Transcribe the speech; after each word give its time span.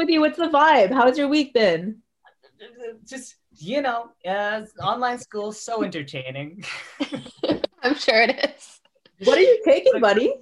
with 0.00 0.08
you. 0.08 0.20
What's 0.20 0.38
the 0.38 0.48
vibe? 0.48 0.92
How's 0.92 1.18
your 1.18 1.28
week 1.28 1.52
been? 1.52 1.98
Just 3.06 3.36
you 3.58 3.82
know, 3.82 4.10
uh, 4.26 4.62
online 4.82 5.18
school 5.18 5.52
so 5.52 5.84
entertaining. 5.84 6.64
I'm 7.82 7.94
sure 7.94 8.22
it 8.22 8.54
is. 8.56 8.80
What 9.26 9.36
are 9.36 9.42
you 9.42 9.60
taking, 9.66 10.00
buddy? 10.00 10.32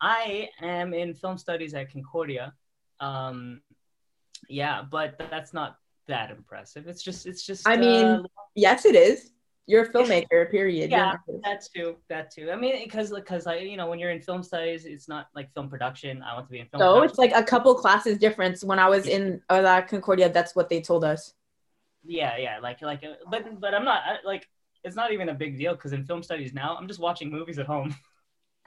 I 0.00 0.48
am 0.60 0.94
in 0.94 1.14
film 1.14 1.38
studies 1.38 1.74
at 1.74 1.92
Concordia. 1.92 2.52
Um, 2.98 3.60
yeah, 4.48 4.82
but 4.90 5.14
that's 5.30 5.54
not 5.54 5.76
that 6.08 6.32
impressive. 6.32 6.88
It's 6.88 7.02
just, 7.02 7.26
it's 7.26 7.46
just. 7.46 7.68
I 7.68 7.76
mean, 7.76 8.04
uh, 8.04 8.22
Yes, 8.56 8.84
it 8.84 8.96
is. 8.96 9.30
You're 9.68 9.84
a 9.84 9.88
filmmaker. 9.92 10.50
Period. 10.50 10.90
Yeah, 10.90 11.12
an 11.12 11.18
artist. 11.28 11.44
that 11.44 11.68
too, 11.72 11.96
that 12.08 12.30
too. 12.34 12.50
I 12.50 12.56
mean, 12.56 12.82
because 12.82 13.10
because 13.10 13.46
I, 13.46 13.58
you 13.58 13.76
know, 13.76 13.86
when 13.86 13.98
you're 13.98 14.10
in 14.10 14.20
film 14.20 14.42
studies, 14.42 14.86
it's 14.86 15.08
not 15.08 15.28
like 15.36 15.52
film 15.52 15.68
production. 15.68 16.22
I 16.22 16.34
want 16.34 16.46
to 16.46 16.52
be 16.52 16.60
in 16.60 16.66
film. 16.66 16.80
So 16.80 16.94
production. 16.94 17.10
it's 17.10 17.18
like 17.18 17.32
a 17.36 17.44
couple 17.44 17.74
classes 17.74 18.18
difference. 18.18 18.64
When 18.64 18.78
I 18.78 18.88
was 18.88 19.06
in 19.06 19.40
uh, 19.50 19.82
Concordia, 19.82 20.30
that's 20.30 20.56
what 20.56 20.70
they 20.70 20.80
told 20.80 21.04
us. 21.04 21.34
yeah, 22.04 22.38
yeah, 22.38 22.58
like 22.60 22.80
like, 22.82 23.04
uh, 23.04 23.14
but 23.30 23.60
but 23.60 23.74
I'm 23.74 23.84
not 23.84 24.02
I, 24.04 24.16
like. 24.26 24.48
It's 24.84 24.94
not 24.94 25.12
even 25.12 25.28
a 25.28 25.34
big 25.34 25.58
deal 25.58 25.74
because 25.74 25.92
in 25.92 26.04
film 26.04 26.22
studies 26.22 26.54
now, 26.54 26.76
I'm 26.76 26.86
just 26.86 27.00
watching 27.00 27.30
movies 27.30 27.58
at 27.58 27.66
home. 27.66 27.94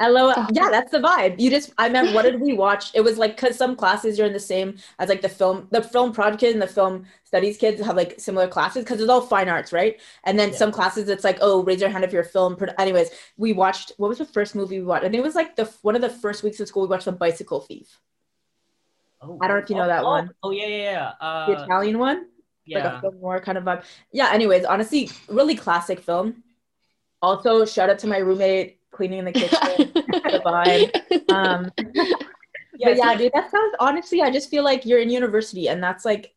Hello. 0.01 0.33
Yeah, 0.51 0.69
that's 0.71 0.89
the 0.91 0.97
vibe. 0.97 1.39
You 1.39 1.51
just, 1.51 1.73
I 1.77 1.87
meant, 1.87 2.11
what 2.15 2.23
did 2.23 2.41
we 2.41 2.53
watch? 2.53 2.89
It 2.95 3.01
was 3.01 3.19
like, 3.19 3.37
cause 3.37 3.55
some 3.55 3.75
classes 3.75 4.19
are 4.19 4.25
in 4.25 4.33
the 4.33 4.39
same 4.39 4.77
as 4.97 5.09
like 5.09 5.21
the 5.21 5.29
film, 5.29 5.67
the 5.69 5.83
film 5.83 6.11
project 6.11 6.39
kid 6.39 6.53
and 6.53 6.61
the 6.61 6.65
film 6.65 7.05
studies 7.23 7.57
kids 7.57 7.79
have 7.85 7.95
like 7.95 8.19
similar 8.19 8.47
classes 8.47 8.83
because 8.83 8.99
it's 8.99 9.11
all 9.11 9.21
fine 9.21 9.47
arts, 9.47 9.71
right? 9.71 10.01
And 10.23 10.39
then 10.39 10.49
Yeah. 10.49 10.55
some 10.55 10.71
classes 10.71 11.07
it's 11.07 11.23
like, 11.23 11.37
oh, 11.41 11.63
raise 11.63 11.81
your 11.81 11.91
hand 11.91 12.03
if 12.03 12.11
you're 12.11 12.23
a 12.23 12.25
film. 12.25 12.55
Pro-. 12.55 12.69
Anyways, 12.79 13.11
we 13.37 13.53
watched. 13.53 13.91
What 13.97 14.07
was 14.09 14.17
the 14.17 14.25
first 14.25 14.55
movie 14.55 14.79
we 14.79 14.85
watched? 14.85 15.05
I 15.05 15.09
think 15.09 15.19
it 15.21 15.23
was 15.23 15.35
like 15.35 15.55
the 15.55 15.65
one 15.83 15.95
of 15.95 16.01
the 16.01 16.09
first 16.09 16.41
weeks 16.43 16.59
of 16.59 16.67
school. 16.67 16.81
We 16.83 16.89
watched 16.89 17.05
The 17.05 17.11
Bicycle 17.11 17.61
Thief, 17.61 17.99
Oh, 19.21 19.37
I 19.39 19.47
don't 19.47 19.57
know 19.57 19.63
if 19.63 19.69
you 19.69 19.75
know 19.75 19.83
oh, 19.83 19.87
that 19.87 20.03
oh, 20.03 20.09
one. 20.09 20.31
Oh 20.41 20.49
yeah, 20.51 20.65
yeah, 20.67 21.11
yeah. 21.21 21.45
the 21.47 21.59
Uh, 21.59 21.63
Italian 21.63 21.99
one, 21.99 22.17
like 22.17 22.83
yeah. 22.83 22.97
a 22.97 23.01
film 23.01 23.19
noir 23.21 23.39
kind 23.39 23.57
of 23.59 23.63
vibe. 23.65 23.83
Yeah. 24.11 24.31
Anyways, 24.33 24.65
honestly, 24.65 25.11
really 25.29 25.55
classic 25.55 25.99
film. 25.99 26.43
Also, 27.21 27.65
shout 27.65 27.91
out 27.91 27.99
to 27.99 28.07
my 28.07 28.17
roommate 28.17 28.80
cleaning 29.01 29.19
in 29.19 29.25
the 29.25 29.31
kitchen. 29.41 29.91
the 29.93 30.41
vibe. 30.45 31.31
Um, 31.31 31.71
Yeah, 32.79 32.87
but 32.87 32.97
yeah, 32.97 33.15
dude, 33.17 33.33
that 33.33 33.51
sounds 33.51 33.75
honestly, 33.79 34.21
I 34.23 34.31
just 34.31 34.49
feel 34.49 34.63
like 34.63 34.85
you're 34.87 34.99
in 35.01 35.09
university 35.09 35.67
and 35.69 35.83
that's 35.83 36.03
like 36.05 36.33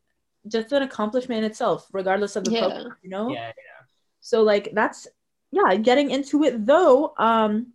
just 0.47 0.71
an 0.73 0.83
accomplishment 0.83 1.39
in 1.39 1.45
itself, 1.45 1.87
regardless 1.93 2.35
of 2.35 2.43
the 2.43 2.51
Yeah. 2.51 2.59
program, 2.67 2.95
you 3.01 3.09
know? 3.09 3.31
yeah, 3.31 3.47
yeah. 3.47 3.79
So 4.19 4.43
like 4.43 4.69
that's 4.73 5.07
yeah, 5.51 5.73
getting 5.75 6.11
into 6.11 6.43
it 6.43 6.65
though, 6.65 7.13
um 7.17 7.71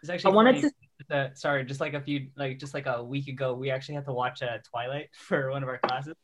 It's 0.00 0.08
actually 0.08 0.32
I 0.32 0.34
wanted 0.34 0.54
funny. 0.62 0.72
that- 1.10 1.36
sorry, 1.36 1.64
just 1.64 1.80
like 1.80 1.94
a 1.94 2.00
few, 2.00 2.28
like 2.36 2.58
just 2.58 2.72
like 2.72 2.86
a 2.86 3.02
week 3.04 3.26
ago, 3.28 3.52
we 3.54 3.70
actually 3.70 3.96
had 3.96 4.04
to 4.06 4.12
watch 4.14 4.40
uh, 4.40 4.58
Twilight 4.70 5.08
for 5.28 5.50
one 5.50 5.62
of 5.64 5.68
our 5.68 5.78
classes. 5.78 6.14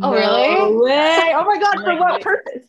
Oh, 0.00 0.10
no 0.10 0.12
really? 0.12 0.76
way. 0.86 1.32
Oh 1.34 1.44
my 1.44 1.58
god, 1.58 1.74
for 1.82 1.88
like, 1.92 2.00
what 2.00 2.12
wait. 2.14 2.22
purpose? 2.22 2.66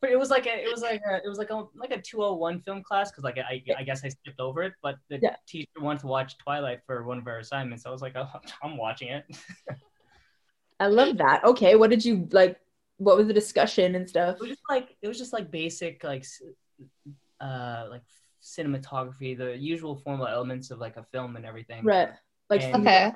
But 0.00 0.10
it 0.10 0.18
was 0.18 0.30
like 0.30 0.46
a, 0.46 0.62
it 0.64 0.70
was 0.70 0.82
like 0.82 1.00
a, 1.08 1.16
it 1.16 1.28
was 1.28 1.38
like 1.38 1.50
a 1.50 1.64
like 1.74 1.90
a 1.92 2.00
201 2.00 2.60
film 2.60 2.82
class 2.82 3.10
because 3.10 3.24
like 3.24 3.38
I, 3.38 3.62
I 3.76 3.82
guess 3.82 4.04
I 4.04 4.08
skipped 4.08 4.40
over 4.40 4.62
it, 4.62 4.72
but 4.82 4.96
the 5.08 5.18
Yeah. 5.22 5.36
teacher 5.46 5.68
wanted 5.80 6.00
to 6.00 6.06
watch 6.06 6.36
Twilight 6.38 6.80
for 6.86 7.04
one 7.04 7.18
of 7.18 7.26
our 7.26 7.38
assignments. 7.38 7.82
So 7.84 7.90
I 7.90 7.92
was 7.92 8.02
like, 8.02 8.14
oh, 8.16 8.28
I'm 8.62 8.76
watching 8.76 9.08
it. 9.08 9.24
I 10.80 10.86
love 10.86 11.16
that. 11.18 11.44
Okay, 11.44 11.76
what 11.76 11.90
did 11.90 12.04
you 12.04 12.28
like 12.32 12.58
what 12.98 13.16
was 13.16 13.26
the 13.26 13.32
discussion 13.34 13.94
and 13.94 14.08
stuff? 14.08 14.36
It 14.36 14.40
was 14.40 14.50
just 14.50 14.62
like 14.68 14.96
it 15.02 15.08
was 15.08 15.18
just 15.18 15.32
like 15.32 15.50
basic 15.50 16.02
like 16.04 16.24
uh 17.40 17.86
like 17.90 18.02
cinematography, 18.42 19.36
the 19.36 19.56
usual 19.56 19.96
formal 19.96 20.26
elements 20.26 20.70
of 20.70 20.78
like 20.78 20.96
a 20.96 21.04
film 21.04 21.36
and 21.36 21.44
everything. 21.46 21.84
Right. 21.84 22.10
Like 22.50 22.62
And- 22.62 22.86
Okay. 22.86 23.12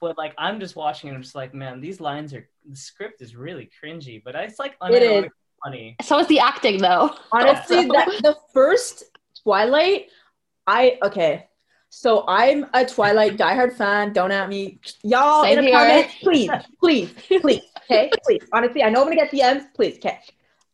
But 0.00 0.18
like 0.18 0.34
I'm 0.36 0.58
just 0.58 0.74
watching 0.74 1.10
and 1.10 1.16
I'm 1.16 1.22
just 1.22 1.36
like, 1.36 1.54
man, 1.54 1.80
these 1.80 2.00
lines 2.00 2.34
are 2.34 2.48
the 2.68 2.74
script 2.76 3.22
is 3.22 3.36
really 3.36 3.70
cringy, 3.82 4.20
but 4.24 4.34
it's 4.34 4.58
like 4.58 4.76
It 4.82 5.02
is. 5.02 5.24
unironically 5.24 5.28
funny. 5.64 5.96
So 6.02 6.18
is 6.18 6.26
the 6.28 6.38
acting 6.40 6.78
though. 6.78 7.10
Honestly, 7.32 7.86
So- 7.86 7.92
that, 7.92 8.08
the 8.22 8.36
first 8.52 9.04
Twilight, 9.42 10.08
I 10.66 10.98
okay. 11.02 11.46
So 11.88 12.24
I'm 12.28 12.66
a 12.74 12.84
Twilight 12.86 13.36
diehard 13.36 13.72
fan. 13.76 14.12
Don't 14.12 14.30
at 14.30 14.48
me, 14.48 14.78
y'all 15.02 15.42
Same 15.42 15.58
in 15.58 15.64
the 15.64 15.70
here. 15.70 15.78
comments, 15.78 16.14
please, 16.22 16.50
please, 16.80 17.12
please. 17.40 17.62
Okay, 17.90 18.08
please. 18.24 18.42
Honestly, 18.52 18.84
I 18.84 18.88
know 18.88 19.00
I'm 19.00 19.06
gonna 19.06 19.16
get 19.16 19.32
the 19.32 19.40
DMs. 19.40 19.64
Please, 19.74 19.96
okay. 19.96 20.20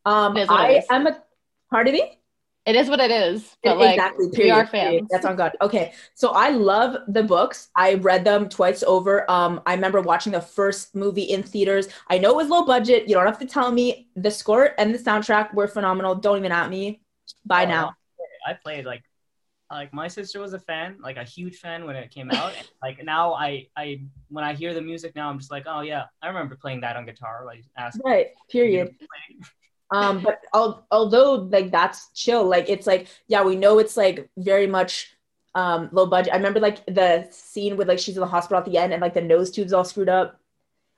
Um, 0.05 0.37
It 0.37 0.43
is 0.43 0.49
I 0.51 0.83
am 0.91 1.07
a. 1.07 1.23
Pardon 1.71 1.95
me. 1.95 2.19
It 2.67 2.75
is 2.75 2.89
what 2.89 2.99
it 2.99 3.13
is. 3.13 3.57
But 3.63 3.79
like 3.79 3.95
exactly. 3.95 4.27
we 4.27 4.33
Period, 4.33 4.55
are 4.55 4.67
period. 4.67 5.07
That's 5.09 5.25
on 5.25 5.37
God. 5.37 5.53
Okay, 5.63 5.93
so 6.15 6.31
I 6.31 6.51
love 6.51 6.97
the 7.07 7.23
books. 7.23 7.69
I 7.77 7.95
read 7.95 8.25
them 8.25 8.49
twice 8.49 8.83
over. 8.83 9.31
Um, 9.31 9.61
I 9.67 9.75
remember 9.75 10.01
watching 10.01 10.33
the 10.33 10.41
first 10.41 10.95
movie 10.95 11.23
in 11.23 11.45
theaters. 11.45 11.89
I 12.09 12.19
know 12.19 12.31
it 12.31 12.37
was 12.37 12.49
low 12.49 12.65
budget. 12.67 13.09
You 13.09 13.15
don't 13.15 13.27
have 13.27 13.39
to 13.39 13.47
tell 13.47 13.71
me. 13.71 14.09
The 14.17 14.33
score 14.33 14.75
and 14.79 14.93
the 14.93 14.99
soundtrack 14.99 15.55
were 15.55 15.69
phenomenal. 15.69 16.17
Don't 16.17 16.39
even 16.39 16.51
at 16.51 16.69
me. 16.69 17.03
Bye 17.45 17.65
Oh, 17.67 17.69
now. 17.69 17.95
I 18.45 18.55
played 18.55 18.85
like 18.85 19.05
like 19.71 19.93
my 19.93 20.09
sister 20.09 20.41
was 20.41 20.53
a 20.53 20.59
fan, 20.59 20.97
like 21.01 21.17
a 21.17 21.25
huge 21.25 21.59
fan 21.59 21.85
when 21.87 21.97
it 21.97 22.11
came 22.11 22.31
out. 22.31 22.53
And, 22.57 22.69
like 22.83 23.05
now 23.05 23.35
I 23.35 23.69
I 23.77 24.01
when 24.29 24.45
I 24.45 24.55
hear 24.55 24.75
the 24.75 24.83
music 24.83 25.15
now 25.15 25.31
I'm 25.31 25.39
just 25.39 25.51
like, 25.53 25.65
oh 25.67 25.83
yeah, 25.83 26.05
I 26.23 26.29
remember 26.29 26.57
playing 26.57 26.81
that 26.81 26.97
on 26.97 27.07
guitar. 27.07 27.45
Like 27.47 27.65
ask 27.77 28.01
Right. 28.05 28.29
Period. 28.51 28.95
Um 29.93 30.21
but 30.23 30.41
al- 30.53 30.87
although 30.91 31.35
like 31.35 31.71
that's 31.71 32.11
chill 32.13 32.45
like 32.45 32.69
it's 32.69 32.87
like 32.87 33.07
yeah 33.29 33.43
we 33.43 33.55
know 33.55 33.79
it's 33.79 33.97
like 33.97 34.29
very 34.37 34.67
much 34.67 35.17
um 35.57 35.89
low 35.91 36.07
budget. 36.07 36.33
I 36.33 36.37
remember 36.37 36.61
like 36.61 36.85
the 36.87 37.27
scene 37.31 37.77
with 37.77 37.89
like 37.89 37.99
she's 37.99 38.17
in 38.17 38.21
the 38.21 38.27
hospital 38.27 38.59
at 38.59 38.67
the 38.67 38.77
end 38.77 38.93
and 38.93 39.01
like 39.01 39.15
the 39.15 39.23
nose 39.23 39.51
tubes 39.51 39.73
all 39.73 39.85
screwed 39.85 40.09
up. 40.09 40.39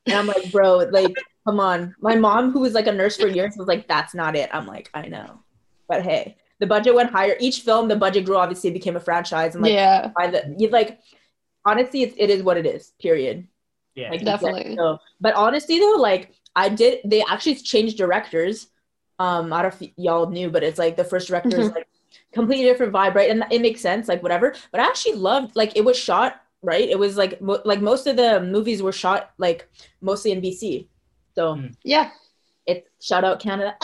And 0.06 0.16
i'm 0.16 0.26
like 0.26 0.50
bro 0.50 0.78
like 0.90 1.14
come 1.46 1.60
on. 1.60 1.94
My 2.00 2.16
mom 2.16 2.50
who 2.50 2.60
was 2.60 2.74
like 2.74 2.88
a 2.88 2.92
nurse 2.92 3.16
for 3.16 3.28
years 3.28 3.54
was 3.56 3.68
like 3.68 3.86
that's 3.88 4.14
not 4.14 4.36
it. 4.36 4.50
I'm 4.52 4.66
like 4.66 4.90
i 4.92 5.06
know. 5.06 5.40
But 5.88 6.02
hey 6.02 6.36
the 6.58 6.66
budget 6.66 6.94
went 6.94 7.10
higher. 7.10 7.36
Each 7.38 7.60
film 7.60 7.88
the 7.88 7.96
budget 7.96 8.24
grew 8.26 8.36
obviously 8.36 8.70
it 8.70 8.74
became 8.74 8.96
a 8.96 9.00
franchise. 9.00 9.54
And 9.54 9.62
like 9.62 9.72
yeah, 9.72 10.10
by 10.16 10.26
the 10.26 10.54
you 10.58 10.68
like 10.70 10.98
honestly 11.64 12.02
it's, 12.02 12.14
it 12.18 12.28
is 12.28 12.42
what 12.42 12.56
it 12.56 12.66
is 12.66 12.92
period. 13.00 13.46
Yeah. 13.94 14.10
like 14.10 14.24
Definitely. 14.24 14.76
so, 14.76 14.98
but 15.20 15.34
honestly 15.34 15.78
though, 15.78 15.96
like 15.98 16.32
I 16.56 16.68
did 16.68 17.00
they 17.04 17.22
actually 17.22 17.54
changed 17.56 17.96
directors. 17.96 18.66
Um, 19.18 19.52
I 19.52 19.62
don't 19.62 19.80
know 19.80 19.86
if 19.86 19.92
y'all 19.96 20.28
knew, 20.30 20.50
but 20.50 20.62
it's 20.62 20.78
like 20.78 20.96
the 20.96 21.04
first 21.04 21.28
director 21.28 21.58
is 21.60 21.68
Mhm. 21.70 21.74
like 21.74 21.88
completely 22.32 22.64
different 22.66 22.92
vibe, 22.92 23.14
right? 23.14 23.30
And 23.30 23.44
it 23.50 23.60
makes 23.60 23.80
sense, 23.80 24.08
like 24.08 24.22
whatever. 24.22 24.54
But 24.70 24.80
I 24.80 24.84
actually 24.84 25.14
loved 25.16 25.56
like 25.56 25.76
it 25.76 25.84
was 25.84 25.98
shot, 25.98 26.40
right? 26.62 26.88
It 26.88 26.98
was 26.98 27.16
like 27.16 27.40
mo- 27.40 27.62
like 27.64 27.80
most 27.80 28.06
of 28.06 28.16
the 28.16 28.40
movies 28.40 28.82
were 28.82 28.92
shot 28.92 29.30
like 29.38 29.68
mostly 30.00 30.30
in 30.32 30.40
BC. 30.40 30.88
So 31.34 31.54
Mm. 31.56 31.74
yeah. 31.84 32.10
it's 32.66 32.86
shout 33.00 33.24
out 33.24 33.40
Canada. 33.40 33.76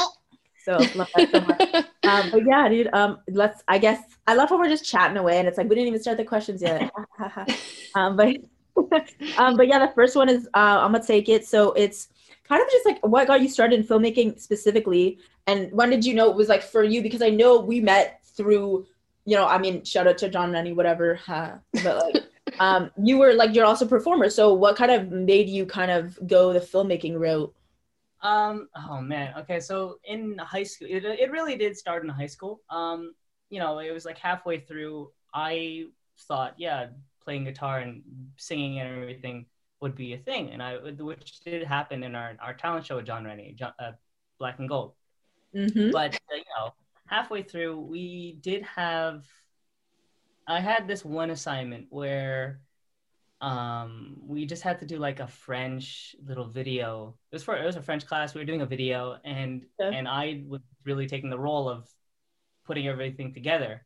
So 0.64 0.72
love 0.94 1.08
that 1.16 1.30
so 1.32 1.40
much. 1.40 1.84
um, 2.04 2.30
but 2.30 2.44
yeah, 2.46 2.68
dude. 2.68 2.88
Um, 2.92 3.18
let's. 3.28 3.62
I 3.68 3.78
guess 3.78 4.00
I 4.26 4.34
love 4.34 4.48
how 4.50 4.58
we're 4.58 4.68
just 4.68 4.84
chatting 4.84 5.16
away, 5.16 5.38
and 5.38 5.48
it's 5.48 5.58
like 5.58 5.68
we 5.68 5.74
didn't 5.74 5.88
even 5.88 6.00
start 6.00 6.16
the 6.18 6.24
questions 6.24 6.62
yet. 6.62 6.90
um, 7.94 8.16
but 8.16 8.36
um, 9.38 9.56
but 9.56 9.68
yeah, 9.68 9.78
the 9.78 9.92
first 9.94 10.16
one 10.16 10.28
is 10.28 10.46
uh, 10.54 10.80
I'm 10.82 10.92
gonna 10.92 11.04
take 11.04 11.28
it. 11.28 11.46
So 11.46 11.72
it's 11.72 12.08
kind 12.48 12.62
of 12.62 12.70
just 12.70 12.86
like 12.86 13.04
what 13.06 13.26
got 13.26 13.40
you 13.40 13.48
started 13.48 13.80
in 13.80 13.86
filmmaking 13.86 14.38
specifically, 14.38 15.18
and 15.46 15.70
when 15.72 15.90
did 15.90 16.04
you 16.04 16.14
know 16.14 16.30
it 16.30 16.36
was 16.36 16.48
like 16.48 16.62
for 16.62 16.82
you? 16.82 17.02
Because 17.02 17.22
I 17.22 17.30
know 17.30 17.60
we 17.60 17.80
met 17.80 18.20
through, 18.24 18.86
you 19.24 19.36
know, 19.36 19.46
I 19.46 19.58
mean, 19.58 19.84
shout 19.84 20.06
out 20.06 20.18
to 20.18 20.28
John 20.28 20.52
Rennie, 20.52 20.72
whatever. 20.72 21.14
huh, 21.14 21.52
but 21.82 22.04
like, 22.04 22.24
um, 22.60 22.90
you 23.02 23.18
were 23.18 23.32
like 23.32 23.54
you're 23.54 23.64
also 23.64 23.86
a 23.86 23.88
performer. 23.88 24.28
So 24.30 24.54
what 24.54 24.76
kind 24.76 24.90
of 24.90 25.10
made 25.10 25.48
you 25.48 25.66
kind 25.66 25.90
of 25.90 26.18
go 26.26 26.52
the 26.52 26.60
filmmaking 26.60 27.18
route? 27.18 27.54
Um. 28.22 28.68
Oh 28.74 29.00
man. 29.00 29.34
Okay. 29.38 29.60
So 29.60 29.98
in 30.04 30.38
high 30.38 30.62
school, 30.62 30.88
it, 30.90 31.04
it 31.04 31.30
really 31.30 31.56
did 31.56 31.76
start 31.76 32.04
in 32.04 32.08
high 32.08 32.26
school. 32.26 32.60
Um. 32.70 33.14
You 33.50 33.60
know, 33.60 33.78
it 33.78 33.92
was 33.92 34.04
like 34.04 34.18
halfway 34.18 34.60
through. 34.60 35.10
I 35.32 35.86
thought, 36.28 36.54
yeah, 36.58 36.86
playing 37.24 37.44
guitar 37.44 37.80
and 37.80 38.02
singing 38.36 38.78
and 38.78 39.02
everything 39.02 39.46
would 39.84 39.94
be 39.94 40.14
a 40.14 40.18
thing, 40.18 40.50
and 40.50 40.62
I 40.62 40.76
which 40.78 41.40
did 41.44 41.62
happen 41.62 42.02
in 42.02 42.14
our 42.16 42.32
our 42.40 42.54
talent 42.54 42.86
show 42.86 42.96
with 42.96 43.06
John 43.06 43.24
Rennie, 43.28 43.52
John, 43.52 43.74
uh, 43.78 43.92
Black 44.40 44.58
and 44.58 44.68
Gold. 44.68 44.94
Mm-hmm. 45.54 45.90
But 45.92 46.16
uh, 46.32 46.36
you 46.40 46.50
know, 46.56 46.72
halfway 47.06 47.42
through, 47.44 47.78
we 47.80 48.38
did 48.40 48.62
have. 48.64 49.24
I 50.48 50.60
had 50.60 50.88
this 50.88 51.04
one 51.04 51.30
assignment 51.30 51.86
where 51.90 52.60
um 53.40 54.16
we 54.24 54.46
just 54.46 54.62
had 54.62 54.78
to 54.80 54.86
do 54.86 54.96
like 54.96 55.20
a 55.20 55.26
french 55.26 56.16
little 56.24 56.46
video 56.46 57.18
it 57.30 57.34
was 57.36 57.42
for 57.42 57.56
it 57.56 57.66
was 57.66 57.76
a 57.76 57.82
french 57.82 58.06
class 58.06 58.32
we 58.32 58.40
were 58.40 58.44
doing 58.46 58.62
a 58.62 58.66
video 58.76 59.18
and 59.24 59.66
Okay. 59.80 59.94
and 59.96 60.06
i 60.08 60.42
was 60.48 60.62
really 60.84 61.06
taking 61.06 61.30
the 61.30 61.38
role 61.38 61.68
of 61.68 61.90
putting 62.64 62.86
everything 62.88 63.34
together 63.34 63.84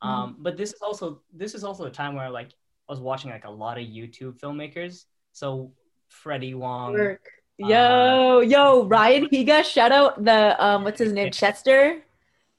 um 0.00 0.36
but 0.40 0.56
this 0.56 0.72
is 0.72 0.80
also 0.80 1.20
this 1.42 1.54
is 1.54 1.64
also 1.64 1.84
a 1.84 1.90
time 1.90 2.14
where 2.16 2.30
like 2.30 2.50
i 2.88 2.92
was 2.92 2.98
watching 2.98 3.30
like 3.30 3.44
a 3.44 3.50
lot 3.64 3.76
of 3.78 3.84
youtube 3.84 4.40
filmmakers 4.40 5.04
so 5.38 5.72
freddie 6.08 6.54
wong 6.54 6.92
Work. 6.94 7.24
Yo, 7.58 8.40
yo, 8.40 8.84
Ryan 8.86 9.26
Higa, 9.32 9.64
shout 9.64 9.90
out 9.92 10.22
the 10.24 10.40
um 10.64 10.84
what's 10.84 10.98
his 11.00 11.12
name? 11.12 11.30
Chester. 11.32 12.02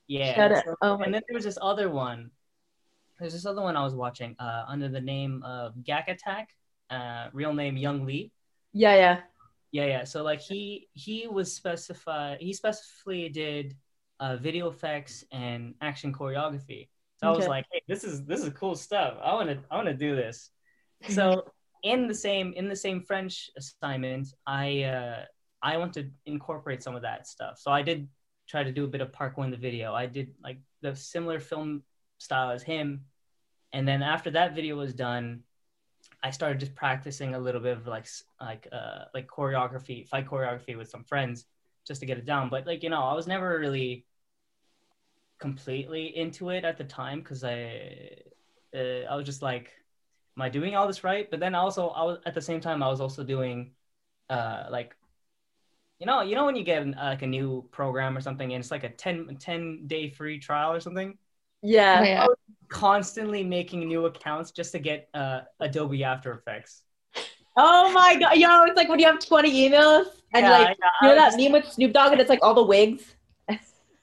Yeah. 0.07 0.35
Shut 0.35 0.51
up. 0.51 0.63
so- 0.65 0.75
Oh 0.81 0.97
and 1.03 1.13
then 1.13 1.21
there 1.27 1.35
was 1.35 1.45
this 1.45 1.57
other 1.61 1.89
one. 1.89 2.31
There's 3.19 3.33
this 3.33 3.45
other 3.45 3.61
one 3.61 3.75
I 3.75 3.83
was 3.83 3.95
watching 3.95 4.35
uh, 4.39 4.63
under 4.67 4.87
the 4.87 5.01
name 5.01 5.43
of 5.43 5.75
Gak 5.83 6.07
Attack, 6.07 6.47
uh, 6.89 7.27
real 7.33 7.53
name 7.53 7.75
Young 7.75 8.05
Lee. 8.05 8.31
Yeah, 8.71 8.95
yeah. 8.95 9.17
Yeah, 9.71 9.85
yeah. 9.93 10.03
So 10.05 10.23
like 10.23 10.39
he 10.41 10.87
he 10.93 11.27
was 11.27 11.47
specified. 11.53 12.37
He 12.39 12.53
specifically 12.53 13.27
did 13.29 13.75
uh, 14.19 14.35
video 14.37 14.67
effects 14.69 15.23
and 15.31 15.75
action 15.81 16.13
choreography. 16.13 16.87
So 17.19 17.27
I 17.27 17.31
was 17.31 17.47
like, 17.47 17.65
hey, 17.71 17.81
this 17.87 18.03
is 18.03 18.23
this 18.25 18.41
is 18.43 18.49
cool 18.53 18.75
stuff. 18.75 19.17
I 19.23 19.33
want 19.33 19.49
to 19.49 19.59
I 19.69 19.75
want 19.75 19.87
to 19.87 19.93
do 20.07 20.15
this. 20.15 20.49
So 21.09 21.45
in 21.83 22.07
the 22.07 22.13
same 22.13 22.53
in 22.55 22.67
the 22.67 22.75
same 22.75 23.01
French 23.01 23.49
assignment, 23.57 24.33
I 24.45 24.83
uh, 24.83 25.25
I 25.61 25.77
want 25.77 25.93
to 25.93 26.09
incorporate 26.25 26.83
some 26.83 26.95
of 26.95 27.01
that 27.01 27.27
stuff. 27.27 27.59
So 27.59 27.71
I 27.71 27.81
did 27.81 28.07
try 28.47 28.63
to 28.63 28.71
do 28.71 28.85
a 28.85 28.87
bit 28.87 29.01
of 29.01 29.11
parkour 29.11 29.43
in 29.45 29.51
the 29.51 29.57
video. 29.57 29.93
I 29.93 30.05
did 30.05 30.33
like 30.43 30.59
the 30.81 30.95
similar 30.95 31.39
film 31.39 31.83
style 32.17 32.51
as 32.51 32.63
him, 32.63 33.05
and 33.73 33.87
then 33.87 34.01
after 34.01 34.31
that 34.31 34.55
video 34.55 34.75
was 34.75 34.93
done, 34.93 35.43
I 36.23 36.31
started 36.31 36.59
just 36.59 36.75
practicing 36.75 37.35
a 37.35 37.39
little 37.39 37.61
bit 37.61 37.77
of 37.77 37.87
like 37.87 38.07
like 38.41 38.67
uh 38.71 39.05
like 39.13 39.27
choreography, 39.27 40.07
fight 40.07 40.27
choreography 40.27 40.77
with 40.77 40.89
some 40.89 41.03
friends 41.03 41.45
just 41.87 42.01
to 42.01 42.05
get 42.05 42.17
it 42.17 42.25
down. 42.25 42.49
But 42.49 42.67
like 42.67 42.83
you 42.83 42.89
know, 42.89 43.03
I 43.03 43.13
was 43.13 43.27
never 43.27 43.59
really 43.59 44.05
completely 45.39 46.17
into 46.17 46.49
it 46.49 46.65
at 46.65 46.77
the 46.77 46.83
time 46.83 47.19
because 47.19 47.43
I 47.43 48.17
uh, 48.75 49.05
I 49.09 49.15
was 49.15 49.25
just 49.25 49.41
like, 49.41 49.71
am 50.39 50.43
I 50.43 50.49
doing 50.49 50.73
all 50.75 50.87
this 50.87 51.03
right? 51.03 51.29
But 51.29 51.39
then 51.41 51.53
also 51.53 51.89
I 51.89 52.03
was 52.03 52.19
at 52.25 52.33
the 52.33 52.41
same 52.41 52.61
time 52.61 52.81
I 52.81 52.87
was 52.87 53.01
also 53.01 53.23
doing 53.23 53.71
uh 54.29 54.67
like 54.71 54.95
you 55.99 56.05
know 56.05 56.21
you 56.21 56.35
know 56.35 56.45
when 56.45 56.55
you 56.55 56.63
get 56.63 56.81
uh, 56.87 56.91
like 56.97 57.23
a 57.23 57.27
new 57.27 57.67
program 57.71 58.15
or 58.17 58.21
something 58.21 58.53
and 58.53 58.61
it's 58.61 58.71
like 58.71 58.85
a 58.85 58.89
10, 58.89 59.37
10 59.39 59.87
day 59.87 60.09
free 60.09 60.39
trial 60.39 60.71
or 60.71 60.79
something 60.79 61.17
Yeah. 61.61 61.99
Oh, 61.99 62.03
yeah. 62.05 62.27
constantly 62.69 63.43
making 63.43 63.87
new 63.87 64.05
accounts 64.05 64.51
just 64.51 64.71
to 64.71 64.79
get 64.79 65.09
uh, 65.13 65.41
Adobe 65.59 66.03
After 66.03 66.31
Effects. 66.31 66.83
Oh 67.57 67.91
my 67.91 68.15
god, 68.15 68.37
yo, 68.37 68.63
it's 68.63 68.77
like 68.77 68.87
when 68.87 68.99
you 68.99 69.05
have 69.07 69.19
20 69.19 69.51
emails 69.51 70.05
and 70.33 70.45
yeah, 70.45 70.51
like 70.51 70.77
yeah, 70.79 70.89
you 71.01 71.07
know 71.09 71.15
that 71.15 71.31
just- 71.33 71.37
meme 71.37 71.51
with 71.51 71.67
Snoop 71.67 71.91
Dogg 71.91 72.13
and 72.13 72.21
it's 72.21 72.29
like 72.29 72.39
all 72.41 72.53
the 72.53 72.63
wigs. 72.63 73.15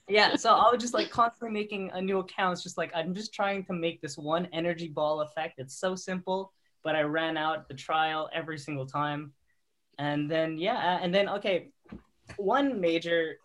Yeah, 0.08 0.36
so 0.36 0.50
I 0.50 0.70
was 0.70 0.80
just 0.80 0.94
like 0.94 1.10
constantly 1.10 1.52
making 1.52 1.90
a 1.92 2.00
new 2.00 2.18
accounts, 2.18 2.62
just 2.62 2.78
like 2.78 2.92
I'm 2.94 3.14
just 3.14 3.34
trying 3.34 3.64
to 3.64 3.72
make 3.72 4.00
this 4.00 4.16
one 4.16 4.48
energy 4.52 4.88
ball 4.88 5.20
effect. 5.20 5.58
It's 5.58 5.76
so 5.76 5.96
simple, 5.96 6.52
but 6.84 6.94
I 6.94 7.02
ran 7.02 7.36
out 7.36 7.68
the 7.68 7.74
trial 7.74 8.28
every 8.32 8.58
single 8.58 8.86
time. 8.86 9.32
And 9.98 10.30
then 10.30 10.58
yeah, 10.58 10.98
and 11.02 11.14
then 11.14 11.28
okay, 11.30 11.70
one 12.36 12.80
major 12.80 13.38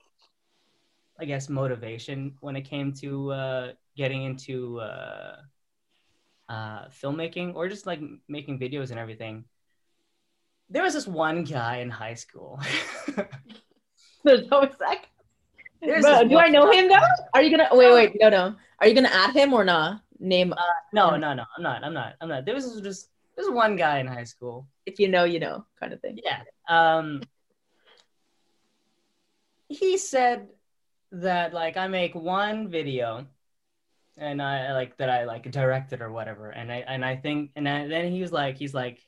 I 1.19 1.25
guess 1.25 1.49
motivation 1.49 2.35
when 2.39 2.55
it 2.55 2.63
came 2.63 2.93
to 2.93 3.31
uh, 3.31 3.71
getting 3.95 4.23
into 4.23 4.79
uh, 4.79 5.35
uh, 6.49 6.87
filmmaking 6.89 7.53
or 7.55 7.69
just 7.69 7.85
like 7.85 8.01
making 8.27 8.59
videos 8.59 8.89
and 8.89 8.99
everything. 8.99 9.45
There 10.69 10.83
was 10.83 10.93
this 10.93 11.07
one 11.07 11.43
guy 11.43 11.77
in 11.77 11.89
high 11.89 12.15
school. 12.15 12.59
There's 14.23 14.47
no 14.49 14.67
sec. 14.79 15.10
There's 15.81 16.03
Bro, 16.03 16.27
do 16.27 16.37
I 16.37 16.49
know 16.49 16.71
him 16.71 16.87
though? 16.87 16.99
Are 17.33 17.41
you 17.41 17.49
gonna 17.49 17.69
wait, 17.71 17.93
wait, 17.93 18.17
no, 18.19 18.29
no. 18.29 18.55
Are 18.79 18.87
you 18.87 18.93
gonna 18.93 19.09
add 19.11 19.33
him 19.35 19.53
or 19.53 19.63
not? 19.63 20.01
Name 20.19 20.53
No, 20.93 21.15
no, 21.15 21.33
no. 21.33 21.43
I'm 21.57 21.63
not. 21.63 21.83
I'm 21.83 21.93
not. 21.93 22.13
I'm 22.21 22.29
not. 22.29 22.45
There 22.45 22.53
was 22.53 22.79
just 22.81 23.09
there's 23.35 23.49
one 23.49 23.75
guy 23.75 23.99
in 23.99 24.07
high 24.07 24.23
school. 24.23 24.67
if 24.85 24.99
you 24.99 25.07
know, 25.07 25.23
you 25.23 25.39
know, 25.39 25.65
kind 25.79 25.93
of 25.93 26.01
thing. 26.01 26.19
Yeah. 26.23 26.43
Um. 26.69 27.21
He 29.67 29.97
said 29.97 30.49
that 31.11 31.53
like 31.53 31.77
I 31.77 31.87
make 31.87 32.13
one 32.13 32.69
video, 32.69 33.25
and 34.17 34.41
I 34.41 34.73
like 34.73 34.97
that 34.97 35.09
I 35.09 35.23
like 35.25 35.49
directed 35.49 36.01
or 36.01 36.11
whatever, 36.11 36.51
and 36.51 36.71
I 36.71 36.77
and 36.87 37.03
I 37.03 37.15
think 37.15 37.51
and 37.55 37.67
I, 37.67 37.87
then 37.87 38.11
he 38.11 38.21
was 38.21 38.31
like 38.31 38.57
he's 38.57 38.73
like 38.73 38.99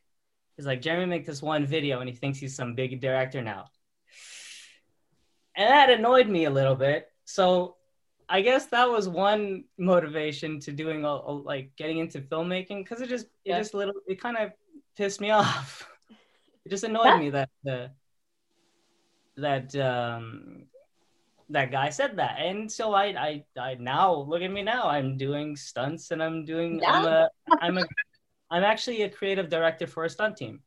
he's 0.55 0.65
like 0.65 0.81
Jeremy 0.81 1.05
make 1.05 1.25
this 1.25 1.41
one 1.41 1.65
video 1.65 1.99
and 1.99 2.09
he 2.09 2.15
thinks 2.15 2.39
he's 2.39 2.55
some 2.55 2.75
big 2.75 2.99
director 3.01 3.41
now, 3.41 3.65
and 5.55 5.69
that 5.69 5.89
annoyed 5.89 6.27
me 6.27 6.45
a 6.45 6.49
little 6.49 6.75
bit. 6.75 7.09
So 7.25 7.75
I 8.29 8.41
guess 8.41 8.67
that 8.67 8.89
was 8.89 9.07
one 9.09 9.65
motivation 9.77 10.59
to 10.61 10.71
doing 10.71 11.05
all, 11.05 11.19
all- 11.19 11.43
like 11.43 11.71
getting 11.75 11.99
into 11.99 12.21
filmmaking 12.21 12.83
because 12.83 13.01
it 13.01 13.09
just 13.09 13.25
it 13.45 13.51
Yeah. 13.51 13.57
just 13.59 13.73
little 13.73 13.93
it 14.07 14.19
kind 14.21 14.37
of 14.37 14.51
pissed 14.97 15.21
me 15.21 15.29
off. 15.39 15.89
it 16.65 16.69
just 16.69 16.83
annoyed 16.83 17.05
Yeah. 17.07 17.19
me 17.19 17.29
that 17.31 17.49
the 17.63 17.91
that 19.37 19.75
um 19.75 20.65
that 21.49 21.71
guy 21.71 21.89
said 21.89 22.15
that 22.17 22.37
and 22.39 22.71
so 22.71 22.93
I, 22.93 23.05
I 23.05 23.43
i 23.59 23.73
now 23.75 24.13
look 24.13 24.41
at 24.41 24.51
me 24.51 24.61
now 24.61 24.87
i'm 24.87 25.17
doing 25.17 25.55
stunts 25.55 26.11
and 26.11 26.21
i'm 26.23 26.45
doing 26.45 26.81
i'm 26.85 27.05
a 27.05 27.29
i'm 27.61 27.77
a 27.79 27.85
i'm 28.51 28.63
actually 28.63 29.01
a 29.01 29.09
creative 29.09 29.49
director 29.49 29.87
for 29.87 30.05
a 30.05 30.09
stunt 30.09 30.37
team 30.37 30.61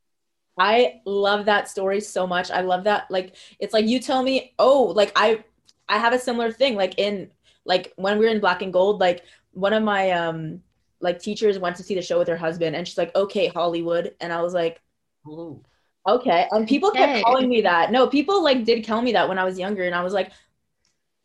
I 0.58 1.00
love 1.04 1.44
that 1.46 1.68
story 1.68 2.00
so 2.00 2.26
much. 2.26 2.50
I 2.50 2.62
love 2.62 2.84
that. 2.84 3.10
Like, 3.10 3.36
it's 3.58 3.74
like 3.74 3.86
you 3.86 4.00
tell 4.00 4.22
me, 4.22 4.54
oh, 4.58 4.92
like 4.96 5.12
I, 5.16 5.44
I 5.88 5.98
have 5.98 6.12
a 6.14 6.18
similar 6.18 6.50
thing. 6.52 6.76
Like 6.76 6.98
in, 6.98 7.30
like 7.64 7.92
when 7.96 8.18
we 8.18 8.24
were 8.26 8.30
in 8.32 8.40
Black 8.40 8.62
and 8.62 8.72
Gold, 8.72 9.00
like 9.00 9.24
one 9.52 9.72
of 9.74 9.82
my 9.82 10.10
um, 10.12 10.62
like 11.00 11.20
teachers 11.20 11.58
went 11.58 11.76
to 11.76 11.82
see 11.82 11.94
the 11.94 12.02
show 12.02 12.18
with 12.18 12.28
her 12.28 12.36
husband, 12.36 12.74
and 12.76 12.86
she's 12.88 12.98
like, 12.98 13.14
okay, 13.14 13.48
Hollywood, 13.48 14.14
and 14.20 14.32
I 14.32 14.40
was 14.42 14.54
like, 14.54 14.80
Ooh. 15.26 15.62
okay, 16.08 16.46
and 16.52 16.68
people 16.68 16.90
kept 16.92 17.14
Okay. 17.14 17.24
calling 17.24 17.48
me 17.48 17.62
that. 17.62 17.90
No, 17.90 18.06
people 18.06 18.42
like 18.42 18.64
did 18.64 18.84
tell 18.84 19.02
me 19.02 19.12
that 19.12 19.28
when 19.28 19.38
I 19.38 19.44
was 19.44 19.58
younger, 19.58 19.84
and 19.84 19.94
I 19.94 20.02
was 20.02 20.12
like, 20.12 20.30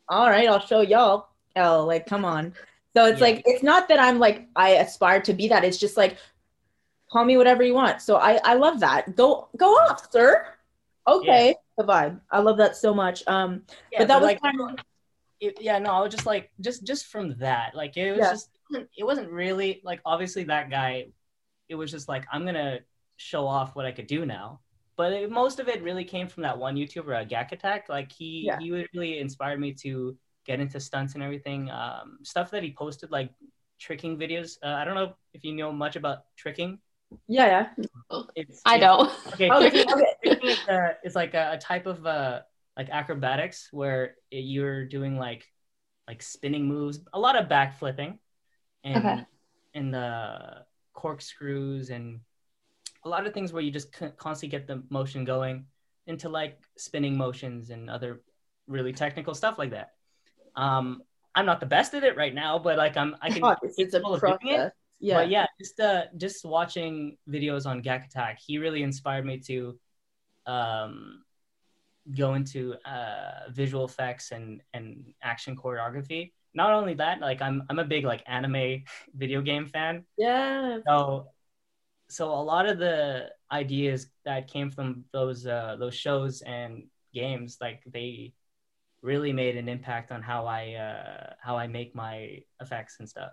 all 0.08 0.28
right, 0.28 0.48
I'll 0.48 0.60
show 0.60 0.80
y'all. 0.80 1.28
Oh, 1.56 1.84
like 1.86 2.06
come 2.06 2.24
on. 2.24 2.54
So 2.94 3.06
it's 3.06 3.20
Yeah. 3.20 3.20
like 3.20 3.42
it's 3.46 3.62
not 3.62 3.88
that 3.88 3.98
I'm 4.00 4.18
like 4.18 4.48
I 4.56 4.70
aspire 4.72 5.20
to 5.22 5.32
be 5.34 5.48
that. 5.48 5.64
It's 5.64 5.78
just 5.78 5.96
like 5.96 6.16
call 7.12 7.24
me 7.24 7.36
whatever 7.36 7.62
you 7.62 7.74
want. 7.74 8.00
So 8.00 8.16
I 8.16 8.40
I 8.44 8.54
love 8.54 8.80
that. 8.80 9.14
Go 9.16 9.48
go 9.56 9.70
off, 9.74 10.10
sir. 10.10 10.46
Okay, 11.06 11.54
the 11.76 11.84
vibe. 11.84 12.20
I 12.30 12.40
love 12.40 12.56
that 12.58 12.76
so 12.76 12.94
much. 12.94 13.22
Um, 13.26 13.62
yeah, 13.92 13.98
but 14.00 14.08
that 14.08 14.20
was 14.20 14.26
like 14.28 14.40
kind 14.40 14.60
of 14.60 14.78
it, 15.40 15.60
yeah 15.60 15.76
no 15.78 15.90
i 15.90 16.00
was 16.00 16.12
just 16.12 16.24
like 16.24 16.50
just 16.60 16.86
just 16.86 17.06
from 17.06 17.36
that 17.38 17.74
like 17.74 17.96
it 17.96 18.12
was 18.12 18.20
Yeah. 18.24 18.30
just 18.30 18.50
it 18.96 19.04
wasn't 19.04 19.28
really 19.28 19.80
like 19.84 20.00
obviously 20.06 20.44
that 20.44 20.70
guy 20.70 21.06
it 21.68 21.74
was 21.74 21.90
just 21.90 22.08
like 22.08 22.24
i'm 22.32 22.44
gonna 22.46 22.78
show 23.16 23.44
off 23.46 23.74
what 23.74 23.84
i 23.84 23.90
could 23.90 24.06
do 24.06 24.24
now 24.24 24.60
but 24.96 25.12
it, 25.12 25.30
most 25.32 25.58
of 25.58 25.66
it 25.68 25.82
really 25.82 26.04
came 26.04 26.28
from 26.28 26.44
that 26.44 26.56
one 26.56 26.76
youtuber 26.76 27.20
uh, 27.20 27.24
Gak 27.24 27.50
attack 27.50 27.88
like 27.88 28.12
he 28.12 28.44
Yeah. 28.46 28.58
he 28.60 28.70
really 28.94 29.18
inspired 29.18 29.58
me 29.58 29.74
to 29.82 30.16
get 30.46 30.60
into 30.60 30.78
stunts 30.78 31.14
and 31.14 31.22
everything 31.24 31.68
um 31.70 32.18
stuff 32.22 32.50
that 32.52 32.62
he 32.62 32.72
posted 32.72 33.10
like 33.10 33.30
tricking 33.80 34.16
videos 34.16 34.58
uh, 34.62 34.74
i 34.78 34.84
don't 34.84 34.94
know 34.94 35.12
if 35.34 35.42
you 35.42 35.54
know 35.56 35.72
much 35.72 35.96
about 35.96 36.18
tricking 36.36 36.78
yeah, 37.28 37.46
yeah. 37.46 37.84
it's, 38.36 38.60
I 38.64 38.76
it's- 38.76 38.80
don't. 38.80 39.10
okay 39.34 39.50
Okay, 39.56 39.70
tricking- 39.70 39.92
okay. 39.92 40.14
tricking 40.24 40.48
is, 40.50 40.68
uh, 40.68 40.94
like 41.14 41.34
a, 41.34 41.52
a 41.54 41.58
type 41.58 41.86
of 41.86 42.04
uh 42.06 42.40
like 42.76 42.88
acrobatics 42.90 43.68
where 43.72 44.16
it- 44.30 44.44
you're 44.44 44.84
doing 44.86 45.16
like 45.18 45.46
like 46.08 46.22
spinning 46.22 46.66
moves 46.66 47.00
a 47.12 47.18
lot 47.20 47.36
of 47.36 47.48
back 47.48 47.78
flipping 47.78 48.18
and 48.84 48.96
Okay. 48.96 49.24
and 49.74 49.94
the 49.94 50.64
corkscrews 50.94 51.90
and 51.90 52.20
a 53.04 53.08
lot 53.08 53.26
of 53.26 53.32
things 53.34 53.52
where 53.52 53.62
you 53.62 53.70
just 53.70 53.92
constantly 54.16 54.48
get 54.48 54.66
the 54.66 54.82
motion 54.90 55.24
going 55.24 55.66
into 56.06 56.28
like 56.28 56.58
spinning 56.76 57.16
motions 57.16 57.70
and 57.70 57.88
other 57.90 58.20
really 58.66 58.92
technical 58.92 59.34
stuff 59.34 59.58
like 59.58 59.70
that 59.70 59.92
um 60.56 61.02
i'm 61.34 61.46
not 61.46 61.60
the 61.60 61.66
best 61.66 61.94
at 61.94 62.04
it 62.04 62.16
right 62.16 62.34
now 62.34 62.58
but 62.58 62.76
like 62.76 62.96
i'm 62.96 63.16
i 63.22 63.30
can 63.30 63.42
Obviously, 63.42 63.84
it's 63.84 63.94
a 63.94 63.98
capable 63.98 64.14
of 64.14 64.20
doing 64.20 64.54
it. 64.54 64.72
Yeah. 65.02 65.14
but 65.16 65.30
yeah, 65.30 65.46
just 65.60 65.80
uh, 65.80 66.04
just 66.16 66.44
watching 66.44 67.16
videos 67.28 67.66
on 67.66 67.82
Gak 67.82 68.06
Attack, 68.06 68.38
he 68.46 68.58
really 68.58 68.84
inspired 68.84 69.26
me 69.26 69.40
to 69.48 69.76
um, 70.46 71.24
go 72.16 72.34
into 72.34 72.74
uh, 72.84 73.50
visual 73.50 73.84
effects 73.84 74.30
and 74.30 74.62
and 74.72 75.12
action 75.20 75.56
choreography. 75.56 76.30
Not 76.54 76.72
only 76.72 76.94
that, 76.94 77.20
like 77.20 77.42
I'm 77.42 77.64
I'm 77.68 77.80
a 77.80 77.84
big 77.84 78.04
like 78.04 78.22
anime 78.26 78.84
video 79.14 79.42
game 79.42 79.66
fan, 79.66 80.04
yeah. 80.16 80.78
so 80.86 81.26
so 82.08 82.30
a 82.30 82.42
lot 82.42 82.68
of 82.68 82.78
the 82.78 83.30
ideas 83.50 84.06
that 84.24 84.46
came 84.46 84.70
from 84.70 85.04
those 85.12 85.46
uh, 85.46 85.76
those 85.80 85.96
shows 85.96 86.42
and 86.42 86.84
games, 87.12 87.58
like 87.60 87.82
they 87.92 88.34
really 89.02 89.32
made 89.32 89.56
an 89.56 89.68
impact 89.68 90.12
on 90.12 90.22
how 90.22 90.46
I 90.46 90.74
uh, 90.74 91.32
how 91.40 91.56
I 91.56 91.66
make 91.66 91.92
my 91.92 92.38
effects 92.60 92.96
and 93.00 93.08
stuff. 93.08 93.32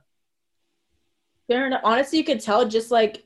Fair 1.49 1.67
enough. 1.67 1.81
Honestly, 1.83 2.19
you 2.19 2.25
could 2.25 2.41
tell 2.41 2.67
just 2.67 2.91
like 2.91 3.25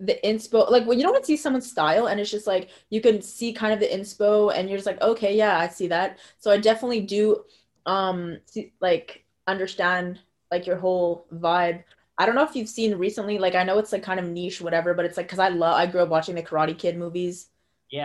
the 0.00 0.18
inspo, 0.24 0.70
like 0.70 0.86
when 0.86 0.98
you 0.98 1.04
don't 1.06 1.26
see 1.26 1.36
someone's 1.36 1.70
style, 1.70 2.08
and 2.08 2.20
it's 2.20 2.30
just 2.30 2.46
like 2.46 2.70
you 2.90 3.00
can 3.00 3.22
see 3.22 3.52
kind 3.52 3.72
of 3.74 3.80
the 3.80 3.86
inspo, 3.88 4.52
and 4.54 4.68
you're 4.68 4.78
just 4.78 4.86
like, 4.86 5.00
okay, 5.02 5.36
yeah, 5.36 5.58
I 5.58 5.68
see 5.68 5.88
that. 5.88 6.18
So 6.38 6.50
I 6.50 6.58
definitely 6.58 7.02
do, 7.02 7.44
um, 7.86 8.38
see, 8.46 8.72
like 8.80 9.24
understand 9.46 10.20
like 10.50 10.66
your 10.66 10.76
whole 10.76 11.26
vibe. 11.34 11.84
I 12.18 12.26
don't 12.26 12.34
know 12.36 12.44
if 12.44 12.56
you've 12.56 12.68
seen 12.70 12.96
recently, 12.96 13.38
like 13.38 13.56
I 13.56 13.64
know 13.64 13.78
it's 13.78 13.92
like 13.92 14.04
kind 14.04 14.20
of 14.20 14.26
niche, 14.28 14.60
whatever, 14.60 14.94
but 14.94 15.04
it's 15.06 15.16
like 15.16 15.26
because 15.26 15.38
I 15.40 15.48
love, 15.50 15.74
I 15.76 15.86
grew 15.86 16.02
up 16.02 16.08
watching 16.10 16.34
the 16.36 16.42
Karate 16.42 16.78
Kid 16.78 16.96
movies. 16.98 17.48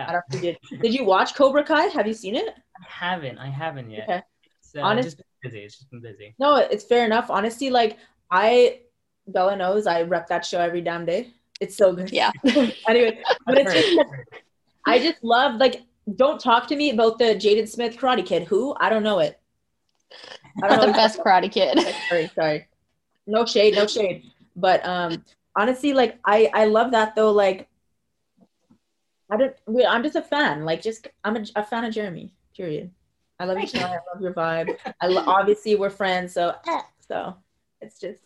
I 0.06 0.12
Yeah, 0.12 0.12
don't 0.12 0.24
if 0.30 0.42
you 0.42 0.58
did. 0.70 0.82
Did 0.82 0.94
you 0.94 1.04
watch 1.04 1.34
Cobra 1.36 1.64
Kai? 1.64 1.86
Have 1.86 2.06
you 2.06 2.14
seen 2.14 2.36
it? 2.36 2.54
I 2.80 2.84
haven't. 2.88 3.38
I 3.38 3.48
haven't 3.48 3.90
yet. 3.90 4.04
Okay. 4.04 4.22
It's 4.60 4.74
uh, 4.76 4.80
Honest- 4.80 5.06
just 5.06 5.16
been 5.18 5.50
busy. 5.50 5.64
It's 5.64 5.78
just 5.78 5.90
been 5.90 6.00
busy. 6.00 6.36
No, 6.38 6.56
it's 6.56 6.84
fair 6.84 7.04
enough. 7.04 7.30
Honestly, 7.30 7.70
like 7.70 7.98
I, 8.30 8.80
Bella 9.28 9.56
knows 9.56 9.86
I 9.86 10.02
rep 10.02 10.26
that 10.28 10.44
show 10.44 10.60
every 10.60 10.80
damn 10.80 11.04
day. 11.04 11.30
It's 11.60 11.76
so 11.76 11.92
good. 11.92 12.10
Yeah. 12.10 12.32
anyway, 12.88 13.22
but 13.46 13.58
it's 13.58 13.72
just, 13.72 13.98
I 14.86 14.98
just 14.98 15.22
love 15.22 15.56
like. 15.56 15.82
Don't 16.16 16.40
talk 16.40 16.66
to 16.68 16.76
me 16.76 16.88
about 16.88 17.18
the 17.18 17.34
Jaden 17.34 17.68
Smith 17.68 17.98
Karate 17.98 18.24
Kid. 18.24 18.44
Who? 18.44 18.74
I 18.80 18.88
don't 18.88 19.02
know 19.02 19.18
it. 19.18 19.38
I 20.62 20.68
don't 20.68 20.78
know 20.80 20.86
the 20.86 20.92
best 20.92 21.18
Karate 21.18 21.52
Kid. 21.52 21.78
sorry, 22.08 22.30
sorry. 22.34 22.68
No 23.26 23.44
shade, 23.44 23.74
no 23.74 23.86
shade. 23.86 24.22
But 24.56 24.84
um, 24.86 25.22
honestly, 25.54 25.92
like 25.92 26.18
I, 26.24 26.50
I 26.54 26.64
love 26.64 26.92
that 26.92 27.14
though. 27.14 27.30
Like, 27.30 27.68
I 29.30 29.36
don't. 29.36 29.54
I'm 29.86 30.02
just 30.02 30.16
a 30.16 30.22
fan. 30.22 30.64
Like, 30.64 30.80
just 30.80 31.08
I'm 31.24 31.36
a, 31.36 31.44
a 31.56 31.62
fan 31.62 31.84
of 31.84 31.92
Jeremy. 31.92 32.32
Period. 32.56 32.90
I 33.38 33.44
love 33.44 33.58
your 33.58 33.66
Thank 33.66 33.74
you. 33.74 33.80
style. 33.80 33.92
I 33.92 34.14
love 34.14 34.22
your 34.22 34.32
vibe. 34.32 34.94
I 35.02 35.06
lo- 35.08 35.24
obviously 35.26 35.76
we're 35.76 35.90
friends, 35.90 36.32
so 36.32 36.54
eh, 36.66 36.82
so 37.06 37.36
it's 37.82 38.00
just 38.00 38.20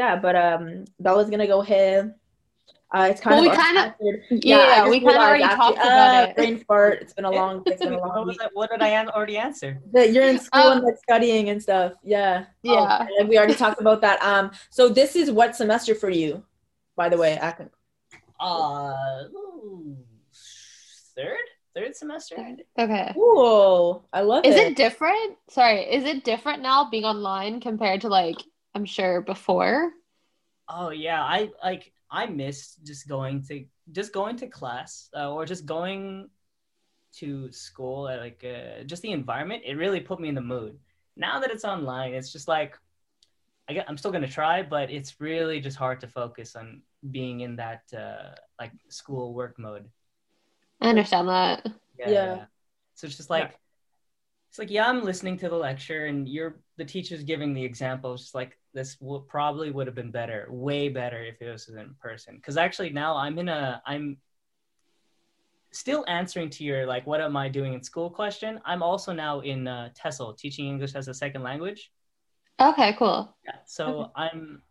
yeah. 0.00 0.12
But 0.24 0.34
um, 0.46 0.62
Bella's 1.04 1.28
gonna 1.32 1.46
go 1.54 1.60
ahead. 1.66 2.14
Uh, 2.92 3.06
it's 3.10 3.20
kind 3.20 3.36
Well, 3.36 3.44
of 3.44 3.56
we 3.56 3.62
kinda- 3.64 3.94
unexpected. 4.00 4.44
Yeah, 4.52 4.88
we 4.92 4.98
kind 5.00 5.16
of 5.16 5.22
already 5.22 5.44
after- 5.44 5.56
talked 5.62 5.78
uh, 5.78 5.82
about 5.82 6.28
it. 6.30 6.36
Brain 6.36 6.56
fart. 6.66 6.94
It's 7.02 7.12
been 7.16 7.24
a 7.24 7.30
long. 7.40 7.62
It's 7.66 7.80
been 7.84 7.92
a 7.94 7.98
what, 8.00 8.16
long 8.16 8.26
was 8.26 8.36
that? 8.38 8.50
what 8.58 8.68
did 8.70 8.82
I 8.82 8.90
already 9.16 9.36
answer? 9.36 9.70
That 9.94 10.06
you're 10.12 10.26
in 10.32 10.38
school 10.40 10.60
Um, 10.70 10.78
and 10.78 10.86
like 10.86 10.98
studying 11.06 11.50
and 11.50 11.62
stuff. 11.62 11.92
Yeah. 12.02 12.46
Oh, 12.66 12.72
Yeah. 12.74 13.06
and 13.18 13.28
we 13.28 13.38
already 13.38 13.54
talked 13.64 13.80
about 13.80 14.00
that. 14.00 14.18
Um, 14.30 14.50
so 14.70 14.88
this 14.88 15.14
is 15.14 15.30
what 15.30 15.54
semester 15.54 15.94
for 15.94 16.10
you, 16.10 16.42
by 16.96 17.08
the 17.12 17.16
way. 17.22 17.38
I 17.40 17.50
can, 17.52 17.70
Uh, 18.40 18.96
third, 21.16 21.46
third 21.76 21.94
semester. 21.94 22.34
Okay. 22.78 23.14
Ooh, 23.16 24.02
I 24.12 24.20
love 24.22 24.44
Is 24.44 24.56
it. 24.56 24.68
it 24.72 24.76
different? 24.76 25.36
Sorry, 25.48 25.82
is 25.82 26.04
it 26.04 26.24
different 26.24 26.60
now 26.62 26.88
being 26.90 27.04
online 27.04 27.60
compared 27.60 28.00
to 28.00 28.08
like 28.08 28.38
I'm 28.74 28.84
sure 28.84 29.20
before? 29.20 29.92
Oh 30.68 30.90
yeah, 30.90 31.22
I 31.22 31.50
like 31.62 31.92
I 32.10 32.26
miss 32.26 32.76
just 32.84 33.08
going 33.08 33.42
to 33.44 33.64
just 33.92 34.12
going 34.12 34.36
to 34.38 34.46
class 34.46 35.08
uh, 35.16 35.30
or 35.32 35.44
just 35.44 35.66
going 35.66 36.28
to 37.20 37.52
school. 37.52 38.06
uh, 38.08 38.18
Like 38.18 38.44
uh, 38.44 38.84
just 38.84 39.02
the 39.02 39.12
environment, 39.12 39.64
it 39.66 39.76
really 39.76 40.00
put 40.00 40.20
me 40.20 40.28
in 40.28 40.34
the 40.34 40.40
mood. 40.42 40.78
Now 41.16 41.40
that 41.40 41.50
it's 41.50 41.64
online, 41.64 42.14
it's 42.14 42.32
just 42.32 42.48
like 42.48 42.76
I 43.68 43.74
get, 43.74 43.86
I'm 43.88 43.98
still 43.98 44.12
gonna 44.12 44.28
try, 44.28 44.62
but 44.62 44.90
it's 44.90 45.20
really 45.20 45.60
just 45.60 45.76
hard 45.78 46.00
to 46.00 46.08
focus 46.08 46.56
on 46.56 46.82
being 47.10 47.40
in 47.40 47.56
that 47.56 47.82
uh, 47.96 48.34
like 48.60 48.72
school 48.90 49.34
work 49.34 49.58
mode. 49.58 49.90
I 50.80 50.88
understand 50.88 51.28
that. 51.28 51.66
Yeah. 52.04 52.44
So 52.94 53.06
it's 53.06 53.16
just 53.16 53.30
like 53.30 53.58
it's 54.50 54.58
like 54.58 54.70
yeah, 54.70 54.88
I'm 54.88 55.04
listening 55.04 55.36
to 55.38 55.48
the 55.48 55.54
lecture 55.54 56.06
and 56.06 56.28
you're 56.28 56.58
the 56.76 56.84
teacher's 56.84 57.22
giving 57.22 57.54
the 57.54 57.64
example. 57.64 58.14
It's 58.14 58.24
just 58.24 58.34
like 58.34 58.58
this 58.74 58.96
probably 59.28 59.70
would 59.70 59.86
have 59.86 59.94
been 59.94 60.10
better, 60.10 60.48
way 60.50 60.88
better 60.88 61.22
if 61.22 61.40
it 61.40 61.48
was 61.48 61.68
in 61.68 61.94
person. 62.00 62.34
Because 62.34 62.56
actually 62.56 62.90
now 62.90 63.16
I'm 63.16 63.38
in 63.38 63.48
a 63.48 63.80
I'm 63.86 64.16
still 65.70 66.04
answering 66.08 66.50
to 66.50 66.64
your 66.64 66.84
like 66.84 67.06
what 67.06 67.20
am 67.20 67.36
I 67.36 67.48
doing 67.48 67.74
in 67.74 67.82
school 67.84 68.10
question. 68.10 68.60
I'm 68.64 68.82
also 68.82 69.12
now 69.12 69.38
in 69.38 69.68
uh, 69.68 69.90
TESOL, 69.94 70.36
teaching 70.36 70.66
English 70.66 70.96
as 70.96 71.06
a 71.06 71.14
second 71.14 71.44
language. 71.44 71.92
Okay, 72.60 72.96
cool. 72.98 73.36
Yeah. 73.44 73.54
So 73.66 74.10
I'm 74.16 74.62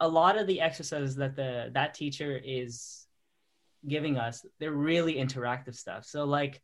a 0.00 0.08
lot 0.08 0.38
of 0.38 0.46
the 0.46 0.62
exercises 0.62 1.14
that 1.16 1.36
the 1.36 1.70
that 1.74 1.92
teacher 1.92 2.40
is 2.42 3.06
giving 3.86 4.16
us, 4.16 4.46
they're 4.58 4.72
really 4.72 5.16
interactive 5.16 5.74
stuff. 5.74 6.06
So 6.06 6.24
like 6.24 6.62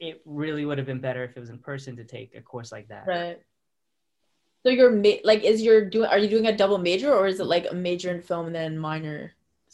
it 0.00 0.20
really 0.24 0.64
would 0.64 0.78
have 0.78 0.86
been 0.86 1.00
better 1.00 1.24
if 1.24 1.36
it 1.36 1.40
was 1.40 1.50
in 1.50 1.58
person 1.58 1.96
to 1.96 2.04
take 2.04 2.34
a 2.34 2.40
course 2.40 2.72
like 2.72 2.88
that. 2.88 3.06
right? 3.06 3.40
So 4.64 4.70
you're 4.70 4.90
ma- 4.90 5.20
like, 5.24 5.44
is 5.44 5.60
your 5.62 5.84
doing? 5.88 6.08
Are 6.08 6.18
you 6.18 6.28
doing 6.28 6.46
a 6.46 6.56
double 6.56 6.78
major 6.78 7.12
or 7.12 7.26
is 7.26 7.38
it 7.40 7.44
like 7.46 7.66
a 7.70 7.74
major 7.74 8.10
in 8.10 8.20
film 8.22 8.46
and 8.46 8.54
then 8.54 8.78
minor 8.78 9.32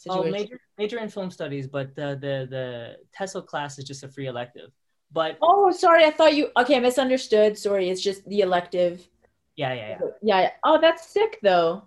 Oh, 0.09 0.23
major 0.23 0.59
major 0.79 0.97
in 0.97 1.09
film 1.09 1.29
studies, 1.29 1.67
but 1.67 1.93
the 1.95 2.17
the 2.19 2.47
the 2.49 2.97
TESOL 3.15 3.45
class 3.45 3.77
is 3.77 3.85
just 3.85 4.03
a 4.03 4.07
free 4.07 4.25
elective. 4.25 4.71
But 5.11 5.37
Oh, 5.41 5.69
sorry. 5.71 6.03
I 6.05 6.09
thought 6.09 6.33
you. 6.35 6.49
Okay, 6.57 6.75
I 6.75 6.79
misunderstood. 6.79 7.55
Sorry. 7.57 7.87
It's 7.89 8.01
just 8.01 8.27
the 8.27 8.39
elective. 8.41 9.07
yeah, 9.55 9.73
yeah, 9.73 9.89
yeah. 9.89 9.97
Yeah. 10.23 10.41
yeah. 10.41 10.49
Oh, 10.63 10.79
that's 10.81 11.05
sick 11.07 11.37
though. 11.43 11.83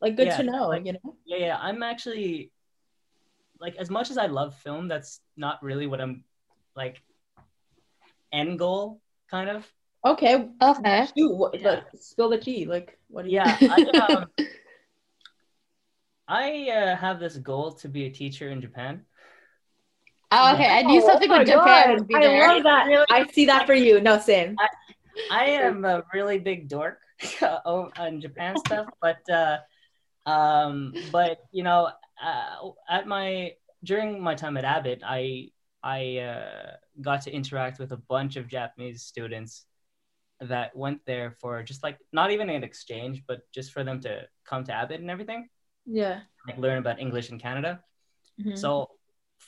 Like, 0.00 0.16
good 0.16 0.28
Yeah, 0.28 0.36
to 0.38 0.42
know. 0.44 0.68
like- 0.68 0.86
you 0.86 0.94
know. 0.94 1.16
Yeah, 1.26 1.36
yeah. 1.38 1.58
I'm 1.60 1.82
actually 1.82 2.50
like 3.60 3.76
as 3.76 3.90
much 3.90 4.10
as 4.10 4.16
I 4.16 4.26
love 4.26 4.54
film, 4.56 4.88
that's 4.88 5.20
not 5.36 5.62
really 5.62 5.86
what 5.86 6.00
I'm 6.00 6.24
like 6.74 7.02
end 8.32 8.58
goal 8.58 9.00
kind 9.30 9.50
of. 9.50 9.66
Okay. 10.04 10.48
Okay. 10.62 11.06
Shoot. 11.16 11.34
What, 11.34 11.60
Yeah. 11.60 11.70
like, 11.70 11.84
spill 11.96 12.28
the 12.30 12.38
tea. 12.38 12.64
Like, 12.66 12.98
what 13.08 13.24
do 13.24 13.30
you? 13.30 13.36
Yeah, 13.36 13.56
I, 13.70 14.14
um, 14.14 14.26
I 16.28 16.70
uh, 16.70 16.96
have 16.96 17.20
this 17.20 17.36
goal 17.36 17.72
to 17.76 17.88
be 17.88 18.04
a 18.04 18.10
teacher 18.10 18.50
in 18.50 18.60
Japan. 18.60 19.04
Oh, 20.30 20.54
okay. 20.54 20.68
I 20.68 20.82
knew 20.82 21.00
Oh, 21.00 21.06
something 21.06 21.30
oh 21.30 21.38
with 21.38 21.48
Japan 21.48 21.94
would 21.96 22.06
be 22.08 22.14
I 22.14 22.26
there. 22.26 22.48
love 22.48 22.62
that. 22.64 23.06
I 23.10 23.26
see 23.32 23.46
that 23.46 23.66
for 23.66 23.74
you. 23.74 24.00
No, 24.00 24.18
same. 24.18 24.56
I 25.30 25.44
am 25.46 25.84
a 25.84 26.02
really 26.12 26.38
big 26.38 26.68
dork 26.68 26.98
on 27.42 28.20
Japan 28.20 28.56
stuff, 28.58 28.86
but 29.00 29.18
uh, 29.30 29.58
um, 30.26 30.94
but 31.12 31.38
you 31.50 31.62
know, 31.62 31.88
uh, 32.22 32.70
at 32.90 33.06
my 33.06 33.52
during 33.84 34.20
my 34.20 34.34
time 34.34 34.56
at 34.56 34.64
Abbott, 34.64 35.00
I 35.04 35.48
I 35.96 36.00
uh, 36.18 36.70
got 37.08 37.22
to 37.22 37.30
interact 37.32 37.78
with 37.78 37.92
a 37.92 37.96
bunch 38.14 38.36
of 38.36 38.44
Japanese 38.46 39.02
students 39.12 39.52
that 40.40 40.76
went 40.76 41.00
there 41.10 41.30
for 41.40 41.62
just 41.70 41.82
like 41.82 41.98
not 42.12 42.30
even 42.30 42.48
an 42.50 42.62
exchange, 42.70 43.16
but 43.26 43.38
just 43.56 43.72
for 43.72 43.82
them 43.84 43.98
to 44.06 44.12
come 44.44 44.62
to 44.64 44.72
Abbott 44.80 45.00
and 45.00 45.10
everything, 45.10 45.48
Yeah. 45.86 46.20
like 46.46 46.58
learn 46.58 46.78
about 46.78 47.00
English 47.00 47.30
in 47.32 47.38
Canada. 47.46 47.72
Mhm. 48.38 48.56
So 48.64 48.70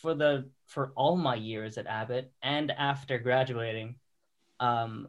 for 0.01 0.15
the 0.15 0.33
for 0.75 0.85
all 0.97 1.17
my 1.17 1.35
years 1.51 1.73
at 1.79 1.87
Abbott 1.87 2.27
and 2.43 2.71
after 2.71 3.19
graduating, 3.19 3.89
um, 4.61 5.09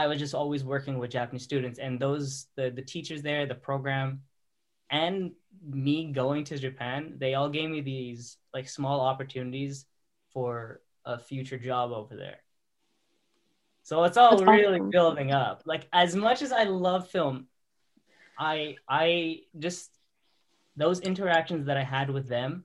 I 0.00 0.06
was 0.06 0.18
just 0.18 0.34
always 0.34 0.62
working 0.64 0.98
with 1.00 1.10
Japanese 1.10 1.44
students, 1.50 1.78
and 1.78 1.92
those 2.00 2.46
the 2.56 2.66
the 2.78 2.82
teachers 2.94 3.20
there, 3.22 3.46
the 3.46 3.60
program, 3.70 4.22
and 4.90 5.32
me 5.62 6.12
going 6.12 6.44
to 6.44 6.58
Japan, 6.58 7.14
they 7.18 7.34
all 7.34 7.48
gave 7.48 7.70
me 7.70 7.80
these 7.80 8.36
like 8.54 8.68
small 8.68 9.00
opportunities 9.00 9.86
for 10.32 10.80
a 11.04 11.18
future 11.18 11.58
job 11.58 11.92
over 11.92 12.16
there. 12.16 12.38
So 13.82 14.04
it's 14.04 14.16
all 14.16 14.30
That's 14.30 14.42
really 14.42 14.78
awesome. 14.78 14.90
building 14.90 15.32
up. 15.32 15.62
Like 15.64 15.88
as 15.92 16.14
much 16.14 16.42
as 16.42 16.52
I 16.52 16.64
love 16.64 17.08
film, 17.08 17.46
I 18.38 18.76
I 18.88 19.40
just 19.58 19.90
those 20.76 21.00
interactions 21.00 21.66
that 21.66 21.76
I 21.76 21.82
had 21.82 22.10
with 22.10 22.28
them, 22.28 22.64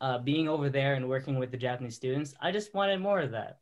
uh, 0.00 0.18
being 0.18 0.48
over 0.48 0.70
there 0.70 0.94
and 0.94 1.08
working 1.08 1.38
with 1.38 1.50
the 1.50 1.56
Japanese 1.58 1.96
students, 1.96 2.34
I 2.40 2.52
just 2.52 2.72
wanted 2.74 3.00
more 3.00 3.20
of 3.20 3.32
that. 3.32 3.58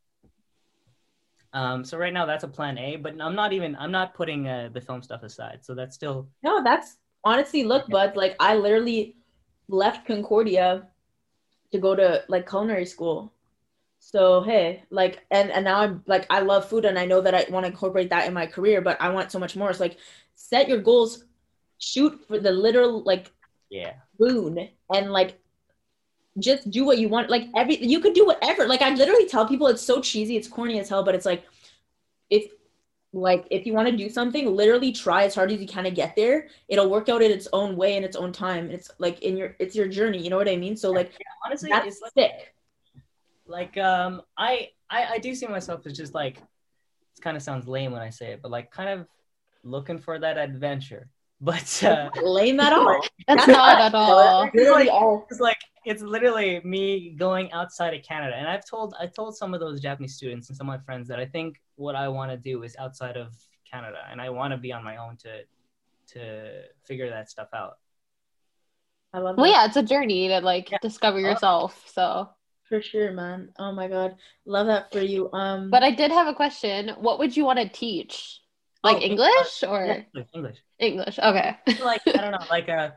Um, 1.53 1.85
so 1.85 1.97
right 1.97 2.13
now 2.13 2.27
that's 2.27 2.45
a 2.45 2.49
plan 2.49 2.79
A, 2.79 2.97
but 2.97 3.21
I'm 3.21 3.35
not 3.35 3.53
even 3.53 3.75
I'm 3.77 3.91
not 3.91 4.15
putting 4.15 4.47
uh, 4.47 4.69
the 4.73 4.81
film 4.81 5.03
stuff 5.03 5.23
aside. 5.23 5.61
So 5.63 5.75
that's 5.75 5.95
still 5.95 6.29
No, 6.43 6.63
that's 6.63 6.99
honestly, 7.29 7.63
look, 7.63 7.87
bud, 7.89 8.17
like 8.17 8.35
I 8.41 8.55
literally 8.57 9.15
left 9.69 10.07
Concordia 10.07 10.89
to 11.73 11.79
go 11.79 11.95
to 11.95 12.25
like 12.29 12.49
culinary 12.49 12.87
school. 12.87 13.33
So 14.01 14.43
hey, 14.43 14.85
like 14.91 15.27
and 15.31 15.51
and 15.51 15.65
now 15.65 15.81
I'm 15.81 16.03
like 16.07 16.27
I 16.31 16.41
love 16.41 16.69
food 16.69 16.87
and 16.87 16.99
I 16.99 17.05
know 17.05 17.21
that 17.21 17.35
I 17.35 17.45
want 17.51 17.65
to 17.67 17.71
incorporate 17.71 18.09
that 18.11 18.27
in 18.27 18.33
my 18.33 18.47
career, 18.47 18.81
but 18.81 18.97
I 19.01 19.11
want 19.11 19.31
so 19.31 19.39
much 19.39 19.57
more. 19.57 19.73
So 19.75 19.85
like 19.85 19.99
set 20.35 20.69
your 20.69 20.79
goals, 20.79 21.25
shoot 21.79 22.19
for 22.27 22.39
the 22.39 22.51
literal 22.51 23.03
like 23.03 23.31
yeah 23.71 23.93
moon 24.19 24.71
and 24.95 25.13
like 25.13 25.39
just 26.39 26.71
do 26.71 26.87
what 26.87 26.99
you 26.99 27.09
want. 27.11 27.29
Like 27.29 27.49
every 27.55 27.77
you 27.85 28.01
could 28.01 28.15
do 28.15 28.25
whatever. 28.25 28.67
Like 28.67 28.81
I 28.81 28.95
literally 28.95 29.27
tell 29.27 29.47
people 29.47 29.67
it's 29.67 29.83
so 29.83 30.01
cheesy, 30.01 30.37
it's 30.37 30.49
corny 30.49 30.81
as 30.81 30.89
hell, 30.89 31.05
but 31.05 31.15
it's 31.15 31.27
like 31.27 31.45
if 32.31 32.51
like 33.13 33.47
if 33.51 33.67
you 33.67 33.73
want 33.73 33.89
to 33.89 33.97
do 33.97 34.11
something, 34.11 34.55
literally 34.55 34.93
try 34.93 35.25
as 35.25 35.35
hard 35.35 35.51
as 35.51 35.61
you 35.61 35.67
can 35.67 35.85
to 35.85 35.91
get 35.91 36.15
there. 36.15 36.49
It'll 36.69 36.91
work 36.91 37.09
out 37.09 37.23
in 37.23 37.31
its 37.31 37.49
own 37.53 37.77
way 37.77 37.97
in 37.97 38.05
its 38.05 38.17
own 38.17 38.33
time. 38.33 38.71
It's 38.71 38.91
like 38.99 39.23
in 39.23 39.37
your 39.37 39.57
it's 39.59 39.75
your 39.75 39.89
journey. 39.89 40.23
You 40.23 40.31
know 40.31 40.37
what 40.37 40.49
I 40.49 40.57
mean? 40.57 40.77
So 40.77 40.91
like 40.91 41.13
honestly 41.45 41.71
that's 41.71 41.87
it's 41.87 42.03
like, 42.03 42.13
sick. 42.13 42.55
like 43.47 43.79
um 43.79 44.23
I, 44.37 44.71
I 44.91 45.07
I 45.13 45.19
do 45.19 45.35
see 45.35 45.47
myself 45.47 45.87
as 45.87 45.97
just 45.97 46.15
like 46.15 46.37
it 46.37 47.23
kind 47.23 47.37
of 47.37 47.43
sounds 47.43 47.67
lame 47.67 47.93
when 47.93 48.03
I 48.03 48.11
say 48.11 48.33
it, 48.33 48.43
but 48.43 48.51
like 48.51 48.71
kind 48.71 48.91
of 49.01 49.07
looking 49.65 49.99
for 49.99 50.19
that 50.19 50.39
adventure. 50.39 51.09
But 51.41 51.85
uh, 51.85 52.11
Lame 52.21 52.57
that 52.63 52.73
off. 52.73 53.09
That's 53.29 53.47
not 53.47 53.81
at 53.81 53.95
all. 53.95 54.51
Literally 54.53 54.91
all. 54.91 55.25
it's 55.31 55.39
like 55.39 55.59
it's 55.89 56.03
literally 56.03 56.61
me 56.65 57.15
going 57.19 57.51
outside 57.53 57.95
of 57.95 58.03
Canada. 58.03 58.37
And 58.37 58.47
I've 58.49 58.65
told 58.65 58.95
I 59.01 59.07
told 59.07 59.37
some 59.37 59.55
of 59.55 59.61
those 59.61 59.81
Japanese 59.81 60.15
students 60.17 60.49
and 60.49 60.57
some 60.57 60.69
of 60.69 60.79
my 60.79 60.85
friends 60.85 61.09
that 61.09 61.19
I 61.19 61.27
think 61.27 61.61
what 61.77 61.95
I 61.97 62.09
want 62.09 62.31
to 62.31 62.37
do 62.37 62.63
is 62.63 62.77
outside 62.79 63.17
of 63.17 63.35
Canada 63.71 63.99
and 64.11 64.21
I 64.21 64.31
want 64.31 64.53
to 64.53 64.59
be 64.59 64.73
on 64.73 64.85
my 64.85 64.97
own 64.97 65.17
to 65.19 65.43
to 66.15 66.63
figure 66.87 67.11
that 67.11 67.31
stuff 67.31 67.49
out. 67.55 67.79
I 69.13 69.19
love 69.19 69.37
Well, 69.37 69.47
yeah, 69.51 69.65
it's 69.67 69.77
a 69.77 69.83
journey 69.83 70.29
to 70.29 70.41
like 70.41 70.71
Yeah. 70.71 70.79
discover 70.83 71.21
yourself. 71.21 71.89
So 71.89 72.31
For 72.69 72.83
sure, 72.83 73.13
man. 73.13 73.53
Oh 73.59 73.73
my 73.73 73.89
god. 73.89 74.17
Love 74.45 74.67
that 74.67 74.93
for 74.93 75.01
you. 75.01 75.31
Um 75.33 75.71
But 75.71 75.83
I 75.83 75.91
did 75.91 76.11
have 76.11 76.27
a 76.27 76.35
question. 76.35 76.91
What 77.01 77.19
would 77.19 77.37
you 77.37 77.45
want 77.45 77.59
to 77.59 77.69
teach? 77.69 78.41
Like 78.85 78.99
Oh, 78.99 79.01
English 79.01 79.65
or 79.65 79.87
Yeah, 79.87 80.03
English, 80.15 80.29
English. 80.35 80.59
English? 80.79 81.19
Okay. 81.19 81.57
like 81.83 82.03
I 82.17 82.21
don't 82.23 82.33
know, 82.33 82.47
like 82.51 82.69
uh 82.69 82.91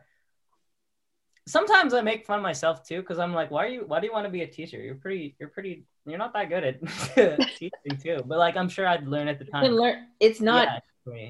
sometimes 1.47 1.93
I 1.93 2.01
make 2.01 2.25
fun 2.25 2.39
of 2.39 2.43
myself 2.43 2.83
too 2.87 3.01
because 3.01 3.19
I'm 3.19 3.33
like, 3.33 3.51
why 3.51 3.65
are 3.65 3.69
you 3.69 3.83
why 3.87 3.99
do 3.99 4.07
you 4.07 4.13
want 4.13 4.25
to 4.25 4.31
be 4.31 4.43
a 4.43 4.47
teacher? 4.47 4.81
You're 4.81 4.95
pretty 4.95 5.35
you're 5.39 5.49
pretty 5.49 5.85
you're 6.05 6.17
not 6.19 6.33
that 6.33 6.49
good 6.49 6.63
at 6.63 7.53
teaching 7.55 7.97
too. 8.01 8.23
But 8.25 8.37
like 8.39 8.57
I'm 8.57 8.69
sure 8.69 8.87
I'd 8.87 9.07
learn 9.07 9.27
at 9.27 9.39
the 9.39 9.45
time. 9.45 9.73
learn 9.73 10.07
it's 10.19 10.41
not 10.41 10.67
Yeah, 10.67 10.79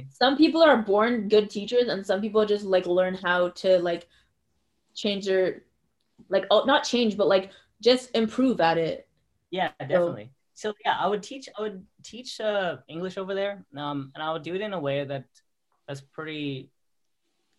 some 0.09 0.37
people 0.37 0.61
are 0.61 0.77
born 0.77 1.29
good 1.29 1.49
teachers 1.49 1.87
and 1.89 2.05
some 2.05 2.21
people 2.21 2.45
just 2.45 2.65
like 2.65 2.85
learn 2.85 3.15
how 3.15 3.49
to 3.49 3.79
like 3.79 4.07
change 4.95 5.25
their 5.25 5.63
like 6.29 6.45
oh 6.51 6.63
not 6.65 6.83
change 6.83 7.17
but 7.17 7.27
like 7.27 7.51
just 7.81 8.11
improve 8.15 8.61
at 8.61 8.77
it. 8.77 9.07
Yeah, 9.49 9.71
definitely. 9.79 10.31
So 10.53 10.73
yeah, 10.85 10.97
I 10.99 11.07
would 11.07 11.23
teach 11.23 11.49
I 11.57 11.61
would 11.61 11.85
teach 12.03 12.39
uh 12.39 12.77
English 12.87 13.17
over 13.17 13.33
there. 13.33 13.65
Um 13.75 14.11
and 14.15 14.23
I 14.23 14.31
would 14.31 14.43
do 14.43 14.55
it 14.55 14.61
in 14.61 14.73
a 14.73 14.79
way 14.79 15.03
that 15.03 15.25
that's 15.87 16.01
pretty 16.01 16.69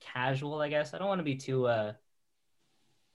casual, 0.01 0.61
I 0.61 0.69
guess. 0.69 0.95
I 0.95 0.99
don't 0.99 1.09
want 1.09 1.21
to 1.21 1.25
be 1.25 1.37
too 1.37 1.67
uh 1.67 1.95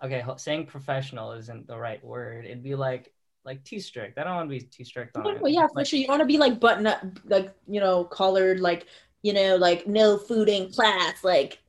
okay, 0.03 0.23
saying 0.37 0.67
professional 0.67 1.31
isn't 1.33 1.67
the 1.67 1.77
right 1.77 2.03
word. 2.03 2.45
It'd 2.45 2.63
be 2.63 2.75
like 2.75 3.11
like 3.45 3.63
too 3.63 3.79
strict. 3.79 4.17
I 4.17 4.23
don't 4.23 4.35
want 4.35 4.49
to 4.49 4.59
be 4.59 4.61
too 4.65 4.83
strict 4.83 5.15
on 5.15 5.35
it. 5.35 5.41
Well, 5.41 5.51
yeah, 5.51 5.67
for 5.67 5.73
Like, 5.75 5.87
sure. 5.87 5.99
You 5.99 6.07
want 6.07 6.19
to 6.21 6.25
be 6.25 6.37
like 6.37 6.59
button 6.59 6.85
up, 6.87 7.01
like 7.25 7.53
you 7.67 7.79
know, 7.79 8.03
collared, 8.03 8.59
like 8.59 8.85
you 9.23 9.33
know, 9.33 9.55
like 9.55 9.87
no 9.87 10.17
food 10.17 10.49
in 10.49 10.71
class, 10.71 11.23
like 11.23 11.59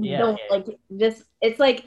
Yeah, 0.00 0.18
don't 0.18 0.40
yeah. 0.50 0.56
like 0.56 0.66
just. 0.96 1.24
It's 1.40 1.58
like 1.58 1.84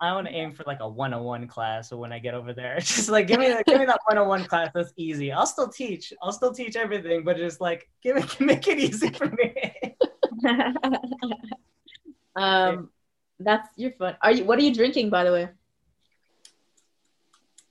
I 0.00 0.12
want 0.12 0.26
to 0.26 0.32
aim 0.32 0.52
for 0.52 0.64
like 0.66 0.80
a 0.80 0.88
101 0.88 1.48
class. 1.48 1.88
So 1.88 1.96
when 1.96 2.12
I 2.12 2.18
get 2.18 2.34
over 2.34 2.52
there, 2.52 2.76
just 2.80 3.08
like 3.08 3.26
give 3.26 3.38
me 3.40 3.48
that, 3.48 3.66
give 3.66 3.78
me 3.78 3.86
that 3.86 4.00
101 4.06 4.44
class. 4.44 4.70
That's 4.74 4.92
easy. 4.96 5.32
I'll 5.32 5.46
still 5.46 5.68
teach. 5.68 6.12
I'll 6.22 6.32
still 6.32 6.52
teach 6.52 6.76
everything, 6.76 7.24
but 7.24 7.36
just 7.36 7.60
like 7.60 7.88
give 8.02 8.16
it, 8.16 8.40
make 8.40 8.68
it 8.68 8.78
easy 8.78 9.10
for 9.10 9.26
me. 9.30 9.96
um, 12.36 12.90
that's 13.38 13.68
you're 13.76 13.92
fun. 13.92 14.16
Are 14.22 14.32
you? 14.32 14.44
What 14.44 14.58
are 14.58 14.62
you 14.62 14.74
drinking, 14.74 15.10
by 15.10 15.24
the 15.24 15.32
way? 15.32 15.48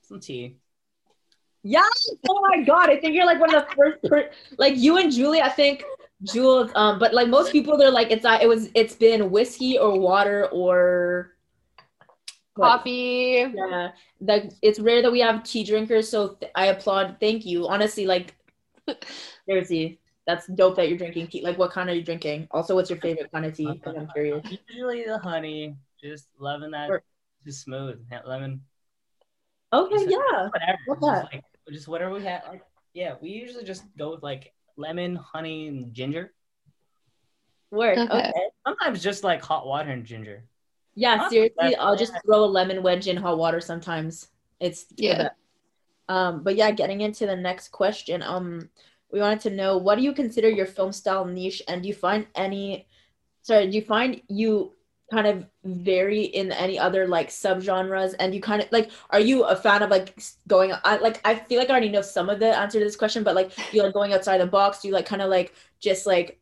Some 0.01 0.19
tea. 0.19 0.57
Yes. 1.63 2.10
Oh 2.29 2.41
my 2.48 2.62
god. 2.63 2.89
I 2.89 3.00
think 3.00 3.15
you're 3.15 3.25
like 3.25 3.39
one 3.39 3.53
of 3.53 3.65
the 3.67 3.75
first 3.75 4.03
per- 4.03 4.29
like 4.57 4.77
you 4.77 4.98
and 4.98 5.12
Julie, 5.12 5.41
I 5.41 5.50
think 5.50 5.84
Jules, 6.24 6.72
um, 6.75 7.00
but 7.00 7.13
like 7.13 7.27
most 7.27 7.51
people 7.51 7.75
they're 7.75 7.89
like 7.89 8.12
it's 8.12 8.24
not 8.24 8.43
it 8.43 8.48
was 8.48 8.69
it's 8.75 8.93
been 8.93 9.31
whiskey 9.31 9.77
or 9.77 10.00
water 10.00 10.48
or 10.51 11.31
what? 12.55 12.77
Coffee. 12.77 13.51
Yeah. 13.53 13.91
Like 14.22 14.51
it's 14.62 14.79
rare 14.79 15.01
that 15.01 15.12
we 15.12 15.19
have 15.22 15.43
tea 15.43 15.63
drinkers, 15.63 16.07
so 16.07 16.36
th- 16.36 16.51
I 16.55 16.67
applaud. 16.67 17.17
Thank 17.19 17.45
you. 17.45 17.67
Honestly, 17.67 18.05
like 18.05 18.36
seriously, 19.45 20.00
that's 20.27 20.48
dope 20.48 20.75
that 20.77 20.89
you're 20.89 20.98
drinking 20.98 21.27
tea. 21.27 21.41
Like 21.44 21.58
what 21.58 21.72
kind 21.72 21.89
are 21.89 21.94
you 21.94 22.03
drinking? 22.03 22.48
Also, 22.51 22.74
what's 22.75 22.89
your 22.89 23.00
favorite 23.00 23.32
kind 23.32 23.46
of 23.46 23.53
tea? 23.55 23.79
'Cause 23.79 23.96
I'm 23.98 24.08
curious. 24.10 24.44
Usually 24.70 25.03
the 25.05 25.18
honey, 25.20 25.75
just 26.01 26.27
loving 26.40 26.72
that. 26.72 26.90
Or- 26.90 27.03
Just 27.46 27.61
smooth 27.64 28.00
lemon. 28.25 28.61
Okay, 29.72 29.96
Just- 29.96 30.09
yeah. 30.09 30.50
Whatever. 30.50 30.77
Just, 30.88 31.01
that. 31.01 31.24
like, 31.33 31.44
just 31.72 31.88
whatever 31.88 32.14
we 32.14 32.24
had. 32.24 32.44
Like 32.48 32.64
yeah, 32.94 33.16
we 33.22 33.29
usually 33.29 33.64
just 33.64 33.83
go 33.98 34.11
with 34.11 34.24
like 34.24 34.53
lemon, 34.77 35.16
honey, 35.16 35.68
and 35.68 35.94
ginger. 35.94 36.33
Work. 37.72 37.98
Okay. 37.98 38.18
Okay. 38.29 38.33
Sometimes 38.66 39.03
just 39.03 39.24
like 39.24 39.44
hot 39.44 39.68
water 39.68 39.90
and 39.92 40.05
ginger. 40.05 40.44
Yeah, 40.96 41.16
Not 41.16 41.29
seriously, 41.29 41.55
bad. 41.57 41.75
I'll 41.79 41.98
just 41.98 42.14
throw 42.25 42.46
a 42.46 42.46
lemon 42.48 42.81
wedge 42.81 43.07
in 43.07 43.18
hot 43.18 43.38
water 43.38 43.59
sometimes. 43.59 44.29
It's 44.61 44.85
Yeah. 44.96 45.24
yeah. 45.24 45.29
Um, 46.07 46.44
but 46.44 46.55
yeah, 46.55 46.72
getting 46.72 47.01
into 47.01 47.25
the 47.25 47.35
next 47.35 47.70
question. 47.70 48.22
Um, 48.24 48.70
we 49.15 49.21
wanted 49.21 49.39
to 49.39 49.49
know 49.49 49.77
what 49.77 49.95
do 49.95 50.03
you 50.03 50.11
consider 50.11 50.49
your 50.49 50.65
film 50.65 50.91
style 50.91 51.23
niche, 51.23 51.61
and 51.69 51.81
do 51.81 51.87
you 51.87 51.93
find 51.93 52.27
any? 52.35 52.85
Sorry, 53.43 53.65
do 53.69 53.77
you 53.77 53.81
find 53.81 54.21
you 54.27 54.73
kind 55.09 55.25
of 55.25 55.45
vary 55.63 56.23
in 56.23 56.51
any 56.51 56.77
other 56.77 57.07
like 57.07 57.29
subgenres? 57.29 58.13
And 58.19 58.35
you 58.35 58.41
kind 58.41 58.61
of 58.61 58.69
like, 58.73 58.91
are 59.11 59.21
you 59.21 59.45
a 59.45 59.55
fan 59.55 59.81
of 59.83 59.89
like 59.89 60.19
going? 60.49 60.73
I 60.83 60.97
like, 60.97 61.21
I 61.23 61.35
feel 61.35 61.59
like 61.59 61.69
I 61.69 61.71
already 61.71 61.87
know 61.87 62.01
some 62.01 62.29
of 62.29 62.39
the 62.39 62.53
answer 62.53 62.77
to 62.77 62.83
this 62.83 62.97
question, 62.97 63.23
but 63.23 63.35
like, 63.35 63.53
you 63.73 63.83
like 63.83 63.93
going 63.93 64.11
outside 64.11 64.41
the 64.41 64.47
box? 64.47 64.81
Do 64.81 64.89
you 64.89 64.93
like 64.93 65.05
kind 65.05 65.21
of 65.21 65.29
like 65.29 65.53
just 65.79 66.05
like 66.05 66.41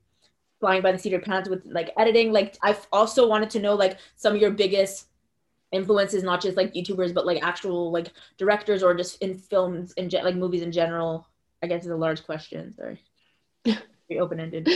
flying 0.60 0.82
by 0.82 0.94
the 0.94 0.98
seat 0.98 1.14
of 1.14 1.22
pants 1.22 1.50
with 1.50 1.64
like 1.68 1.92
editing? 1.96 2.32
Like, 2.32 2.58
I've 2.64 2.88
also 2.92 3.28
wanted 3.28 3.52
to 3.52 3.60
know 3.60 3.76
like 3.76 4.00
some 4.16 4.34
of 4.34 4.42
your 4.42 4.50
biggest 4.50 5.10
influences, 5.72 6.24
not 6.24 6.42
just 6.42 6.58
like 6.58 6.74
YouTubers, 6.74 7.14
but 7.14 7.28
like 7.28 7.44
actual 7.44 7.92
like 7.92 8.08
directors 8.40 8.82
or 8.82 8.96
just 8.96 9.22
in 9.22 9.38
films 9.38 9.94
in 9.94 10.10
like 10.10 10.36
movies 10.36 10.64
in 10.64 10.72
general. 10.72 11.28
I 11.64 11.68
guess 11.68 11.84
it's 11.84 11.92
a 11.92 11.96
large 11.96 12.26
question. 12.26 12.74
Sorry, 12.76 13.00
be 14.10 14.20
open 14.20 14.42
ended. 14.42 14.70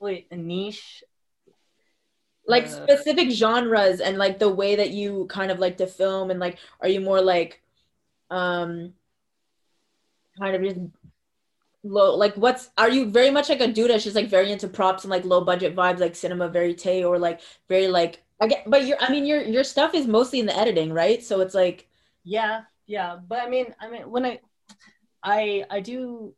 Wait, 0.00 0.26
a 0.32 0.36
niche. 0.36 1.04
Like 2.48 2.64
Uh, 2.66 2.68
specific 2.68 3.30
genres 3.30 4.00
and 4.00 4.18
like 4.18 4.38
the 4.38 4.48
way 4.48 4.76
that 4.76 4.90
you 4.90 5.26
kind 5.28 5.50
of 5.50 5.60
like 5.60 5.76
to 5.78 5.86
film 5.86 6.30
and 6.30 6.40
like, 6.40 6.58
are 6.80 6.88
you 6.88 7.00
more 7.00 7.20
like, 7.20 7.62
um, 8.30 8.92
kind 10.38 10.54
of 10.56 10.62
just 10.62 10.80
low 11.82 12.16
like 12.16 12.34
what's 12.34 12.70
are 12.76 12.90
you 12.90 13.08
very 13.08 13.30
much 13.30 13.48
like 13.48 13.60
a 13.60 13.68
dude 13.68 13.90
that's 13.90 14.02
just 14.04 14.16
like 14.16 14.28
very 14.28 14.50
into 14.50 14.66
props 14.66 15.04
and 15.04 15.10
like 15.10 15.24
low 15.24 15.40
budget 15.40 15.74
vibes 15.76 16.00
like 16.00 16.16
cinema 16.16 16.48
verite 16.48 17.04
or 17.04 17.18
like 17.18 17.40
very 17.68 17.86
like 17.86 18.22
I 18.40 18.48
get 18.48 18.68
but 18.68 18.84
your 18.86 18.96
I 19.00 19.10
mean 19.10 19.24
your 19.24 19.40
your 19.42 19.64
stuff 19.64 19.94
is 19.94 20.06
mostly 20.06 20.40
in 20.40 20.46
the 20.46 20.56
editing 20.56 20.92
right 20.92 21.22
so 21.22 21.40
it's 21.40 21.54
like 21.54 21.88
Yeah, 22.24 22.62
yeah, 22.86 23.18
but 23.26 23.40
I 23.40 23.48
mean, 23.48 23.74
I 23.80 23.88
mean, 23.88 24.10
when 24.10 24.24
I, 24.26 24.40
I, 25.26 25.64
I 25.70 25.80
do, 25.80 26.34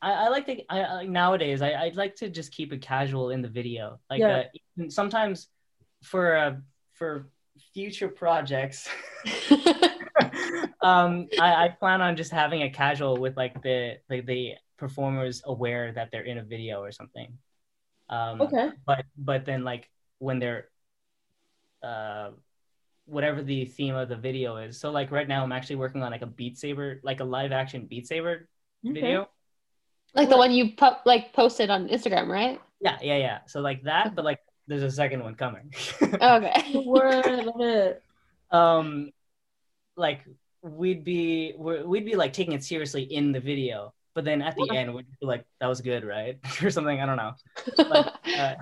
I, 0.00 0.12
I 0.12 0.28
like 0.28 0.46
to. 0.46 0.62
I, 0.70 0.84
I 0.84 1.06
nowadays, 1.06 1.60
I, 1.62 1.70
I 1.70 1.92
like 1.94 2.14
to 2.16 2.30
just 2.30 2.52
keep 2.52 2.72
it 2.72 2.80
casual 2.82 3.30
in 3.30 3.42
the 3.42 3.48
video. 3.48 3.98
Like, 4.08 4.22
Yeah. 4.22 4.44
uh, 4.78 4.88
sometimes, 4.88 5.48
for 6.04 6.36
uh, 6.36 6.56
for 6.92 7.28
future 7.74 8.08
projects, 8.08 8.88
um, 10.82 11.28
I, 11.38 11.66
I 11.66 11.68
plan 11.78 12.00
on 12.00 12.16
just 12.16 12.30
having 12.30 12.62
a 12.62 12.70
casual 12.70 13.16
with 13.18 13.36
like 13.36 13.62
the 13.62 13.96
the, 14.08 14.20
the 14.20 14.52
performers 14.78 15.42
aware 15.44 15.92
that 15.92 16.10
they're 16.12 16.24
in 16.24 16.38
a 16.38 16.44
video 16.44 16.80
or 16.82 16.92
something. 16.92 17.38
Um, 18.08 18.38
okay 18.40 18.70
but 18.86 19.04
but 19.18 19.44
then 19.46 19.64
like 19.64 19.90
when 20.18 20.38
they're 20.38 20.68
uh 21.82 22.30
whatever 23.06 23.42
the 23.42 23.64
theme 23.64 23.94
of 23.94 24.08
the 24.08 24.16
video 24.16 24.56
is 24.56 24.78
so 24.78 24.90
like 24.90 25.10
right 25.10 25.28
now 25.28 25.42
i'm 25.42 25.52
actually 25.52 25.76
working 25.76 26.02
on 26.02 26.10
like 26.10 26.22
a 26.22 26.26
beat 26.26 26.58
saber 26.58 27.00
like 27.02 27.20
a 27.20 27.24
live 27.24 27.52
action 27.52 27.86
beat 27.86 28.06
saber 28.06 28.48
Okay. 28.86 29.00
video 29.00 29.28
like 30.14 30.28
the 30.28 30.36
one 30.36 30.52
you 30.52 30.72
po- 30.76 30.96
like 31.04 31.32
posted 31.32 31.68
on 31.70 31.88
Instagram, 31.88 32.28
right? 32.28 32.60
yeah 32.80 32.98
yeah 33.02 33.16
yeah 33.16 33.38
so 33.46 33.60
like 33.60 33.82
that 33.84 34.14
but 34.14 34.24
like 34.24 34.38
there's 34.66 34.82
a 34.82 34.90
second 34.90 35.22
one 35.22 35.34
coming 35.34 35.72
Okay. 36.02 36.82
Word, 36.84 37.24
I 37.26 37.40
love 37.42 37.60
it. 37.60 38.02
um 38.50 39.10
like 39.96 40.20
we'd 40.62 41.04
be 41.04 41.54
we're, 41.56 41.84
we'd 41.86 42.04
be 42.04 42.16
like 42.16 42.32
taking 42.32 42.54
it 42.54 42.62
seriously 42.64 43.02
in 43.02 43.32
the 43.32 43.40
video 43.40 43.94
but 44.14 44.24
then 44.24 44.42
at 44.42 44.56
the 44.56 44.68
end 44.70 44.92
we'd 44.94 45.06
be 45.20 45.26
like 45.26 45.44
that 45.60 45.66
was 45.68 45.80
good 45.80 46.04
right 46.04 46.38
or 46.62 46.70
something 46.70 47.00
i 47.00 47.06
don't 47.06 47.16
know 47.16 47.32
Uh, 48.38 48.54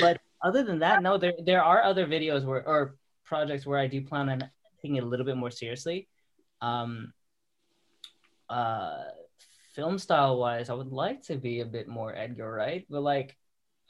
but 0.00 0.20
other 0.42 0.62
than 0.62 0.78
that, 0.80 1.02
no, 1.02 1.18
there 1.18 1.34
there 1.44 1.62
are 1.62 1.82
other 1.82 2.06
videos 2.06 2.44
where 2.44 2.66
or 2.66 2.96
projects 3.24 3.66
where 3.66 3.78
I 3.78 3.86
do 3.86 4.00
plan 4.02 4.28
on 4.28 4.50
taking 4.76 4.96
it 4.96 5.04
a 5.04 5.06
little 5.06 5.26
bit 5.26 5.36
more 5.36 5.50
seriously. 5.50 6.08
Um, 6.60 7.12
uh, 8.48 9.04
film 9.74 9.98
style 9.98 10.38
wise, 10.38 10.70
I 10.70 10.74
would 10.74 10.92
like 10.92 11.22
to 11.24 11.36
be 11.36 11.60
a 11.60 11.66
bit 11.66 11.88
more 11.88 12.14
Edgar 12.14 12.52
Wright, 12.52 12.84
but 12.90 13.02
like, 13.02 13.36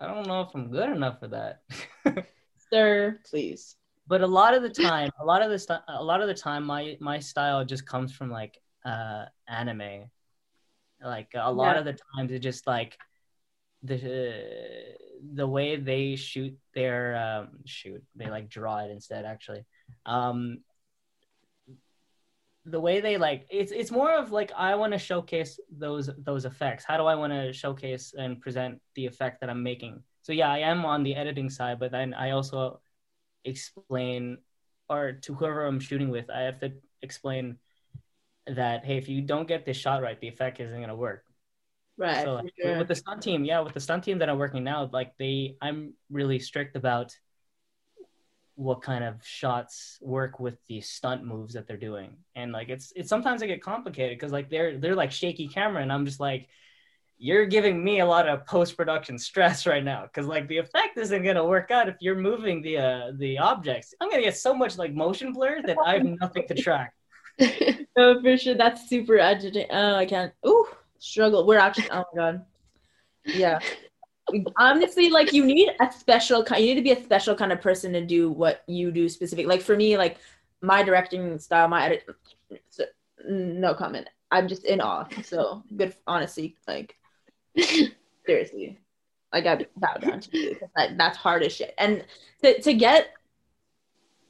I 0.00 0.06
don't 0.06 0.26
know 0.26 0.42
if 0.42 0.48
I'm 0.54 0.70
good 0.70 0.90
enough 0.90 1.20
for 1.20 1.28
that. 1.28 1.62
Sir, 2.72 3.18
please. 3.28 3.76
but 4.06 4.20
a 4.20 4.26
lot 4.26 4.54
of 4.54 4.62
the 4.62 4.68
time, 4.70 5.10
a 5.20 5.24
lot 5.24 5.42
of 5.42 5.50
the 5.50 5.58
st- 5.58 5.80
a 5.88 6.02
lot 6.04 6.20
of 6.20 6.28
the 6.28 6.34
time, 6.34 6.64
my 6.64 6.96
my 7.00 7.18
style 7.18 7.64
just 7.64 7.86
comes 7.86 8.12
from 8.12 8.30
like 8.30 8.60
uh 8.84 9.24
anime. 9.48 10.04
Like 11.02 11.30
a 11.34 11.50
lot 11.52 11.74
Yeah. 11.74 11.78
of 11.80 11.84
the 11.86 11.96
times, 12.14 12.30
it 12.30 12.40
just 12.40 12.66
like 12.66 12.96
the 13.82 14.96
the 15.34 15.46
way 15.46 15.76
they 15.76 16.16
shoot 16.16 16.56
their 16.74 17.16
um, 17.16 17.48
shoot 17.64 18.02
they 18.14 18.30
like 18.30 18.48
draw 18.48 18.78
it 18.78 18.90
instead 18.90 19.24
actually. 19.24 19.64
Um 20.06 20.58
the 22.66 22.80
way 22.80 23.00
they 23.00 23.16
like 23.16 23.46
it's 23.50 23.72
it's 23.72 23.90
more 23.90 24.12
of 24.14 24.32
like 24.32 24.52
i 24.54 24.74
want 24.74 24.92
to 24.92 24.98
showcase 24.98 25.58
those 25.70 26.10
those 26.18 26.44
effects. 26.44 26.84
How 26.84 26.98
do 26.98 27.04
i 27.04 27.14
want 27.14 27.32
to 27.32 27.52
showcase 27.52 28.14
and 28.16 28.40
present 28.40 28.80
the 28.94 29.06
effect 29.06 29.40
that 29.40 29.50
i'm 29.50 29.62
making? 29.62 30.02
So 30.22 30.32
yeah 30.32 30.50
i 30.50 30.58
am 30.58 30.84
on 30.84 31.02
the 31.02 31.14
editing 31.14 31.48
side 31.48 31.80
but 31.80 31.90
then 31.90 32.12
i 32.12 32.30
also 32.30 32.80
explain 33.44 34.38
or 34.88 35.12
to 35.12 35.34
whoever 35.34 35.64
i'm 35.64 35.80
shooting 35.80 36.10
with 36.10 36.28
i 36.30 36.40
have 36.40 36.60
to 36.60 36.72
explain 37.02 37.56
that 38.46 38.84
hey 38.84 38.98
if 38.98 39.08
you 39.08 39.22
don't 39.22 39.48
get 39.48 39.64
this 39.64 39.76
shot 39.76 40.02
right 40.02 40.20
the 40.20 40.28
effect 40.28 40.60
isn't 40.60 40.76
going 40.76 40.88
to 40.88 40.94
work 40.94 41.24
Right. 42.00 42.24
so 42.24 42.34
like, 42.36 42.52
sure. 42.60 42.78
with 42.78 42.88
the 42.88 42.94
stunt 42.94 43.22
team, 43.22 43.44
yeah, 43.44 43.60
with 43.60 43.74
the 43.74 43.80
stunt 43.80 44.04
team 44.04 44.18
that 44.18 44.30
I'm 44.30 44.38
working 44.38 44.64
now, 44.64 44.88
like 44.90 45.12
they, 45.18 45.56
I'm 45.60 45.92
really 46.10 46.38
strict 46.38 46.74
about 46.74 47.14
what 48.54 48.82
kind 48.82 49.04
of 49.04 49.14
shots 49.22 49.98
work 50.00 50.40
with 50.40 50.56
the 50.68 50.80
stunt 50.80 51.24
moves 51.24 51.54
that 51.54 51.66
they're 51.66 51.78
doing 51.78 52.14
and 52.34 52.52
like 52.52 52.68
it's 52.68 52.92
it's 52.94 53.08
sometimes 53.08 53.40
they 53.40 53.46
get 53.46 53.62
complicated 53.62 54.18
because 54.18 54.32
like 54.32 54.50
they're 54.50 54.76
they're 54.76 54.94
like 54.94 55.10
shaky 55.10 55.48
camera 55.48 55.80
and 55.80 55.90
i'm 55.90 56.04
just 56.04 56.20
like 56.20 56.46
you're 57.16 57.46
giving 57.46 57.82
me 57.82 58.00
a 58.00 58.04
lot 58.04 58.28
of 58.28 58.44
post-production 58.44 59.18
stress 59.18 59.66
right 59.66 59.82
now 59.82 60.02
because 60.02 60.26
like 60.26 60.46
the 60.48 60.58
effect 60.58 60.98
isn't 60.98 61.22
going 61.22 61.36
to 61.36 61.44
work 61.44 61.70
out 61.70 61.88
if 61.88 61.96
you're 62.00 62.20
moving 62.20 62.60
the 62.60 62.76
uh 62.76 63.12
the 63.16 63.38
objects 63.38 63.94
i'm 63.98 64.10
going 64.10 64.20
to 64.20 64.28
get 64.28 64.36
so 64.36 64.52
much 64.52 64.76
like 64.76 64.92
motion 64.92 65.32
blur 65.32 65.62
that 65.62 65.78
i 65.86 65.94
have 65.94 66.04
nothing 66.04 66.46
to 66.46 66.54
track 66.54 66.92
no, 67.96 68.20
for 68.20 68.36
sure. 68.36 68.54
That's 68.54 68.88
super 68.88 69.18
agitating. 69.18 69.68
Oh, 69.70 69.94
I 69.94 70.06
can't. 70.06 70.32
Ooh, 70.46 70.66
struggle. 71.00 71.44
We're 71.44 71.58
actually. 71.58 71.90
Oh 71.90 72.04
my 72.14 72.20
god. 72.22 72.44
Yeah. 73.24 73.58
Honestly, 74.56 75.10
like 75.10 75.32
you 75.32 75.44
need 75.44 75.70
a 75.80 75.90
special 75.92 76.44
kind. 76.44 76.62
You 76.62 76.74
need 76.74 76.80
to 76.80 76.84
be 76.84 76.92
a 76.92 77.02
special 77.02 77.34
kind 77.34 77.50
of 77.50 77.60
person 77.60 77.92
to 77.94 78.06
do 78.06 78.30
what 78.30 78.62
you 78.68 78.92
do 78.92 79.08
specific. 79.08 79.46
Like 79.46 79.60
for 79.60 79.76
me, 79.76 79.98
like 79.98 80.18
my 80.62 80.84
directing 80.84 81.36
style, 81.38 81.66
my 81.66 81.84
edit. 81.84 82.06
So, 82.68 82.84
no 83.28 83.74
comment. 83.74 84.08
I'm 84.30 84.46
just 84.46 84.64
in 84.64 84.80
awe. 84.80 85.06
So 85.24 85.64
good. 85.76 85.94
Honestly, 86.06 86.56
like 86.68 86.96
seriously, 88.26 88.78
like 89.32 89.46
I 89.46 89.66
bow 89.76 89.94
down 89.94 90.20
to 90.20 90.38
you. 90.38 90.56
That, 90.76 90.96
that's 90.96 91.16
hard 91.16 91.42
as 91.42 91.52
shit. 91.52 91.74
And 91.78 92.04
to 92.42 92.60
to 92.62 92.74
get. 92.74 93.08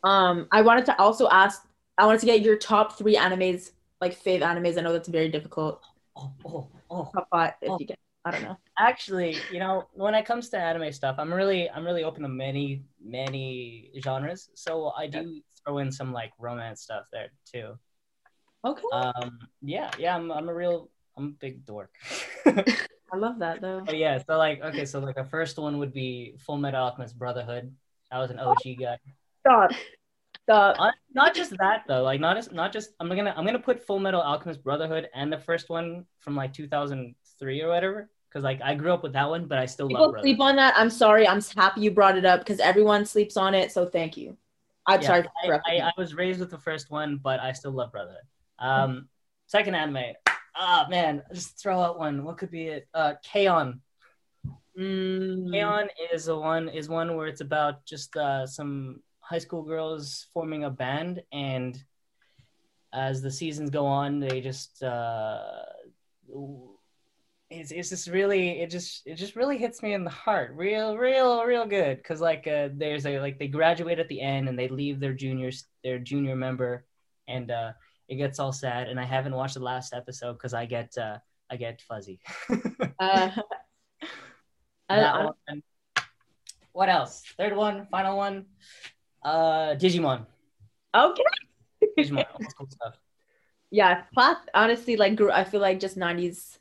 Um, 0.03 0.49
I 0.51 0.63
wanted 0.63 0.87
to 0.87 0.99
also 0.99 1.29
ask 1.29 1.69
I 1.99 2.07
wanted 2.07 2.21
to 2.21 2.27
get 2.27 2.41
your 2.41 2.57
top 2.57 2.97
three 2.97 3.17
animes, 3.17 3.73
like 4.01 4.19
fave 4.19 4.41
animes. 4.41 4.79
I 4.79 4.81
know 4.81 4.95
that's 4.95 5.09
very 5.09 5.29
difficult. 5.29 5.83
Oh 6.17 6.33
oh 6.45 6.69
oh 6.91 7.11
if 7.35 7.55
Oh. 7.71 7.77
you 7.81 7.87
get. 7.87 7.99
I 8.25 8.33
don't 8.33 8.43
know. 8.43 8.59
actually 8.79 9.39
you 9.51 9.59
know 9.61 9.89
when 9.95 10.15
it 10.15 10.27
comes 10.27 10.51
to 10.51 10.59
anime 10.59 10.93
stuff 10.93 11.17
i'm 11.19 11.33
really 11.33 11.71
i'm 11.71 11.87
really 11.87 12.05
open 12.05 12.23
to 12.23 12.29
many 12.29 12.83
many 13.03 13.91
genres 14.05 14.51
so 14.55 14.93
i 14.95 15.07
do 15.07 15.41
throw 15.65 15.79
in 15.79 15.91
some 15.91 16.13
like 16.13 16.31
romance 16.39 16.83
stuff 16.83 17.05
there 17.13 17.29
too 17.51 17.79
Okay. 18.63 18.83
um 18.93 19.39
yeah 19.63 19.91
yeah 19.99 20.15
i'm, 20.15 20.31
I'm 20.31 20.51
a 20.51 20.55
real 20.55 20.91
i'm 21.17 21.25
a 21.29 21.29
big 21.41 21.65
dork 21.65 21.91
I 23.13 23.17
love 23.17 23.41
that 23.41 23.61
though. 23.61 23.83
But 23.85 23.97
yeah, 23.97 24.19
so 24.25 24.39
like 24.39 24.63
okay, 24.63 24.85
so 24.85 25.01
like 25.01 25.17
the 25.17 25.25
first 25.25 25.59
one 25.59 25.79
would 25.79 25.93
be 25.93 26.37
Full 26.47 26.59
Metal 26.59 26.81
Alchemist 26.85 27.19
Brotherhood. 27.19 27.75
I 28.13 28.19
was 28.21 28.31
an 28.31 28.39
OG 28.39 28.63
guy. 28.79 28.99
Stop. 29.41 29.73
Uh, 30.51 30.91
not 31.15 31.35
just 31.35 31.51
that 31.59 31.85
though, 31.87 32.03
like 32.03 32.21
not 32.21 32.37
just 32.37 32.53
not 32.53 32.73
just 32.73 32.91
I'm 33.01 33.09
gonna 33.09 33.35
I'm 33.37 33.45
gonna 33.45 33.59
put 33.59 33.85
Full 33.87 33.99
Metal 33.99 34.21
Alchemist 34.21 34.63
Brotherhood 34.63 35.09
and 35.15 35.33
the 35.33 35.39
first 35.39 35.69
one 35.69 36.05
from 36.19 36.37
like 36.37 36.53
2003 36.53 37.63
or 37.63 37.69
whatever, 37.69 38.11
because 38.29 38.45
like 38.45 38.61
I 38.63 38.75
grew 38.75 38.93
up 38.93 39.03
with 39.03 39.13
that 39.13 39.29
one, 39.29 39.47
but 39.47 39.59
I 39.59 39.67
still 39.67 39.87
love 39.89 40.11
People 40.11 40.23
sleep 40.23 40.41
on 40.41 40.57
that. 40.57 40.75
I'm 40.77 40.91
sorry. 40.91 41.27
I'm 41.27 41.41
happy 41.57 41.83
you 41.83 41.91
brought 41.91 42.17
it 42.17 42.25
up 42.25 42.41
because 42.41 42.61
everyone 42.61 43.05
sleeps 43.07 43.37
on 43.37 43.55
it. 43.55 43.73
So 43.73 43.87
thank 43.87 44.17
you. 44.17 44.37
I'm 44.87 45.01
Yeah, 45.01 45.07
sorry. 45.07 45.29
I, 45.45 45.61
I, 45.67 45.81
I 45.89 45.93
was 45.97 46.15
raised 46.15 46.41
with 46.41 46.51
the 46.51 46.59
first 46.59 46.91
one, 46.91 47.21
but 47.23 47.39
I 47.41 47.53
still 47.53 47.73
love 47.73 47.93
Brotherhood. 47.93 48.23
Um, 48.59 49.09
second 49.47 49.75
anime. 49.75 50.15
Ah 50.57 50.87
man, 50.91 51.23
just 51.33 51.61
throw 51.61 51.81
out 51.81 51.99
one. 51.99 52.25
What 52.25 52.39
could 52.39 52.51
be 52.51 52.67
it? 52.67 52.89
Uh, 52.93 53.15
K-On! 53.23 53.81
Mm, 54.79 55.53
K-On! 55.53 55.89
is 56.13 56.29
a 56.29 56.37
one 56.37 56.69
is 56.69 56.89
one 56.89 57.17
where 57.17 57.27
it's 57.27 57.41
about 57.41 57.85
just 57.87 58.17
uh, 58.17 58.47
some 58.47 59.01
high 59.31 59.39
school 59.39 59.63
girls 59.63 60.27
forming 60.35 60.65
a 60.65 60.71
band, 60.71 61.23
and 61.33 61.81
as 62.93 63.23
the 63.23 63.31
seasons 63.31 63.71
go 63.71 63.87
on, 63.87 64.19
they 64.19 64.41
just 64.41 64.83
uh, 64.83 65.63
it's 67.49 67.71
it's 67.71 67.89
just 67.91 68.09
really 68.09 68.61
it 68.61 68.71
just 68.71 69.07
it 69.07 69.15
just 69.15 69.37
really 69.37 69.57
hits 69.57 69.83
me 69.83 69.93
in 69.95 70.03
the 70.03 70.11
heart, 70.11 70.53
real 70.57 70.97
real 70.99 71.45
real 71.45 71.65
good. 71.67 71.97
Because 71.99 72.21
like 72.21 72.47
uh, 72.49 72.69
there's 72.75 73.07
a 73.07 73.21
like 73.21 73.39
they 73.39 73.47
graduate 73.49 74.01
at 74.01 74.09
the 74.09 74.21
end 74.21 74.49
and 74.49 74.59
they 74.59 74.67
leave 74.69 74.99
their 74.99 75.15
juniors 75.15 75.65
their 75.85 76.01
junior 76.01 76.35
member, 76.35 76.85
and 77.29 77.51
uh, 77.53 77.73
it 78.09 78.17
gets 78.17 78.41
all 78.41 78.53
sad. 78.53 78.89
And 78.89 78.99
I 78.99 79.05
haven't 79.05 79.35
watched 79.35 79.55
the 79.55 79.61
last 79.63 79.95
episode 79.95 80.33
because 80.35 80.55
I 80.55 80.67
get 80.67 80.99
uh, 80.99 81.19
I 81.49 81.55
get 81.57 81.83
fuzzy. 81.83 82.19
uh, 82.99 83.31
I- 84.91 85.23
What 86.73 86.89
else? 86.89 87.23
Third 87.37 87.57
one, 87.57 87.87
final 87.91 88.17
one. 88.17 88.47
Uh, 89.23 89.75
Digimon. 89.75 90.27
okay. 90.95 91.23
Digimon. 91.99 92.25
stuff. 92.71 92.97
Yeah. 93.71 94.03
Class. 94.15 94.37
Honestly, 94.55 94.97
like 94.97 95.17
grew. 95.17 95.31
I 95.31 95.45
feel 95.45 95.61
like 95.61 95.81
just 95.81 95.99
'90s 95.99 96.59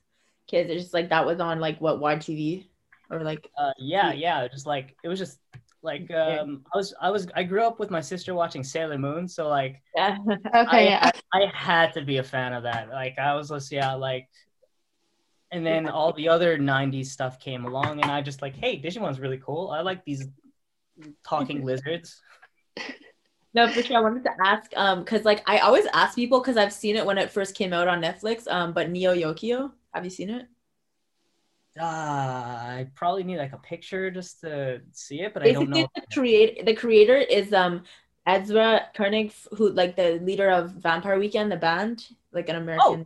kids. 0.47 0.69
It's 0.69 0.83
just 0.83 0.93
like 0.93 1.09
that 1.09 1.25
was 1.25 1.39
on 1.39 1.59
like 1.59 1.79
what 1.79 1.99
YTV 1.99 2.65
or 3.09 3.23
like. 3.23 3.49
Uh, 3.57 3.71
yeah, 3.77 4.13
yeah. 4.13 4.47
Just 4.47 4.65
like 4.65 4.95
it 5.03 5.07
was 5.07 5.19
just 5.19 5.39
like 5.81 6.11
um, 6.11 6.65
I 6.73 6.77
was, 6.77 6.93
I 7.01 7.09
was, 7.09 7.27
I 7.35 7.43
grew 7.43 7.63
up 7.63 7.79
with 7.79 7.89
my 7.89 8.01
sister 8.01 8.33
watching 8.33 8.63
Sailor 8.63 8.97
Moon, 8.97 9.27
so 9.27 9.47
like 9.47 9.81
Yeah. 9.95 10.17
Okay, 10.27 10.43
I, 10.53 10.81
yeah. 10.81 11.11
I 11.33 11.45
had 11.53 11.93
to 11.93 12.03
be 12.03 12.17
a 12.17 12.23
fan 12.23 12.53
of 12.53 12.63
that. 12.63 12.89
Like 12.89 13.17
I 13.17 13.35
was 13.35 13.49
just 13.49 13.71
yeah, 13.71 13.93
like. 13.93 14.27
And 15.51 15.65
then 15.65 15.89
all 15.89 16.13
the 16.13 16.29
other 16.29 16.59
'90s 16.59 17.07
stuff 17.07 17.39
came 17.39 17.65
along, 17.65 18.01
and 18.01 18.11
I 18.11 18.21
just 18.21 18.43
like, 18.43 18.55
hey, 18.55 18.79
Digimon's 18.79 19.19
really 19.19 19.39
cool. 19.43 19.71
I 19.71 19.81
like 19.81 20.05
these 20.05 20.27
talking 21.27 21.65
lizards. 21.65 22.21
No, 23.53 23.67
for 23.71 23.81
sure. 23.81 23.97
I 23.97 24.01
wanted 24.01 24.23
to 24.25 24.31
ask, 24.45 24.71
um, 24.75 24.99
because 25.03 25.25
like 25.25 25.41
I 25.49 25.59
always 25.59 25.85
ask 25.93 26.15
people 26.15 26.39
because 26.39 26.57
I've 26.57 26.73
seen 26.73 26.95
it 26.95 27.05
when 27.05 27.17
it 27.17 27.31
first 27.31 27.55
came 27.55 27.73
out 27.73 27.87
on 27.87 28.01
Netflix. 28.01 28.47
Um, 28.47 28.73
but 28.73 28.89
Neo 28.91 29.13
Yokio, 29.15 29.71
have 29.93 30.03
you 30.03 30.11
seen 30.11 30.29
it? 30.29 30.47
Uh, 31.79 31.83
I 31.83 32.87
probably 32.95 33.23
need 33.23 33.37
like 33.37 33.53
a 33.53 33.57
picture 33.57 34.11
just 34.11 34.41
to 34.41 34.81
see 34.91 35.21
it, 35.21 35.33
but 35.33 35.43
I 35.43 35.51
don't 35.51 35.69
Basically, 35.69 35.81
know. 35.81 35.87
the 35.95 36.01
create 36.13 36.65
the 36.65 36.75
creator 36.75 37.15
is 37.15 37.53
um 37.53 37.83
Ezra 38.27 38.87
Koenig, 38.93 39.33
who 39.55 39.69
like 39.69 39.95
the 39.95 40.19
leader 40.19 40.49
of 40.49 40.71
Vampire 40.71 41.17
Weekend, 41.17 41.51
the 41.51 41.57
band, 41.57 42.05
like 42.31 42.49
an 42.49 42.57
American. 42.57 43.05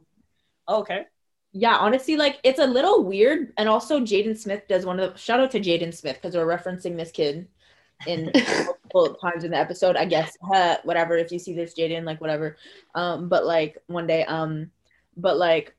Oh, 0.67 0.79
okay. 0.81 1.05
Yeah, 1.51 1.77
honestly, 1.77 2.17
like 2.17 2.39
it's 2.43 2.59
a 2.59 2.65
little 2.65 3.03
weird, 3.03 3.53
and 3.57 3.69
also 3.69 3.99
Jaden 3.99 4.37
Smith 4.37 4.63
does 4.67 4.85
one 4.85 4.99
of 4.99 5.13
the 5.13 5.19
shout 5.19 5.39
out 5.39 5.51
to 5.51 5.59
Jaden 5.59 5.93
Smith 5.93 6.17
because 6.19 6.35
we're 6.35 6.47
referencing 6.47 6.97
this 6.97 7.11
kid 7.11 7.47
in 8.07 8.31
multiple 8.93 9.19
times 9.19 9.43
in 9.43 9.51
the 9.51 9.57
episode. 9.57 9.95
I 9.95 10.05
guess 10.05 10.37
uh, 10.53 10.77
whatever. 10.83 11.17
If 11.17 11.31
you 11.31 11.39
see 11.39 11.53
this, 11.53 11.73
Jaden, 11.77 12.05
like 12.05 12.21
whatever. 12.21 12.57
Um, 12.95 13.29
but 13.29 13.45
like 13.45 13.77
one 13.87 14.07
day, 14.07 14.25
um, 14.25 14.71
but 15.17 15.37
like, 15.37 15.75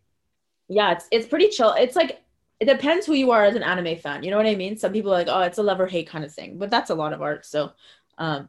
yeah, 0.69 0.93
it's 0.93 1.09
it's 1.13 1.27
pretty 1.27 1.49
chill. 1.49 1.73
It's 1.75 1.97
like 1.97 2.23
it 2.61 2.67
depends 2.67 3.07
who 3.07 3.15
you 3.15 3.31
are 3.33 3.45
as 3.45 3.57
an 3.57 3.63
anime 3.63 3.97
fan. 3.99 4.23
You 4.23 4.31
know 4.31 4.37
what 4.39 4.47
I 4.47 4.55
mean? 4.57 4.77
Some 4.79 4.93
people 4.93 5.13
are 5.13 5.19
like, 5.19 5.29
oh, 5.31 5.41
it's 5.43 5.59
a 5.59 5.63
love 5.63 5.81
or 5.81 5.87
hate 5.87 6.09
kind 6.09 6.25
of 6.25 6.33
thing, 6.35 6.59
but 6.59 6.71
that's 6.71 6.91
a 6.91 6.95
lot 6.95 7.13
of 7.13 7.23
art. 7.23 7.47
So, 7.47 7.73
um, 8.19 8.49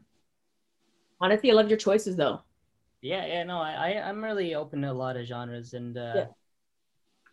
honestly, 1.20 1.52
I 1.52 1.54
love 1.54 1.70
your 1.70 1.78
choices 1.78 2.16
though. 2.16 2.42
Yeah, 3.02 3.26
yeah, 3.26 3.44
no, 3.44 3.60
I, 3.60 3.92
I 3.92 4.10
I'm 4.10 4.24
really 4.24 4.56
open 4.56 4.82
to 4.82 4.92
a 4.92 4.94
lot 4.94 5.18
of 5.18 5.28
genres, 5.28 5.74
and 5.74 5.98
uh, 5.98 6.14
Yeah. 6.16 6.28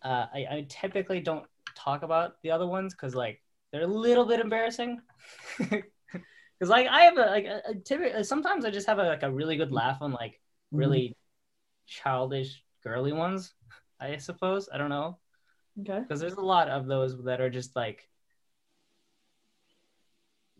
uh, 0.02 0.26
I, 0.34 0.38
I 0.50 0.66
typically 0.68 1.20
don't 1.20 1.46
talk 1.74 2.02
about 2.02 2.40
the 2.42 2.50
other 2.50 2.66
ones 2.66 2.94
because 2.94 3.14
like 3.14 3.40
they're 3.72 3.82
a 3.82 3.86
little 3.86 4.26
bit 4.26 4.40
embarrassing. 4.40 5.00
Because 6.62 6.70
like 6.70 6.86
I 6.86 7.00
have 7.00 7.18
a 7.18 7.22
like 7.22 7.44
a, 7.44 7.60
a 7.70 7.74
typically, 7.74 8.12
uh, 8.12 8.22
sometimes 8.22 8.64
I 8.64 8.70
just 8.70 8.86
have 8.86 9.00
a, 9.00 9.02
like 9.02 9.24
a 9.24 9.30
really 9.32 9.56
good 9.56 9.72
laugh 9.72 9.98
on 10.00 10.12
like 10.12 10.34
mm-hmm. 10.34 10.76
really 10.76 11.16
childish 11.88 12.62
girly 12.84 13.12
ones. 13.12 13.52
I 13.98 14.18
suppose 14.18 14.68
I 14.72 14.78
don't 14.78 14.88
know 14.88 15.18
Okay. 15.80 15.98
because 15.98 16.20
there's 16.20 16.34
a 16.34 16.40
lot 16.40 16.68
of 16.68 16.86
those 16.86 17.20
that 17.24 17.40
are 17.40 17.50
just 17.50 17.74
like 17.74 18.08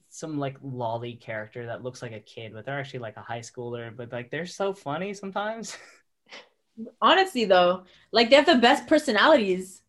some 0.09 0.41
like 0.41 0.61
loli 0.61 1.21
character 1.21 1.67
that 1.67 1.85
looks 1.85 2.03
like 2.03 2.11
a 2.11 2.19
kid, 2.19 2.53
but 2.53 2.65
they're 2.67 2.81
actually 2.81 2.99
like 2.99 3.17
a 3.17 3.23
high 3.23 3.38
schooler. 3.38 3.97
But 3.97 4.11
like 4.11 4.29
they're 4.29 4.45
so 4.45 4.75
funny 4.75 5.15
sometimes. 5.15 5.79
Honestly, 7.01 7.45
though, 7.45 7.85
like 8.11 8.29
they 8.29 8.35
have 8.35 8.47
the 8.47 8.57
best 8.57 8.88
personalities. 8.88 9.82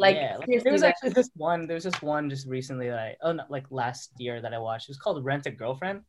Like, 0.00 0.16
yeah, 0.16 0.38
like, 0.38 0.64
there 0.64 0.72
was 0.72 0.82
actually 0.82 1.10
this 1.10 1.30
one. 1.36 1.66
There 1.66 1.74
was 1.74 1.84
this 1.84 2.00
one 2.00 2.30
just 2.30 2.46
recently 2.48 2.88
that 2.88 2.98
I 2.98 3.16
oh 3.22 3.32
no, 3.32 3.44
like 3.50 3.66
last 3.70 4.12
year 4.18 4.40
that 4.40 4.54
I 4.54 4.58
watched. 4.58 4.88
It 4.88 4.92
was 4.92 4.98
called 4.98 5.22
Rent 5.24 5.44
a 5.46 5.50
Girlfriend. 5.50 6.00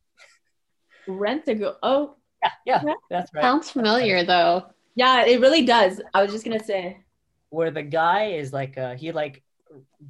Rent 1.08 1.44
a 1.48 1.56
girl. 1.56 1.78
Oh, 1.84 2.16
Yeah, 2.44 2.52
yeah, 2.66 2.82
Yeah. 2.86 2.94
that's 3.10 3.34
right. 3.34 3.44
Sounds 3.44 3.70
familiar 3.70 4.24
though. 4.24 4.66
yeah, 4.96 5.26
it 5.26 5.42
really 5.42 5.66
does. 5.66 6.02
I 6.14 6.24
was 6.24 6.32
just 6.32 6.46
gonna 6.46 6.64
say. 6.64 7.04
Where 7.50 7.72
the 7.72 7.84
guy 7.84 8.28
is 8.42 8.54
like 8.54 8.78
uh, 8.78 8.96
he 8.96 9.12
like 9.12 9.44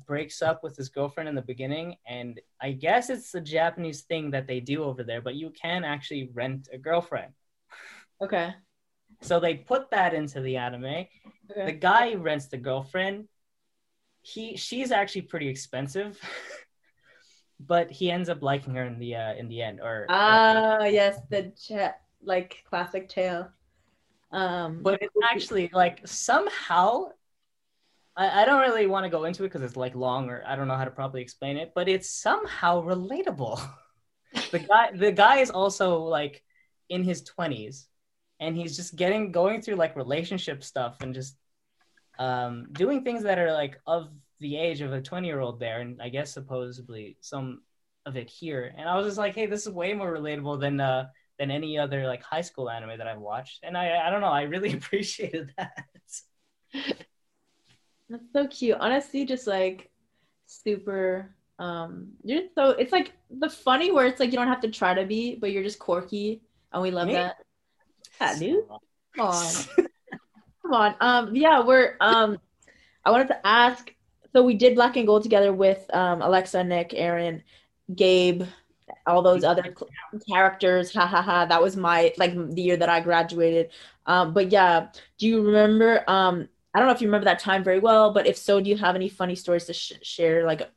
breaks 0.07 0.41
up 0.43 0.63
with 0.63 0.75
his 0.77 0.89
girlfriend 0.89 1.27
in 1.29 1.35
the 1.35 1.41
beginning, 1.41 1.95
and 2.07 2.39
I 2.61 2.73
guess 2.73 3.09
it's 3.09 3.33
a 3.33 3.41
Japanese 3.41 4.01
thing 4.01 4.29
that 4.31 4.45
they 4.47 4.59
do 4.59 4.83
over 4.83 5.03
there. 5.03 5.21
But 5.21 5.35
you 5.35 5.49
can 5.51 5.83
actually 5.83 6.29
rent 6.33 6.69
a 6.71 6.77
girlfriend. 6.77 7.33
Okay. 8.21 8.53
So 9.21 9.39
they 9.39 9.55
put 9.55 9.89
that 9.91 10.13
into 10.13 10.39
the 10.41 10.57
anime. 10.57 11.05
The 11.55 11.71
guy 11.73 12.13
rents 12.13 12.47
the 12.47 12.57
girlfriend. 12.57 13.27
He 14.21 14.55
she's 14.55 14.91
actually 14.91 15.23
pretty 15.23 15.47
expensive, 15.47 16.19
but 17.59 17.91
he 17.91 18.11
ends 18.11 18.29
up 18.29 18.41
liking 18.41 18.75
her 18.75 18.85
in 18.85 18.99
the 18.99 19.15
uh, 19.15 19.33
in 19.33 19.47
the 19.47 19.61
end. 19.61 19.79
Or 19.79 20.05
Ah, 20.09 20.85
yes, 20.85 21.19
the 21.29 21.51
chat 21.59 22.01
like 22.23 22.63
classic 22.69 23.09
tale. 23.09 23.49
Um, 24.31 24.79
but 24.81 25.01
it's 25.01 25.15
actually 25.29 25.69
like 25.73 26.07
somehow 26.07 27.09
I, 28.15 28.41
I 28.41 28.45
don't 28.45 28.61
really 28.61 28.87
want 28.87 29.05
to 29.05 29.09
go 29.09 29.25
into 29.25 29.43
it 29.43 29.47
because 29.47 29.61
it's 29.61 29.75
like 29.75 29.95
long 29.95 30.29
or 30.29 30.43
I 30.45 30.55
don't 30.55 30.67
know 30.67 30.75
how 30.75 30.85
to 30.85 30.91
properly 30.91 31.21
explain 31.21 31.57
it, 31.57 31.71
but 31.73 31.89
it's 31.89 32.09
somehow 32.09 32.83
relatable. 32.83 33.61
the 34.51 34.59
guy 34.59 34.91
the 34.95 35.11
guy 35.11 35.37
is 35.37 35.49
also 35.49 35.99
like 35.99 36.43
in 36.89 37.03
his 37.03 37.23
20s 37.23 37.85
and 38.39 38.55
he's 38.55 38.75
just 38.75 38.95
getting 38.95 39.31
going 39.31 39.61
through 39.61 39.75
like 39.75 39.95
relationship 39.95 40.63
stuff 40.63 40.97
and 41.01 41.13
just 41.13 41.35
um 42.21 42.67
doing 42.71 43.03
things 43.03 43.23
that 43.23 43.39
are 43.39 43.51
like 43.51 43.79
of 43.87 44.09
the 44.39 44.55
age 44.57 44.81
of 44.81 44.93
a 44.93 45.01
20 45.01 45.27
year 45.27 45.39
old 45.39 45.59
there 45.59 45.81
and 45.81 46.01
i 46.01 46.09
guess 46.09 46.33
supposedly 46.33 47.17
some 47.21 47.61
of 48.05 48.15
it 48.15 48.29
here 48.29 48.73
and 48.77 48.87
i 48.87 48.95
was 48.95 49.05
just 49.05 49.17
like 49.17 49.35
hey 49.35 49.45
this 49.45 49.65
is 49.65 49.73
way 49.73 49.93
more 49.93 50.13
relatable 50.13 50.59
than 50.59 50.79
uh 50.79 51.05
than 51.39 51.49
any 51.51 51.77
other 51.77 52.05
like 52.05 52.21
high 52.21 52.41
school 52.41 52.69
anime 52.69 52.97
that 52.97 53.07
i've 53.07 53.19
watched 53.19 53.59
and 53.63 53.77
i 53.77 54.07
i 54.07 54.09
don't 54.09 54.21
know 54.21 54.27
i 54.27 54.43
really 54.43 54.73
appreciated 54.79 55.51
that 55.57 55.85
That's 58.11 58.33
so 58.33 58.47
cute. 58.47 58.77
Honestly, 58.79 59.25
just 59.25 59.47
like 59.47 59.89
super 60.45 61.33
um 61.59 62.09
you're 62.23 62.41
so 62.55 62.71
it's 62.71 62.91
like 62.91 63.13
the 63.29 63.49
funny 63.49 63.91
where 63.91 64.05
it's 64.05 64.19
like 64.19 64.31
you 64.31 64.37
don't 64.37 64.47
have 64.47 64.61
to 64.61 64.69
try 64.69 64.93
to 64.93 65.05
be, 65.05 65.35
but 65.35 65.51
you're 65.51 65.63
just 65.63 65.79
quirky 65.79 66.41
and 66.73 66.81
we 66.81 66.91
love 66.91 67.07
Me? 67.07 67.13
that. 67.13 67.37
Yeah, 68.19 68.37
dude. 68.37 68.67
Come 69.15 69.27
on. 69.27 69.53
Come 70.71 70.81
on. 70.81 70.95
Um 71.01 71.35
yeah, 71.35 71.59
we're 71.61 71.97
um 71.99 72.37
I 73.03 73.11
wanted 73.11 73.27
to 73.27 73.45
ask 73.45 73.93
so 74.33 74.41
we 74.41 74.53
did 74.53 74.75
black 74.75 74.95
and 74.95 75.05
gold 75.05 75.23
together 75.23 75.51
with 75.51 75.83
um 75.93 76.21
Alexa, 76.21 76.63
Nick, 76.63 76.93
Aaron, 76.93 77.43
Gabe, 77.93 78.43
all 79.05 79.21
those 79.21 79.43
other 79.43 79.75
characters. 80.29 80.93
Ha 80.93 81.05
ha 81.05 81.21
ha. 81.21 81.45
That 81.45 81.61
was 81.61 81.75
my 81.75 82.13
like 82.17 82.33
the 82.55 82.61
year 82.61 82.77
that 82.77 82.87
I 82.87 83.01
graduated. 83.01 83.71
Um 84.05 84.33
but 84.33 84.49
yeah, 84.49 84.87
do 85.17 85.27
you 85.27 85.41
remember 85.45 86.05
um 86.07 86.47
I 86.73 86.79
don't 86.79 86.87
know 86.87 86.93
if 86.93 87.01
you 87.01 87.07
remember 87.09 87.25
that 87.25 87.39
time 87.39 87.65
very 87.65 87.79
well, 87.79 88.13
but 88.13 88.25
if 88.25 88.37
so, 88.37 88.61
do 88.61 88.69
you 88.69 88.77
have 88.77 88.95
any 88.95 89.09
funny 89.09 89.35
stories 89.35 89.65
to 89.65 89.73
sh- 89.73 89.99
share? 90.03 90.45
Like, 90.45 90.71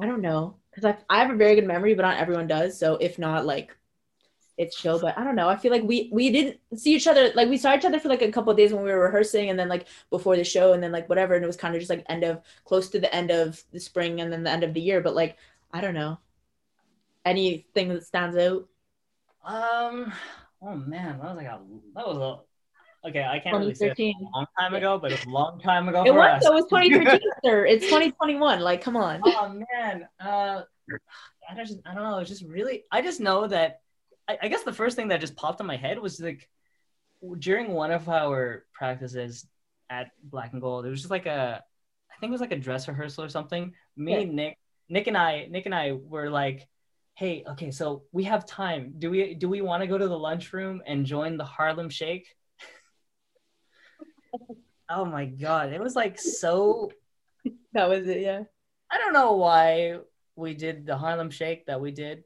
I 0.00 0.06
don't 0.06 0.22
know, 0.22 0.56
because 0.70 0.84
I, 0.86 0.96
I 1.14 1.18
have 1.20 1.30
a 1.30 1.36
very 1.36 1.56
good 1.56 1.66
memory, 1.66 1.92
but 1.92 2.02
not 2.02 2.16
everyone 2.16 2.46
does. 2.46 2.78
So 2.78 2.94
if 2.94 3.18
not, 3.18 3.44
like, 3.44 3.76
it's 4.58 4.76
chill. 4.76 4.98
But 5.00 5.16
I 5.16 5.24
don't 5.24 5.36
know. 5.36 5.48
I 5.48 5.56
feel 5.56 5.70
like 5.72 5.82
we 5.84 6.10
we 6.12 6.30
didn't 6.30 6.58
see 6.76 6.94
each 6.94 7.06
other. 7.06 7.30
Like 7.34 7.48
we 7.48 7.56
saw 7.56 7.74
each 7.74 7.84
other 7.86 7.98
for 8.00 8.08
like 8.08 8.22
a 8.22 8.30
couple 8.32 8.50
of 8.50 8.56
days 8.58 8.72
when 8.72 8.82
we 8.84 8.90
were 8.90 9.00
rehearsing, 9.04 9.48
and 9.50 9.58
then 9.58 9.68
like 9.68 9.86
before 10.10 10.36
the 10.36 10.44
show, 10.44 10.72
and 10.74 10.82
then 10.82 10.92
like 10.92 11.08
whatever. 11.08 11.34
And 11.34 11.44
it 11.44 11.46
was 11.46 11.56
kind 11.56 11.74
of 11.74 11.80
just 11.80 11.90
like 11.90 12.04
end 12.08 12.24
of 12.24 12.42
close 12.64 12.88
to 12.90 13.00
the 13.00 13.14
end 13.14 13.30
of 13.30 13.62
the 13.72 13.80
spring, 13.80 14.20
and 14.20 14.32
then 14.32 14.42
the 14.42 14.50
end 14.50 14.64
of 14.64 14.74
the 14.74 14.80
year. 14.80 15.00
But 15.00 15.14
like 15.14 15.36
I 15.72 15.80
don't 15.80 15.94
know, 15.94 16.18
anything 17.24 17.88
that 17.90 18.04
stands 18.04 18.36
out. 18.36 18.68
um 19.44 20.12
oh 20.62 20.74
man 20.74 21.18
that 21.18 21.28
was 21.28 21.36
like 21.36 21.46
a 21.46 21.60
that 21.94 22.06
was 22.06 22.16
a 22.18 23.08
okay 23.08 23.22
i 23.24 23.38
can't 23.38 23.56
really 23.56 23.74
say 23.74 23.86
it 23.86 23.96
2013. 23.96 24.14
a 24.20 24.36
long 24.36 24.46
time 24.58 24.74
ago 24.74 24.98
but 24.98 25.12
it 25.12 25.18
was 25.18 25.26
a 25.26 25.30
long 25.30 25.60
time 25.60 25.88
ago 25.88 26.02
It 26.04 26.12
was. 26.12 26.42
us 26.42 26.46
it 26.46 26.52
was 26.52 26.64
2013, 26.70 27.20
sir. 27.44 27.64
It's 27.64 27.84
2021. 27.84 28.60
Like, 28.60 28.82
come 28.82 28.96
on. 28.96 29.20
oh 29.24 29.54
man 29.78 30.08
uh 30.20 30.62
i 31.48 31.54
just 31.54 31.78
i 31.86 31.94
don't 31.94 32.02
know 32.02 32.18
it's 32.18 32.28
just 32.30 32.44
really 32.44 32.84
i 32.90 33.00
just 33.00 33.20
know 33.20 33.46
that 33.46 33.80
I, 34.28 34.38
I 34.42 34.48
guess 34.48 34.62
the 34.62 34.72
first 34.72 34.96
thing 34.96 35.08
that 35.08 35.20
just 35.20 35.36
popped 35.36 35.60
in 35.60 35.66
my 35.66 35.76
head 35.76 35.98
was 35.98 36.20
like 36.20 36.48
during 37.38 37.72
one 37.72 37.90
of 37.90 38.08
our 38.08 38.64
practices 38.72 39.46
at 39.90 40.10
black 40.22 40.52
and 40.52 40.60
gold 40.60 40.86
it 40.86 40.90
was 40.90 41.00
just 41.00 41.10
like 41.10 41.26
a 41.26 41.62
i 42.12 42.14
think 42.20 42.30
it 42.30 42.32
was 42.32 42.40
like 42.40 42.52
a 42.52 42.56
dress 42.58 42.86
rehearsal 42.86 43.24
or 43.24 43.28
something 43.28 43.72
me 43.96 44.12
Yeah. 44.20 44.24
nick 44.24 44.58
nick 44.88 45.06
and 45.06 45.16
i 45.16 45.46
nick 45.50 45.66
and 45.66 45.74
i 45.74 45.92
were 45.92 46.30
like 46.30 46.68
hey 47.14 47.42
okay 47.48 47.70
so 47.70 48.04
we 48.12 48.24
have 48.24 48.46
time 48.46 48.94
do 48.98 49.10
we 49.10 49.34
do 49.34 49.48
we 49.48 49.62
want 49.62 49.80
to 49.82 49.86
go 49.88 49.98
to 49.98 50.06
the 50.06 50.18
lunchroom 50.18 50.82
and 50.86 51.06
join 51.06 51.36
the 51.36 51.44
harlem 51.44 51.88
shake 51.90 52.28
oh 54.90 55.04
my 55.04 55.24
god 55.24 55.72
it 55.72 55.80
was 55.80 55.96
like 55.96 56.20
so 56.20 56.90
That 57.72 57.88
was 57.88 58.06
it. 58.08 58.20
Yeah. 58.20 58.42
I 58.90 58.98
don't 58.98 59.12
know 59.12 59.32
why 59.36 59.98
we 60.36 60.54
did 60.54 60.86
the 60.86 60.96
Harlem 60.96 61.30
Shake 61.30 61.66
that 61.66 61.80
we 61.80 61.92
did. 61.92 62.24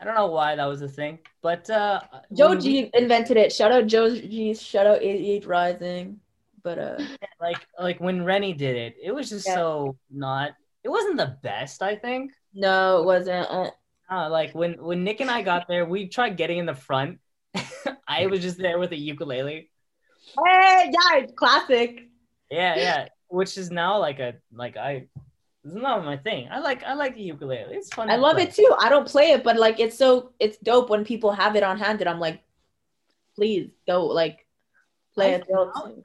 I 0.00 0.04
don't 0.04 0.14
know 0.14 0.28
why 0.28 0.56
that 0.56 0.64
was 0.66 0.80
a 0.82 0.88
thing, 0.88 1.18
but 1.42 1.68
uh, 1.68 2.00
Joe 2.32 2.48
when 2.50 2.58
we- 2.58 2.62
G 2.64 2.90
invented 2.94 3.36
it. 3.36 3.52
Shout 3.52 3.70
out 3.72 3.86
Joji. 3.86 4.54
Shout 4.54 4.86
out 4.86 5.02
88 5.02 5.46
Rising. 5.46 6.20
But 6.62 6.78
uh, 6.78 6.98
like 7.40 7.58
like 7.78 8.00
when 8.00 8.24
Rennie 8.24 8.52
did 8.54 8.76
it, 8.76 8.96
it 9.02 9.12
was 9.12 9.28
just 9.28 9.46
Yeah. 9.46 9.54
so 9.54 9.96
not. 10.10 10.52
It 10.84 10.88
wasn't 10.88 11.18
the 11.18 11.36
best, 11.42 11.82
I 11.82 11.96
think. 11.96 12.32
no, 12.54 13.00
it 13.02 13.04
wasn't. 13.04 13.46
Uh, 13.50 13.70
Uh, 14.10 14.28
like 14.28 14.50
when 14.56 14.74
when 14.82 15.04
Nick 15.04 15.20
and 15.20 15.30
I 15.30 15.42
got 15.42 15.68
there, 15.68 15.84
we 15.86 16.08
tried 16.08 16.36
getting 16.36 16.58
in 16.58 16.66
the 16.66 16.74
front. 16.74 17.20
I 18.08 18.26
was 18.26 18.40
just 18.42 18.58
there 18.58 18.78
with 18.78 18.90
a 18.92 18.98
ukulele. 18.98 19.70
hey, 20.46 20.90
yeah, 20.90 21.26
classic. 21.36 22.08
Yeah, 22.50 22.74
yeah, 22.76 23.08
which 23.28 23.56
is 23.56 23.70
now 23.70 23.98
like 24.00 24.18
a 24.18 24.34
like 24.52 24.76
I. 24.76 25.06
It's 25.64 25.74
not 25.74 26.04
my 26.04 26.16
thing. 26.16 26.48
I 26.50 26.58
like 26.60 26.82
I 26.84 26.94
like 26.94 27.14
the 27.14 27.22
ukulele. 27.22 27.74
It's 27.74 27.92
fun. 27.92 28.10
I 28.10 28.16
love 28.16 28.36
play. 28.36 28.44
it 28.44 28.54
too. 28.54 28.74
I 28.80 28.88
don't 28.88 29.06
play 29.06 29.32
it, 29.32 29.44
but 29.44 29.56
like 29.56 29.78
it's 29.78 29.96
so 29.96 30.32
it's 30.38 30.56
dope 30.58 30.88
when 30.90 31.04
people 31.04 31.32
have 31.32 31.54
it 31.56 31.62
on 31.62 31.78
hand, 31.78 32.00
and 32.00 32.08
I'm 32.08 32.18
like, 32.20 32.42
please 33.36 33.70
go 33.86 34.06
like 34.06 34.46
play 35.14 35.34
I- 35.34 35.38
it. 35.38 35.46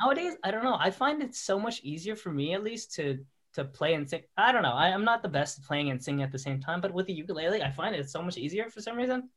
Nowadays 0.02 0.36
i 0.44 0.52
don't 0.52 0.64
know 0.64 0.78
i 0.80 0.90
find 0.90 1.22
it 1.22 1.36
so 1.36 1.60
much 1.60 1.82
easier 1.84 2.16
for 2.16 2.32
me 2.32 2.54
at 2.54 2.64
least 2.64 2.94
to 2.96 3.20
to 3.54 3.64
play 3.64 3.94
and 3.94 4.10
sing 4.10 4.22
i 4.38 4.52
don't 4.52 4.64
know 4.64 4.74
I, 4.74 4.88
i'm 4.90 5.06
not 5.06 5.22
the 5.22 5.30
best 5.30 5.60
at 5.60 5.66
playing 5.66 5.90
and 5.92 6.04
singing 6.04 6.24
at 6.24 6.32
the 6.32 6.40
same 6.40 6.60
time 6.60 6.82
but 6.82 6.94
with 6.94 7.06
the 7.08 7.14
ukulele 7.14 7.62
i 7.62 7.72
find 7.72 7.96
it 7.96 8.10
so 8.10 8.22
much 8.22 8.38
easier 8.38 8.70
for 8.70 8.82
some 8.82 8.98
reason 8.98 9.30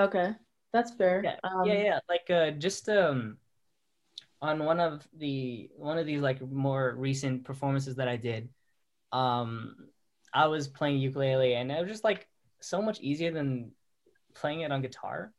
Okay, 0.00 0.32
that's 0.72 0.92
fair. 0.94 1.22
Yeah, 1.24 1.36
Um, 1.44 1.66
yeah 1.66 1.82
yeah 1.82 1.98
like 2.08 2.30
uh 2.30 2.50
just 2.52 2.88
um 2.88 3.38
on 4.40 4.64
one 4.64 4.80
of 4.80 5.06
the 5.18 5.70
one 5.76 5.98
of 5.98 6.06
these 6.06 6.20
like 6.20 6.40
more 6.40 6.94
recent 6.96 7.44
performances 7.44 7.96
that 7.96 8.08
i 8.08 8.16
did 8.16 8.48
um 9.12 9.76
i 10.32 10.46
was 10.46 10.68
playing 10.68 10.98
ukulele 10.98 11.54
and 11.54 11.70
it 11.72 11.80
was 11.80 11.88
just 11.90 12.04
like 12.04 12.28
so 12.60 12.80
much 12.82 13.00
easier 13.00 13.30
than 13.32 13.72
playing 14.34 14.60
it 14.60 14.72
on 14.72 14.82
guitar 14.82 15.32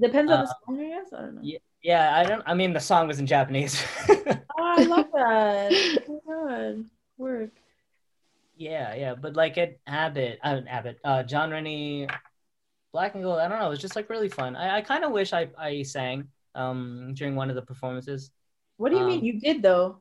Depends 0.00 0.32
on 0.32 0.38
the 0.40 0.44
Uh, 0.44 0.52
song, 0.66 0.80
I 0.80 0.88
guess. 0.88 1.12
I 1.12 1.20
don't 1.20 1.34
know. 1.36 1.40
yeah 1.42 1.58
yeah 1.82 2.16
i 2.16 2.24
don't 2.24 2.42
i 2.46 2.54
mean 2.54 2.72
the 2.72 2.80
song 2.80 3.08
was 3.08 3.18
in 3.20 3.26
japanese 3.26 3.82
Oh, 4.58 4.74
I 4.78 4.82
love 4.84 5.06
that. 5.14 5.72
oh 6.08 6.20
my 6.26 6.34
god, 6.34 6.84
work. 7.18 7.50
Yeah, 8.56 8.94
yeah, 8.94 9.14
but 9.14 9.34
like 9.34 9.58
at 9.58 9.78
Abbott, 9.86 10.38
uh, 10.44 10.60
Abbott, 10.68 10.98
uh, 11.04 11.22
John 11.24 11.50
Rennie, 11.50 12.06
Black 12.92 13.14
and 13.14 13.24
Gold. 13.24 13.40
I 13.40 13.48
don't 13.48 13.58
know. 13.58 13.66
It 13.66 13.70
was 13.70 13.80
just 13.80 13.96
like 13.96 14.08
really 14.10 14.28
fun. 14.28 14.54
I, 14.56 14.76
I 14.76 14.80
kind 14.82 15.04
of 15.04 15.10
wish 15.12 15.32
I 15.32 15.48
I 15.58 15.82
sang 15.82 16.28
um 16.54 17.12
during 17.14 17.34
one 17.34 17.50
of 17.50 17.56
the 17.56 17.62
performances. 17.62 18.30
What 18.76 18.90
do 18.92 18.98
you 18.98 19.04
mean 19.04 19.20
Um, 19.20 19.24
you 19.24 19.40
did 19.40 19.62
though? 19.62 19.98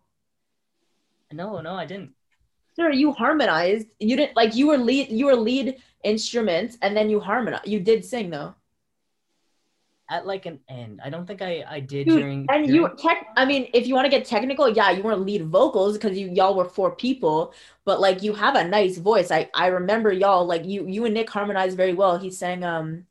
No, 1.31 1.61
no, 1.61 1.73
I 1.73 1.85
didn't. 1.85 2.11
Sir, 2.73 2.91
you 2.91 3.11
harmonized. 3.11 3.87
You 3.99 4.15
didn't 4.15 4.35
like 4.35 4.55
you 4.55 4.67
were 4.67 4.77
lead. 4.77 5.09
You 5.09 5.25
were 5.27 5.35
lead 5.35 5.77
instruments, 6.03 6.77
and 6.81 6.95
then 6.95 7.09
you 7.09 7.19
harmonized 7.19 7.67
You 7.67 7.79
did 7.79 8.05
sing 8.05 8.29
though. 8.29 8.55
At 10.09 10.25
like 10.25 10.45
an 10.45 10.59
end, 10.67 10.99
I 11.03 11.09
don't 11.09 11.25
think 11.25 11.41
I 11.41 11.63
I 11.67 11.79
did 11.79 12.07
Dude, 12.07 12.19
during. 12.19 12.45
and 12.49 12.67
you 12.67 12.89
tech 12.97 13.27
i 13.37 13.45
mean 13.45 13.69
if 13.73 13.87
you 13.87 13.95
want 13.95 14.05
to 14.05 14.09
get 14.09 14.25
technical 14.25 14.67
yeah 14.67 14.91
you 14.91 15.01
weren't 15.01 15.25
lead 15.25 15.45
vocals 15.45 15.93
because 15.97 16.17
you 16.17 16.29
y'all 16.33 16.53
were 16.53 16.65
four 16.65 16.93
people 16.95 17.53
but 17.85 18.01
like 18.01 18.21
you 18.21 18.33
have 18.33 18.55
a 18.55 18.67
nice 18.67 18.97
voice 18.97 19.31
i 19.31 19.49
i 19.55 19.67
remember 19.67 20.11
y'all 20.11 20.45
like 20.45 20.65
you 20.65 20.85
you 20.85 21.05
and 21.05 21.13
nick 21.13 21.29
harmonized 21.29 21.77
very 21.77 21.93
well 21.93 22.17
he 22.17 22.29
sang 22.29 22.63
um 22.63 23.05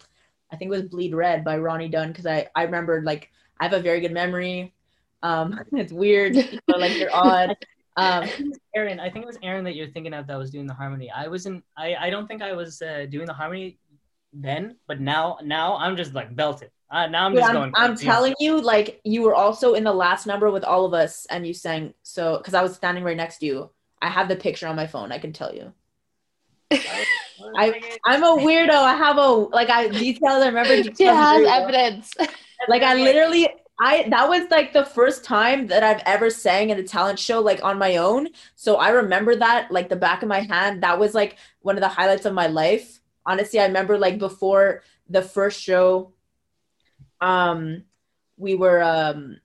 i 0.52 0.56
think 0.56 0.68
it 0.68 0.72
was 0.72 0.82
bleed 0.82 1.14
red 1.14 1.42
by 1.42 1.56
ronnie 1.56 1.88
dunn 1.88 2.08
because 2.08 2.26
i 2.26 2.46
i 2.54 2.64
remembered 2.64 3.04
like 3.04 3.30
i 3.60 3.64
have 3.64 3.72
a 3.72 3.80
very 3.80 4.00
good 4.00 4.12
memory 4.12 4.74
um 5.22 5.58
it's 5.72 5.92
weird 5.92 6.36
but 6.66 6.80
like 6.80 6.96
you're 6.98 7.08
odd 7.14 7.56
um 7.96 8.22
I 8.24 8.26
think 8.26 8.46
it 8.46 8.48
was 8.48 8.58
Aaron. 8.74 9.00
I 9.00 9.10
think 9.10 9.22
it 9.24 9.26
was 9.26 9.38
Aaron 9.42 9.64
that 9.64 9.74
you're 9.74 9.88
thinking 9.90 10.14
of 10.14 10.26
that 10.28 10.36
was 10.38 10.50
doing 10.50 10.66
the 10.66 10.74
harmony. 10.74 11.10
I 11.10 11.26
wasn't. 11.28 11.64
I 11.76 11.94
I 11.96 12.10
don't 12.10 12.26
think 12.26 12.42
I 12.42 12.52
was 12.52 12.80
uh, 12.82 13.06
doing 13.10 13.26
the 13.26 13.32
harmony 13.32 13.78
then, 14.32 14.76
but 14.86 15.00
now 15.00 15.38
now 15.42 15.76
I'm 15.76 15.96
just 15.96 16.14
like 16.14 16.34
belted. 16.36 16.70
Uh, 16.90 17.06
now 17.06 17.24
I'm 17.26 17.32
Dude, 17.32 17.40
just 17.40 17.50
I'm, 17.50 17.56
going. 17.56 17.72
I'm 17.76 17.90
crazy. 17.90 18.06
telling 18.06 18.34
you 18.40 18.60
like 18.60 19.00
you 19.04 19.22
were 19.22 19.34
also 19.34 19.74
in 19.74 19.84
the 19.84 19.92
last 19.92 20.26
number 20.26 20.50
with 20.50 20.64
all 20.64 20.84
of 20.84 20.94
us 20.94 21.26
and 21.30 21.46
you 21.46 21.54
sang 21.54 21.94
so 22.02 22.36
because 22.38 22.52
i 22.54 22.62
was 22.62 22.74
standing 22.74 23.04
right 23.04 23.16
next 23.16 23.38
to 23.38 23.46
you 23.46 23.70
i 24.02 24.08
have 24.08 24.26
the 24.28 24.34
picture 24.34 24.66
on 24.66 24.74
my 24.74 24.88
phone 24.88 25.12
i 25.12 25.18
can 25.18 25.32
tell 25.32 25.54
you 25.54 25.72
I- 27.56 27.80
I'm 28.06 28.22
a 28.22 28.36
weirdo. 28.36 28.70
I 28.72 28.94
have 28.96 29.16
a 29.18 29.28
like 29.28 29.70
I 29.70 29.88
details. 29.88 30.42
I 30.42 30.46
remember 30.48 30.82
She 30.96 31.04
has 31.04 31.46
evidence. 31.46 32.12
Like 32.68 32.82
I 32.82 32.94
literally, 32.94 33.48
I 33.80 34.06
that 34.10 34.28
was 34.28 34.50
like 34.50 34.74
the 34.74 34.84
first 34.84 35.24
time 35.24 35.68
that 35.68 35.82
I've 35.82 36.02
ever 36.04 36.28
sang 36.28 36.68
in 36.68 36.78
a 36.78 36.82
talent 36.82 37.18
show 37.18 37.40
like 37.40 37.64
on 37.64 37.78
my 37.78 37.96
own. 37.96 38.28
So 38.54 38.76
I 38.76 38.90
remember 38.90 39.34
that 39.36 39.70
like 39.72 39.88
the 39.88 39.96
back 39.96 40.22
of 40.22 40.28
my 40.28 40.40
hand. 40.40 40.82
That 40.82 40.98
was 40.98 41.14
like 41.14 41.38
one 41.62 41.76
of 41.76 41.80
the 41.80 41.88
highlights 41.88 42.26
of 42.26 42.34
my 42.34 42.46
life. 42.46 43.00
Honestly, 43.24 43.58
I 43.58 43.66
remember 43.66 43.96
like 43.96 44.18
before 44.18 44.82
the 45.08 45.22
first 45.22 45.60
show, 45.62 46.12
um, 47.22 47.84
we 48.36 48.54
were 48.54 48.82
um 48.82 49.40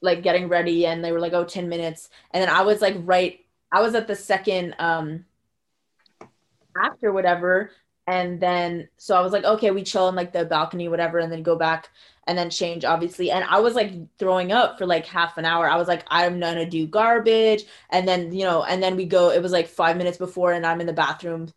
like 0.00 0.22
getting 0.24 0.48
ready 0.48 0.84
and 0.86 1.04
they 1.04 1.12
were 1.12 1.20
like, 1.20 1.32
oh, 1.32 1.44
10 1.44 1.68
minutes. 1.68 2.10
And 2.32 2.42
then 2.42 2.50
I 2.50 2.62
was 2.62 2.80
like 2.82 2.96
right, 2.98 3.40
I 3.70 3.80
was 3.80 3.94
at 3.94 4.08
the 4.08 4.16
second 4.16 4.74
um 4.80 5.24
act 6.76 7.04
or 7.04 7.12
whatever. 7.12 7.70
And 8.08 8.40
then 8.40 8.88
so 8.96 9.14
I 9.16 9.20
was 9.20 9.32
like, 9.34 9.44
okay, 9.44 9.70
we 9.70 9.82
chill 9.84 10.08
in 10.08 10.14
like 10.14 10.32
the 10.32 10.46
balcony, 10.46 10.88
whatever, 10.88 11.18
and 11.18 11.30
then 11.30 11.42
go 11.42 11.56
back 11.56 11.90
and 12.26 12.38
then 12.38 12.48
change, 12.48 12.86
obviously. 12.86 13.30
And 13.30 13.44
I 13.44 13.60
was 13.60 13.74
like 13.74 13.92
throwing 14.18 14.50
up 14.50 14.78
for 14.78 14.86
like 14.86 15.04
half 15.04 15.36
an 15.36 15.44
hour. 15.44 15.68
I 15.68 15.76
was 15.76 15.88
like, 15.88 16.04
I'm 16.08 16.40
gonna 16.40 16.68
do 16.68 16.86
garbage. 16.86 17.64
And 17.90 18.08
then, 18.08 18.32
you 18.32 18.44
know, 18.44 18.64
and 18.64 18.82
then 18.82 18.96
we 18.96 19.04
go, 19.04 19.30
it 19.30 19.42
was 19.42 19.52
like 19.52 19.68
five 19.68 19.98
minutes 19.98 20.16
before, 20.16 20.52
and 20.52 20.64
I'm 20.64 20.80
in 20.80 20.86
the 20.86 20.92
bathroom 20.94 21.52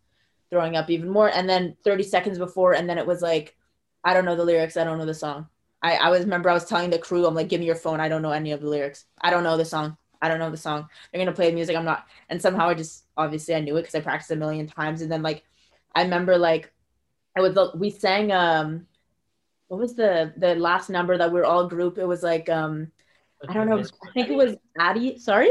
throwing 0.50 0.76
up 0.76 0.90
even 0.90 1.08
more. 1.08 1.30
And 1.30 1.48
then 1.48 1.74
30 1.84 2.02
seconds 2.02 2.38
before, 2.38 2.74
and 2.74 2.88
then 2.88 2.98
it 2.98 3.06
was 3.06 3.22
like, 3.22 3.56
I 4.04 4.12
don't 4.12 4.26
know 4.26 4.36
the 4.36 4.44
lyrics. 4.44 4.76
I 4.76 4.84
don't 4.84 4.98
know 4.98 5.06
the 5.06 5.14
song. 5.14 5.48
I, 5.82 5.96
I 5.96 6.10
was 6.10 6.20
remember 6.20 6.50
I 6.50 6.54
was 6.54 6.66
telling 6.66 6.90
the 6.90 6.98
crew, 6.98 7.26
I'm 7.26 7.34
like, 7.34 7.48
give 7.48 7.60
me 7.60 7.66
your 7.66 7.76
phone. 7.76 7.98
I 7.98 8.08
don't 8.08 8.22
know 8.22 8.32
any 8.32 8.52
of 8.52 8.60
the 8.60 8.68
lyrics. 8.68 9.06
I 9.22 9.30
don't 9.30 9.44
know 9.44 9.56
the 9.56 9.64
song. 9.64 9.96
I 10.20 10.28
don't 10.28 10.38
know 10.38 10.50
the 10.50 10.56
song. 10.58 10.88
They're 11.12 11.20
gonna 11.24 11.34
play 11.34 11.48
the 11.48 11.54
music. 11.54 11.76
I'm 11.76 11.86
not. 11.86 12.06
And 12.28 12.42
somehow 12.42 12.68
I 12.68 12.74
just 12.74 13.04
obviously 13.16 13.54
I 13.54 13.60
knew 13.60 13.76
it 13.76 13.82
because 13.82 13.94
I 13.94 14.00
practiced 14.00 14.30
a 14.30 14.36
million 14.36 14.66
times. 14.66 15.00
And 15.00 15.10
then 15.10 15.22
like 15.22 15.44
I 15.94 16.02
remember 16.02 16.38
like 16.38 16.72
I 17.36 17.40
was 17.40 17.56
we 17.74 17.90
sang 17.90 18.32
um 18.32 18.86
what 19.68 19.80
was 19.80 19.94
the 19.94 20.32
the 20.36 20.54
last 20.56 20.90
number 20.90 21.16
that 21.16 21.32
we 21.32 21.40
are 21.40 21.44
all 21.44 21.68
group? 21.68 21.98
It 21.98 22.06
was 22.06 22.22
like 22.22 22.48
um 22.48 22.90
I 23.48 23.52
don't 23.52 23.68
know. 23.68 23.78
I 23.78 24.12
think 24.12 24.28
it 24.28 24.36
was 24.36 24.54
Addie. 24.78 25.18
Sorry. 25.18 25.50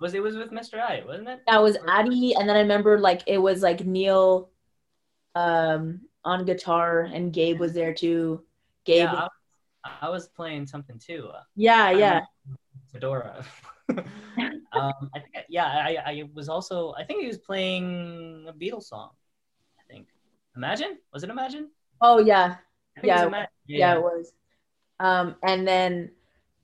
Was 0.00 0.14
it 0.14 0.22
was 0.22 0.36
with 0.36 0.50
Mr. 0.50 0.80
I, 0.80 1.02
wasn't 1.06 1.28
it? 1.28 1.42
That 1.46 1.62
was 1.62 1.76
Addie, 1.86 2.34
and 2.34 2.48
then 2.48 2.56
I 2.56 2.60
remember 2.60 2.98
like 2.98 3.22
it 3.26 3.36
was 3.36 3.62
like 3.62 3.84
Neil, 3.84 4.50
um, 5.34 6.00
on 6.24 6.46
guitar, 6.46 7.02
and 7.02 7.32
Gabe 7.32 7.60
was 7.60 7.74
there 7.74 7.92
too. 7.92 8.42
Gabe. 8.84 9.10
Yeah, 9.12 9.28
I, 9.84 9.90
I 10.02 10.08
was 10.08 10.28
playing 10.28 10.66
something 10.66 10.98
too. 10.98 11.28
Yeah, 11.54 11.90
yeah. 11.90 12.20
Fedora. 12.92 13.44
um, 13.90 15.10
I 15.14 15.20
think, 15.20 15.44
yeah, 15.48 15.66
I, 15.66 15.96
I 16.04 16.22
was 16.34 16.48
also, 16.48 16.94
I 16.98 17.04
think 17.04 17.20
he 17.20 17.28
was 17.28 17.38
playing 17.38 18.46
a 18.48 18.52
Beatles 18.52 18.84
song. 18.84 19.10
I. 20.54 20.58
Imagine? 20.58 20.98
Was 21.12 21.24
it 21.24 21.30
Imagine? 21.30 21.68
Oh, 22.00 22.18
yeah. 22.18 22.56
Yeah, 23.02 23.26
it 23.26 23.32
yeah. 23.66 23.78
yeah, 23.78 23.94
it 23.94 24.02
was. 24.02 24.32
Um, 24.98 25.36
and 25.42 25.66
then, 25.66 26.10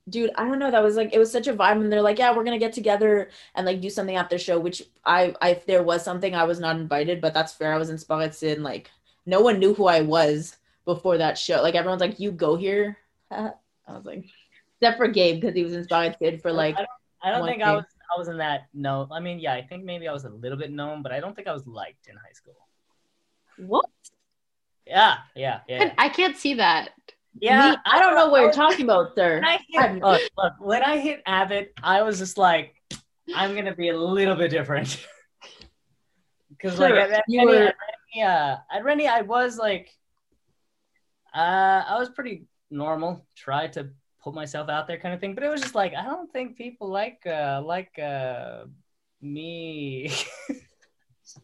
dude, 0.09 0.31
I 0.35 0.45
don't 0.45 0.59
know. 0.59 0.71
That 0.71 0.83
was 0.83 0.95
like, 0.95 1.13
it 1.13 1.19
was 1.19 1.31
such 1.31 1.47
a 1.47 1.53
vibe. 1.53 1.81
And 1.81 1.91
they're 1.91 2.01
like, 2.01 2.19
yeah, 2.19 2.29
we're 2.29 2.43
going 2.43 2.59
to 2.59 2.65
get 2.65 2.73
together 2.73 3.29
and 3.55 3.65
like 3.65 3.81
do 3.81 3.89
something 3.89 4.15
after 4.15 4.35
the 4.35 4.43
show, 4.43 4.59
which 4.59 4.83
I, 5.05 5.33
I, 5.41 5.51
if 5.51 5.65
there 5.65 5.83
was 5.83 6.03
something, 6.03 6.35
I 6.35 6.43
was 6.43 6.59
not 6.59 6.75
invited, 6.75 7.21
but 7.21 7.33
that's 7.33 7.53
fair. 7.53 7.73
I 7.73 7.77
was 7.77 7.89
in 7.89 7.97
Spaghetti 7.97 8.55
like, 8.55 8.91
no 9.25 9.41
one 9.41 9.59
knew 9.59 9.73
who 9.73 9.87
I 9.87 10.01
was 10.01 10.57
before 10.85 11.17
that 11.17 11.37
show. 11.37 11.61
Like, 11.61 11.75
everyone's 11.75 12.01
like, 12.01 12.19
you 12.19 12.31
go 12.31 12.55
here. 12.55 12.97
I 13.31 13.51
was 13.87 14.05
like, 14.05 14.25
except 14.79 14.97
for 14.97 15.07
Gabe 15.07 15.41
because 15.41 15.55
he 15.55 15.63
was 15.63 15.73
in 15.73 15.83
Spaghetti 15.83 16.37
for 16.37 16.51
like 16.51 16.77
I 17.23 17.31
don't 17.31 17.45
think 17.45 17.61
I 17.61 17.73
was 17.73 17.85
I 18.15 18.17
was 18.17 18.27
in 18.27 18.37
that 18.37 18.67
no. 18.73 19.07
I 19.11 19.19
mean, 19.19 19.39
yeah, 19.39 19.53
I 19.53 19.61
think 19.61 19.83
maybe 19.83 20.07
I 20.07 20.13
was 20.13 20.25
a 20.25 20.29
little 20.29 20.57
bit 20.57 20.71
known, 20.71 21.01
but 21.01 21.11
I 21.11 21.19
don't 21.19 21.35
think 21.35 21.47
I 21.47 21.53
was 21.53 21.65
liked 21.67 22.07
in 22.07 22.15
high 22.15 22.33
school. 22.33 22.55
What? 23.57 23.85
Yeah, 24.85 25.17
yeah, 25.35 25.59
yeah. 25.67 25.93
I 25.97 26.09
can't 26.09 26.37
see 26.37 26.55
that. 26.55 26.89
Yeah, 27.39 27.71
Me, 27.71 27.77
I 27.85 27.99
don't 27.99 28.15
know 28.15 28.29
what 28.29 28.41
you're 28.41 28.51
talking 28.51 28.85
about, 28.85 29.13
sir. 29.15 29.41
When 29.41 29.59
hit, 29.69 30.01
look, 30.01 30.21
look, 30.37 30.53
when 30.59 30.83
I 30.83 30.97
hit 30.97 31.21
Abbott, 31.25 31.73
I 31.83 32.01
was 32.01 32.17
just 32.17 32.37
like, 32.37 32.73
I'm 33.35 33.55
gonna 33.55 33.75
be 33.75 33.89
a 33.89 33.97
little 33.97 34.35
bit 34.35 34.51
different. 34.51 35.05
Because 36.49 36.77
sure, 36.77 36.89
like 36.89 37.11
at, 37.11 37.23
you 37.27 37.39
Rennie, 37.45 37.51
were... 38.15 38.23
at, 38.23 38.65
at 38.71 38.83
Rennie, 38.83 39.07
I 39.07 39.21
was 39.21 39.59
like, 39.59 39.91
uh, 41.35 41.83
I 41.87 41.99
was 41.99 42.09
pretty 42.09 42.47
normal. 42.71 43.25
Tried 43.35 43.73
to 43.73 43.89
put 44.23 44.33
myself 44.33 44.67
out 44.67 44.87
there 44.87 44.97
kind 44.97 45.13
of 45.13 45.21
thing. 45.21 45.35
But 45.35 45.43
it 45.43 45.49
was 45.49 45.61
just 45.61 45.75
like 45.75 45.93
I 45.93 46.03
don't 46.03 46.31
think 46.31 46.57
people 46.57 46.89
like 46.89 47.25
uh 47.25 47.61
like 47.63 47.97
uh 47.99 48.65
me. 49.21 50.11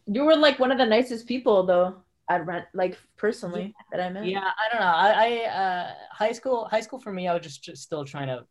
you 0.06 0.24
were 0.24 0.36
like 0.36 0.58
one 0.58 0.72
of 0.72 0.78
the 0.78 0.86
nicest 0.86 1.26
people 1.26 1.64
though 1.64 1.96
at 2.28 2.46
rent 2.46 2.66
like 2.72 2.98
personally 3.16 3.74
that 3.92 4.00
I 4.00 4.08
met. 4.10 4.26
Yeah, 4.26 4.40
I 4.40 4.72
don't 4.72 4.80
know. 4.80 4.86
I, 4.86 5.10
I 5.26 5.30
uh 5.48 5.94
high 6.10 6.32
school 6.32 6.66
high 6.66 6.80
school 6.80 6.98
for 6.98 7.12
me 7.12 7.28
I 7.28 7.34
was 7.34 7.42
just, 7.42 7.62
just 7.62 7.82
still 7.82 8.04
trying 8.04 8.28
to 8.28 8.46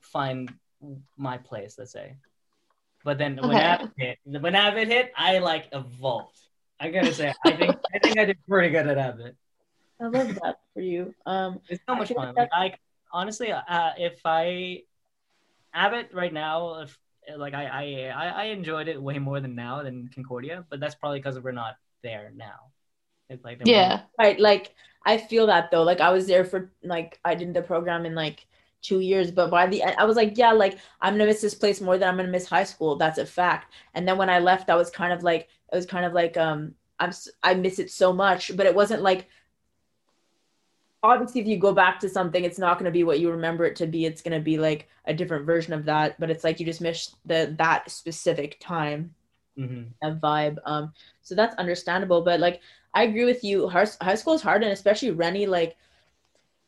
find 0.00 0.52
my 1.16 1.38
place, 1.38 1.76
let's 1.78 1.92
say. 1.92 2.16
But 3.04 3.18
then 3.18 3.38
okay. 3.38 3.48
when 3.48 3.56
Abbott 3.56 3.90
hit 3.96 4.18
when 4.24 4.54
Abbott 4.54 4.88
hit, 4.88 5.12
I 5.16 5.38
like 5.38 5.66
evolved. 5.72 6.38
I 6.80 6.90
gotta 6.90 7.12
say, 7.12 7.34
I 7.44 7.52
think 7.52 7.76
I 7.94 7.98
think 7.98 8.18
I 8.18 8.24
did 8.24 8.38
pretty 8.48 8.70
good 8.70 8.86
at 8.86 8.98
Abbott. 8.98 9.36
I 10.00 10.06
love 10.06 10.34
that 10.42 10.60
for 10.74 10.80
you. 10.80 11.14
Um, 11.26 11.60
it's 11.68 11.82
so 11.88 11.96
much 11.96 12.12
fun. 12.12 12.34
Like, 12.36 12.50
I 12.52 12.74
honestly, 13.12 13.50
uh, 13.50 13.90
if 13.98 14.20
I 14.24 14.82
Abbott 15.74 16.10
right 16.12 16.32
now, 16.32 16.82
if 16.82 16.96
like 17.36 17.54
I, 17.54 18.08
I 18.08 18.26
I 18.28 18.44
enjoyed 18.44 18.88
it 18.88 19.00
way 19.00 19.18
more 19.18 19.40
than 19.40 19.54
now 19.54 19.82
than 19.82 20.08
Concordia, 20.14 20.64
but 20.70 20.80
that's 20.80 20.94
probably 20.94 21.18
because 21.18 21.38
we're 21.38 21.52
not 21.52 21.76
there 22.02 22.32
now. 22.34 22.72
It's 23.28 23.44
like 23.44 23.60
yeah, 23.64 24.02
right. 24.18 24.38
Like 24.40 24.74
I 25.04 25.18
feel 25.18 25.46
that 25.46 25.70
though. 25.70 25.82
Like 25.82 26.00
I 26.00 26.10
was 26.10 26.26
there 26.26 26.44
for 26.44 26.72
like 26.82 27.20
I 27.24 27.34
did 27.34 27.54
the 27.54 27.62
program 27.62 28.06
in 28.06 28.14
like 28.14 28.46
two 28.80 29.00
years, 29.00 29.30
but 29.30 29.50
by 29.50 29.66
the 29.66 29.82
end, 29.82 29.96
I 29.98 30.04
was 30.04 30.16
like, 30.16 30.38
yeah, 30.38 30.52
like 30.52 30.78
I'm 31.00 31.14
gonna 31.14 31.26
miss 31.26 31.40
this 31.40 31.54
place 31.54 31.80
more 31.80 31.98
than 31.98 32.08
I'm 32.08 32.16
gonna 32.16 32.28
miss 32.28 32.46
high 32.46 32.64
school. 32.64 32.96
That's 32.96 33.18
a 33.18 33.26
fact. 33.26 33.72
And 33.94 34.06
then 34.06 34.16
when 34.16 34.30
I 34.30 34.38
left, 34.38 34.70
I 34.70 34.76
was 34.76 34.90
kind 34.90 35.12
of 35.12 35.22
like, 35.22 35.48
it 35.72 35.76
was 35.76 35.86
kind 35.86 36.06
of 36.06 36.12
like, 36.12 36.36
um, 36.36 36.74
I'm 36.98 37.12
I 37.42 37.54
miss 37.54 37.78
it 37.78 37.90
so 37.90 38.12
much, 38.12 38.56
but 38.56 38.66
it 38.66 38.74
wasn't 38.74 39.02
like 39.02 39.28
obviously 41.02 41.40
if 41.40 41.46
you 41.46 41.56
go 41.58 41.72
back 41.72 42.00
to 42.00 42.08
something 42.08 42.44
it's 42.44 42.58
not 42.58 42.78
going 42.78 42.84
to 42.84 42.90
be 42.90 43.04
what 43.04 43.20
you 43.20 43.30
remember 43.30 43.64
it 43.64 43.76
to 43.76 43.86
be. 43.86 44.04
It's 44.04 44.22
going 44.22 44.38
to 44.38 44.44
be 44.44 44.58
like 44.58 44.88
a 45.06 45.14
different 45.14 45.46
version 45.46 45.72
of 45.72 45.84
that 45.86 46.18
but 46.18 46.30
it's 46.30 46.44
like 46.44 46.60
you 46.60 46.66
just 46.66 46.80
miss 46.80 47.14
the 47.24 47.54
that 47.58 47.90
specific 47.90 48.58
time 48.60 49.14
mm-hmm. 49.58 50.08
vibe 50.18 50.58
um 50.64 50.92
so 51.22 51.34
that's 51.34 51.56
understandable 51.56 52.22
but 52.22 52.40
like 52.40 52.60
i 52.94 53.04
agree 53.04 53.24
with 53.24 53.44
you. 53.44 53.68
High 53.68 54.14
school 54.14 54.34
is 54.34 54.42
hard 54.42 54.62
and 54.62 54.72
especially 54.72 55.10
rennie 55.10 55.46
like 55.46 55.76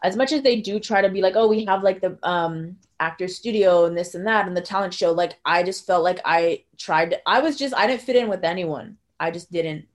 as 0.03 0.17
much 0.17 0.33
as 0.33 0.43
they 0.43 0.61
do 0.61 0.81
try 0.81 1.03
to 1.03 1.09
be 1.09 1.21
like 1.21 1.35
oh 1.37 1.49
we 1.49 1.65
have 1.65 1.83
like 1.83 2.01
the 2.01 2.19
um 2.23 2.77
actor 3.01 3.29
studio 3.29 3.87
and 3.87 3.97
this 3.97 4.15
and 4.15 4.27
that 4.27 4.47
and 4.47 4.57
the 4.57 4.61
talent 4.61 4.93
show 4.93 5.11
like 5.11 5.39
i 5.47 5.63
just 5.63 5.87
felt 5.87 6.05
like 6.05 6.21
i 6.25 6.63
tried 6.77 7.11
to, 7.11 7.19
i 7.27 7.41
was 7.41 7.57
just 7.57 7.75
i 7.75 7.87
didn't 7.87 8.03
fit 8.03 8.17
in 8.17 8.29
with 8.29 8.45
anyone. 8.45 8.97
I 9.21 9.31
just 9.31 9.53
didn't 9.53 9.87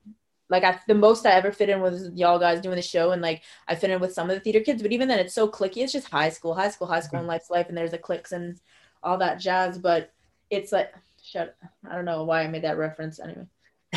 like 0.50 0.64
I, 0.64 0.80
the 0.88 0.96
most 0.96 1.26
I 1.26 1.32
ever 1.32 1.52
fit 1.52 1.70
in 1.70 1.82
was 1.82 2.10
y'all 2.14 2.40
guys 2.40 2.62
doing 2.62 2.76
the 2.76 2.82
show, 2.82 3.12
and 3.12 3.22
like 3.22 3.44
I 3.68 3.76
fit 3.76 3.90
in 3.90 4.00
with 4.00 4.14
some 4.14 4.30
of 4.30 4.36
the 4.36 4.40
theater 4.40 4.60
kids. 4.60 4.82
But 4.82 4.92
even 4.92 5.08
then, 5.08 5.20
it's 5.20 5.34
so 5.34 5.48
clicky. 5.48 5.78
It's 5.78 5.94
just 5.94 6.10
high 6.10 6.30
school, 6.30 6.54
high 6.54 6.70
school, 6.70 6.88
high 6.88 7.00
school, 7.00 7.20
and 7.20 7.28
life's 7.28 7.50
life, 7.50 7.68
and 7.70 7.78
there's 7.78 7.92
the 7.92 7.98
clicks 7.98 8.32
and 8.32 8.60
all 9.02 9.18
that 9.18 9.40
jazz. 9.40 9.78
But 9.80 10.12
it's 10.50 10.72
like, 10.72 10.94
shut. 11.24 11.56
I 11.90 11.96
don't 11.96 12.06
know 12.06 12.24
why 12.24 12.44
I 12.44 12.48
made 12.48 12.64
that 12.64 12.78
reference 12.78 13.20
anyway. 13.20 13.46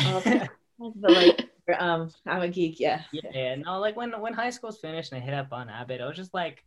Um, 0.05 0.49
but 0.95 1.11
like, 1.11 1.49
um, 1.79 2.11
I'm 2.25 2.41
a 2.41 2.47
geek. 2.47 2.79
Yeah. 2.79 3.01
Yeah. 3.11 3.29
Yeah. 3.33 3.55
No, 3.55 3.79
like 3.79 3.95
when 3.95 4.19
when 4.19 4.33
high 4.33 4.49
school's 4.49 4.79
finished 4.79 5.11
and 5.11 5.21
I 5.21 5.25
hit 5.25 5.33
up 5.33 5.51
on 5.51 5.69
Abbott, 5.69 6.01
I 6.01 6.07
was 6.07 6.17
just 6.17 6.33
like, 6.33 6.63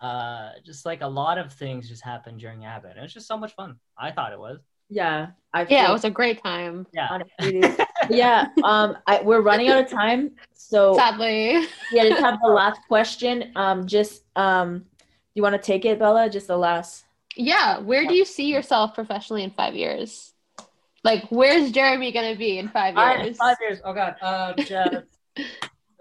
uh, 0.00 0.50
just 0.64 0.86
like 0.86 1.02
a 1.02 1.08
lot 1.08 1.38
of 1.38 1.52
things 1.52 1.88
just 1.88 2.04
happened 2.04 2.40
during 2.40 2.64
Abbott. 2.64 2.96
It 2.96 3.02
was 3.02 3.12
just 3.12 3.26
so 3.28 3.36
much 3.36 3.54
fun. 3.54 3.76
I 3.98 4.12
thought 4.12 4.32
it 4.32 4.38
was. 4.38 4.60
Yeah. 4.88 5.28
I 5.52 5.66
yeah, 5.68 5.88
it 5.88 5.92
was 5.92 6.04
a 6.04 6.10
great 6.10 6.42
time. 6.42 6.86
Yeah. 6.92 7.18
yeah. 8.10 8.48
Um, 8.62 8.98
I, 9.06 9.22
we're 9.22 9.40
running 9.40 9.68
out 9.68 9.82
of 9.82 9.90
time, 9.90 10.32
so 10.52 10.94
sadly, 10.94 11.66
yeah. 11.90 12.08
Just 12.08 12.20
have 12.20 12.38
the 12.42 12.48
last 12.48 12.80
question. 12.86 13.50
Um, 13.56 13.86
just 13.86 14.24
um, 14.36 14.84
you 15.34 15.42
want 15.42 15.54
to 15.54 15.60
take 15.60 15.86
it, 15.86 15.98
Bella? 15.98 16.28
Just 16.28 16.48
the 16.48 16.56
last. 16.56 17.04
Yeah. 17.34 17.78
Where 17.78 18.06
do 18.06 18.14
you 18.14 18.26
see 18.26 18.52
yourself 18.52 18.94
professionally 18.94 19.42
in 19.42 19.50
five 19.50 19.74
years? 19.74 20.34
Like, 21.02 21.24
where's 21.30 21.70
Jeremy 21.70 22.12
gonna 22.12 22.36
be 22.36 22.58
in 22.58 22.68
five 22.68 22.94
years? 22.96 23.38
five 23.38 23.56
years. 23.60 23.80
Oh 23.84 23.94
God. 23.94 24.16
Uh, 24.20 24.52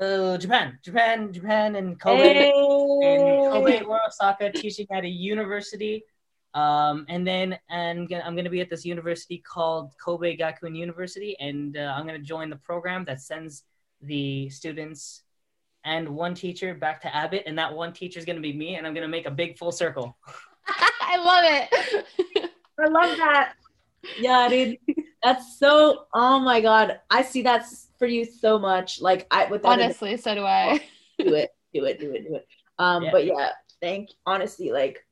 uh, 0.01 0.37
Japan, 0.37 0.77
Japan, 0.83 1.31
Japan, 1.31 1.75
and 1.77 1.97
Kobe, 1.99 2.21
hey. 2.21 2.51
and 2.51 3.53
Kobe 3.53 3.81
or 3.83 4.01
Osaka, 4.05 4.51
teaching 4.51 4.87
at 4.91 5.05
a 5.05 5.09
university 5.09 6.03
um, 6.57 7.05
and 7.07 7.25
then 7.25 7.59
and 7.69 8.11
I'm 8.11 8.33
going 8.33 8.45
to 8.45 8.49
be 8.49 8.61
at 8.61 8.69
this 8.69 8.83
university 8.83 9.37
called 9.37 9.93
Kobe 10.03 10.35
Gakuin 10.35 10.75
University, 10.75 11.37
and 11.39 11.77
uh, 11.77 11.93
I'm 11.95 12.07
going 12.07 12.19
to 12.19 12.25
join 12.25 12.49
the 12.49 12.55
program 12.55 13.05
that 13.05 13.21
sends 13.21 13.63
the 14.01 14.49
students 14.49 15.21
and 15.85 16.09
one 16.09 16.33
teacher 16.33 16.73
back 16.73 16.99
to 17.03 17.15
Abbott, 17.15 17.43
and 17.45 17.59
that 17.59 17.71
one 17.71 17.93
teacher 17.93 18.17
is 18.17 18.25
going 18.25 18.37
to 18.37 18.41
be 18.41 18.53
me, 18.53 18.73
and 18.73 18.87
I'm 18.87 18.95
going 18.95 19.03
to 19.03 19.07
make 19.07 19.27
a 19.27 19.31
big 19.31 19.55
full 19.55 19.71
circle. 19.71 20.17
I 20.67 21.17
love 21.17 21.43
it. 21.45 22.49
I 22.79 22.87
love 22.87 23.17
that. 23.17 23.53
Yeah, 24.19 24.49
dude, 24.49 24.79
that's 25.21 25.59
so. 25.59 26.05
Oh 26.15 26.39
my 26.39 26.59
god, 26.59 27.01
I 27.11 27.21
see 27.21 27.43
that 27.43 27.67
for 27.99 28.07
you 28.07 28.25
so 28.25 28.57
much. 28.57 28.99
Like 28.99 29.27
I, 29.29 29.45
with 29.45 29.63
honestly, 29.63 30.17
so 30.17 30.33
do 30.33 30.43
I. 30.43 30.79
do 31.19 31.35
it, 31.35 31.51
do 31.71 31.85
it, 31.85 31.99
do 31.99 32.11
it, 32.13 32.27
do 32.27 32.35
it. 32.35 32.47
Um, 32.79 33.03
yeah. 33.03 33.11
but 33.11 33.25
yeah, 33.25 33.51
thank 33.79 34.09
honestly, 34.25 34.71
like 34.71 35.03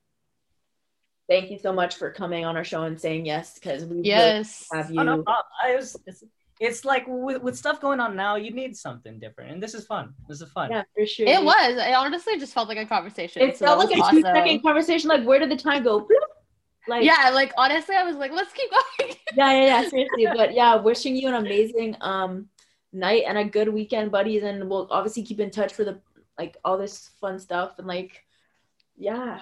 thank 1.30 1.52
you 1.52 1.58
so 1.58 1.74
much 1.74 1.96
for 1.96 2.12
coming 2.12 2.46
on 2.46 2.56
our 2.56 2.64
show 2.64 2.84
and 2.84 3.00
saying 3.00 3.26
yes 3.26 3.56
because 3.56 3.86
we 3.86 4.02
yes 4.02 4.68
have 4.72 4.92
you. 4.92 5.00
Oh, 5.00 5.04
no, 5.04 5.24
I 5.64 5.76
was, 5.76 5.98
it's, 6.06 6.24
it's 6.60 6.86
like 6.86 7.04
with, 7.08 7.42
with 7.42 7.58
stuff 7.58 7.82
going 7.82 8.00
on 8.00 8.16
now, 8.16 8.36
you 8.36 8.52
need 8.52 8.78
something 8.78 9.20
different, 9.20 9.52
and 9.52 9.62
this 9.62 9.74
is 9.74 9.86
fun. 9.86 10.14
This 10.30 10.42
is 10.42 10.50
fun. 10.52 10.72
Yeah, 10.72 10.84
for 10.96 11.06
sure. 11.06 11.28
It 11.28 11.44
was. 11.44 11.78
It 11.78 11.94
honestly 11.94 12.40
just 12.40 12.54
felt 12.54 12.70
like 12.70 12.78
a 12.78 12.86
conversation. 12.86 13.42
It 13.42 13.58
so 13.58 13.66
felt 13.66 13.80
like 13.80 13.98
a 13.98 14.02
awesome. 14.02 14.18
two 14.18 14.22
second 14.22 14.62
conversation. 14.62 15.10
Like, 15.10 15.26
where 15.26 15.40
did 15.40 15.52
the 15.52 15.58
time 15.58 15.84
go? 15.84 16.08
Like, 16.88 17.04
yeah, 17.04 17.32
like 17.34 17.52
honestly, 17.58 17.96
I 17.96 18.04
was 18.04 18.16
like, 18.16 18.32
let's 18.32 18.54
keep 18.54 18.70
going. 18.70 19.16
yeah, 19.36 19.52
yeah, 19.52 19.66
yeah. 19.66 19.90
Seriously, 19.90 20.28
but 20.36 20.54
yeah, 20.54 20.76
wishing 20.76 21.16
you 21.16 21.28
an 21.30 21.34
amazing 21.34 21.96
um 22.02 22.48
night 22.94 23.24
and 23.28 23.40
a 23.40 23.44
good 23.44 23.70
weekend, 23.70 24.12
buddies, 24.12 24.44
and 24.44 24.70
we'll 24.70 24.88
obviously 24.92 25.24
keep 25.24 25.40
in 25.40 25.50
touch 25.50 25.74
for 25.74 25.84
the 25.84 26.00
like 26.38 26.58
all 26.64 26.78
this 26.78 27.10
fun 27.20 27.40
stuff 27.40 27.80
and 27.80 27.88
like, 27.88 28.24
yeah. 28.98 29.40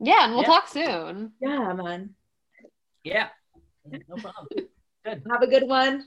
Yeah, 0.00 0.24
and 0.24 0.34
we'll 0.34 0.42
yeah. 0.42 0.48
talk 0.48 0.68
soon. 0.68 1.32
Yeah, 1.40 1.72
man. 1.72 2.14
Yeah. 3.04 3.28
No 3.84 4.16
problem. 4.16 4.46
good. 5.04 5.22
Have 5.30 5.42
a 5.42 5.46
good 5.46 5.66
one. 5.68 6.04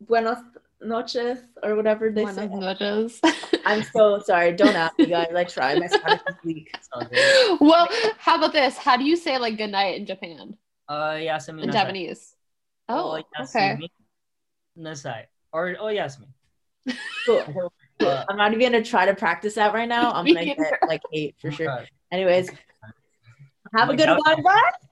Buenos 0.00 0.38
noches 0.80 1.38
or 1.62 1.76
whatever 1.76 2.10
they 2.10 2.26
say. 2.26 2.48
Buenas 2.48 2.78
say. 2.78 3.20
noches. 3.20 3.20
I'm 3.64 3.82
so 3.82 4.18
sorry. 4.20 4.52
Don't 4.52 4.74
ask 4.74 4.98
me, 4.98 5.06
guys. 5.06 5.28
I 5.34 5.44
try. 5.44 5.74
My 5.78 5.86
Spanish 5.86 6.20
is 6.28 6.36
weak. 6.44 6.70
It's 6.74 6.88
all 6.92 7.04
good. 7.04 7.60
well, 7.60 7.88
how 8.18 8.36
about 8.38 8.52
this? 8.52 8.76
How 8.76 8.96
do 8.96 9.04
you 9.04 9.16
say 9.16 9.38
like 9.38 9.56
good 9.56 9.70
night 9.70 10.00
in 10.00 10.06
Japan? 10.06 10.56
Uh, 10.88 11.12
yasumi 11.12 11.62
In 11.62 11.70
nasai. 11.70 11.72
Japanese. 11.72 12.34
Oh, 12.88 13.16
okay. 13.40 13.76
yasumi 13.78 13.88
nasai. 14.78 15.24
Or 15.52 15.76
oh 15.78 15.86
yasumi. 15.86 16.26
Cool. 17.26 17.44
Cool. 17.44 17.72
Uh, 18.00 18.24
I'm 18.28 18.36
not 18.36 18.52
even 18.52 18.72
gonna 18.72 18.84
try 18.84 19.06
to 19.06 19.14
practice 19.14 19.54
that 19.54 19.72
right 19.72 19.88
now. 19.88 20.10
I'm 20.10 20.26
gonna 20.26 20.44
get 20.44 20.58
like 20.88 21.02
eight 21.12 21.36
for 21.40 21.52
sure. 21.52 21.86
Anyways, 22.10 22.50
have 23.72 23.88
a 23.90 23.96
good 23.96 24.08
one, 24.08 24.42
bye. 24.42 24.91